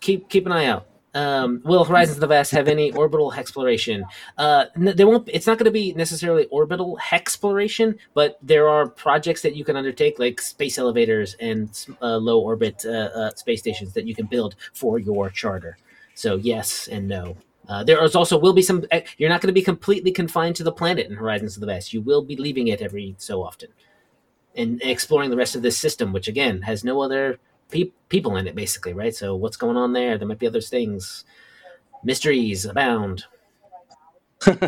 Keep 0.00 0.28
keep 0.28 0.44
an 0.46 0.52
eye 0.52 0.66
out. 0.66 0.86
Um, 1.12 1.60
will 1.64 1.84
Horizons 1.84 2.18
of 2.18 2.20
the 2.20 2.28
Vast 2.28 2.52
have 2.52 2.68
any 2.68 2.92
orbital 2.92 3.32
exploration? 3.32 4.04
Uh, 4.38 4.66
there 4.76 5.08
won't. 5.08 5.28
It's 5.32 5.46
not 5.46 5.58
going 5.58 5.64
to 5.64 5.70
be 5.72 5.92
necessarily 5.94 6.46
orbital 6.46 6.98
exploration, 7.10 7.98
but 8.14 8.38
there 8.42 8.68
are 8.68 8.86
projects 8.86 9.42
that 9.42 9.56
you 9.56 9.64
can 9.64 9.76
undertake, 9.76 10.18
like 10.20 10.40
space 10.40 10.78
elevators 10.78 11.34
and 11.40 11.86
uh, 12.00 12.16
low 12.16 12.38
orbit 12.40 12.84
uh, 12.86 12.90
uh, 12.90 13.30
space 13.34 13.60
stations 13.60 13.92
that 13.94 14.06
you 14.06 14.14
can 14.14 14.26
build 14.26 14.54
for 14.72 15.00
your 15.00 15.30
charter. 15.30 15.76
So 16.14 16.36
yes 16.36 16.86
and 16.86 17.08
no. 17.08 17.36
Uh, 17.68 17.84
there 17.84 18.02
is 18.04 18.14
also 18.14 18.38
will 18.38 18.52
be 18.52 18.62
some. 18.62 18.84
eh, 18.90 19.02
You're 19.16 19.28
not 19.30 19.40
going 19.40 19.48
to 19.48 19.60
be 19.60 19.62
completely 19.62 20.12
confined 20.12 20.56
to 20.56 20.64
the 20.64 20.72
planet 20.72 21.08
in 21.08 21.16
Horizons 21.16 21.56
of 21.56 21.60
the 21.60 21.66
Vast. 21.66 21.92
You 21.92 22.02
will 22.02 22.22
be 22.22 22.36
leaving 22.36 22.68
it 22.68 22.80
every 22.82 23.14
so 23.18 23.42
often, 23.42 23.70
and 24.54 24.80
exploring 24.82 25.30
the 25.30 25.36
rest 25.36 25.56
of 25.56 25.62
this 25.62 25.78
system, 25.78 26.12
which 26.12 26.28
again 26.28 26.62
has 26.62 26.84
no 26.84 27.00
other 27.00 27.38
pe- 27.70 27.92
people 28.08 28.36
in 28.36 28.46
it, 28.46 28.54
basically, 28.54 28.92
right? 28.92 29.14
So 29.14 29.36
what's 29.36 29.56
going 29.56 29.76
on 29.76 29.92
there? 29.92 30.18
There 30.18 30.28
might 30.28 30.38
be 30.38 30.46
other 30.46 30.60
things. 30.60 31.24
Mysteries 32.04 32.64
abound. 32.66 33.24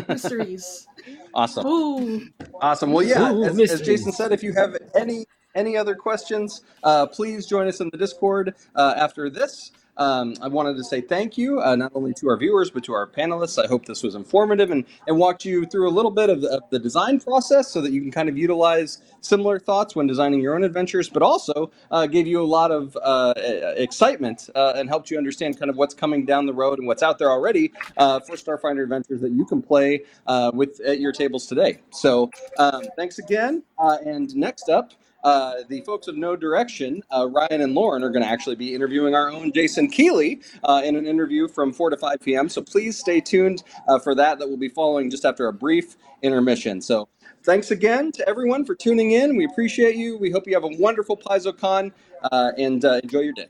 Mysteries. 0.07 0.87
Awesome. 1.35 1.65
Ooh. 1.67 2.21
Awesome. 2.61 2.91
Well, 2.93 3.05
yeah, 3.05 3.31
Ooh, 3.31 3.43
as, 3.43 3.59
as. 3.59 3.81
Jason 3.81 4.11
said, 4.11 4.31
if 4.31 4.43
you 4.43 4.53
have 4.53 4.77
any 4.95 5.25
any 5.55 5.75
other 5.77 5.95
questions, 5.95 6.61
uh, 6.83 7.07
please 7.07 7.45
join 7.45 7.67
us 7.67 7.81
in 7.81 7.89
the 7.91 7.97
Discord 7.97 8.55
uh, 8.75 8.93
after 8.97 9.29
this. 9.29 9.71
Um, 9.97 10.35
I 10.41 10.47
wanted 10.47 10.75
to 10.77 10.83
say 10.83 11.01
thank 11.01 11.37
you 11.37 11.61
uh, 11.61 11.75
not 11.75 11.91
only 11.95 12.13
to 12.15 12.29
our 12.29 12.37
viewers 12.37 12.71
but 12.71 12.83
to 12.85 12.93
our 12.93 13.07
panelists. 13.07 13.63
I 13.63 13.67
hope 13.67 13.85
this 13.85 14.03
was 14.03 14.15
informative 14.15 14.71
and, 14.71 14.85
and 15.07 15.17
walked 15.17 15.45
you 15.45 15.65
through 15.65 15.89
a 15.89 15.91
little 15.91 16.11
bit 16.11 16.29
of 16.29 16.41
the, 16.41 16.49
of 16.49 16.63
the 16.69 16.79
design 16.79 17.19
process 17.19 17.69
so 17.69 17.81
that 17.81 17.91
you 17.91 18.01
can 18.01 18.11
kind 18.11 18.29
of 18.29 18.37
utilize 18.37 18.99
similar 19.21 19.59
thoughts 19.59 19.95
when 19.95 20.07
designing 20.07 20.41
your 20.41 20.55
own 20.55 20.63
adventures, 20.63 21.09
but 21.09 21.21
also 21.21 21.71
uh, 21.91 22.07
gave 22.07 22.27
you 22.27 22.41
a 22.41 22.45
lot 22.45 22.71
of 22.71 22.97
uh, 23.03 23.33
excitement 23.37 24.49
uh, 24.55 24.73
and 24.75 24.89
helped 24.89 25.09
you 25.11 25.17
understand 25.17 25.57
kind 25.59 25.69
of 25.69 25.77
what's 25.77 25.93
coming 25.93 26.25
down 26.25 26.45
the 26.45 26.53
road 26.53 26.79
and 26.79 26.87
what's 26.87 27.03
out 27.03 27.19
there 27.19 27.31
already 27.31 27.71
uh, 27.97 28.19
for 28.19 28.35
Starfinder 28.35 28.83
adventures 28.83 29.21
that 29.21 29.31
you 29.31 29.45
can 29.45 29.61
play 29.61 30.01
uh, 30.27 30.51
with 30.53 30.79
at 30.81 30.99
your 30.99 31.11
tables 31.11 31.45
today. 31.45 31.79
So 31.91 32.29
um, 32.57 32.83
thanks 32.97 33.19
again. 33.19 33.63
And 33.77 34.35
next 34.35 34.69
up, 34.69 34.93
uh, 35.23 35.55
the 35.69 35.81
folks 35.81 36.07
of 36.07 36.17
Know 36.17 36.35
Direction, 36.35 37.01
uh, 37.15 37.27
Ryan 37.29 37.61
and 37.61 37.73
Lauren, 37.73 38.03
are 38.03 38.09
going 38.09 38.23
to 38.23 38.29
actually 38.29 38.55
be 38.55 38.75
interviewing 38.75 39.15
our 39.15 39.31
own 39.31 39.51
Jason 39.51 39.89
Keeley 39.89 40.41
uh, 40.63 40.81
in 40.83 40.95
an 40.95 41.05
interview 41.05 41.47
from 41.47 41.71
4 41.71 41.91
to 41.91 41.97
5 41.97 42.19
p.m. 42.21 42.49
So 42.49 42.61
please 42.61 42.97
stay 42.97 43.21
tuned 43.21 43.63
uh, 43.87 43.99
for 43.99 44.15
that. 44.15 44.39
That 44.39 44.49
will 44.49 44.57
be 44.57 44.69
following 44.69 45.09
just 45.09 45.25
after 45.25 45.47
a 45.47 45.53
brief 45.53 45.95
intermission. 46.21 46.81
So 46.81 47.07
thanks 47.43 47.71
again 47.71 48.11
to 48.13 48.27
everyone 48.27 48.65
for 48.65 48.75
tuning 48.75 49.11
in. 49.11 49.37
We 49.37 49.45
appreciate 49.45 49.95
you. 49.95 50.17
We 50.17 50.31
hope 50.31 50.47
you 50.47 50.53
have 50.55 50.63
a 50.63 50.75
wonderful 50.77 51.17
PaizoCon 51.17 51.91
uh, 52.31 52.51
and 52.57 52.83
uh, 52.83 52.99
enjoy 53.03 53.19
your 53.19 53.33
day. 53.33 53.47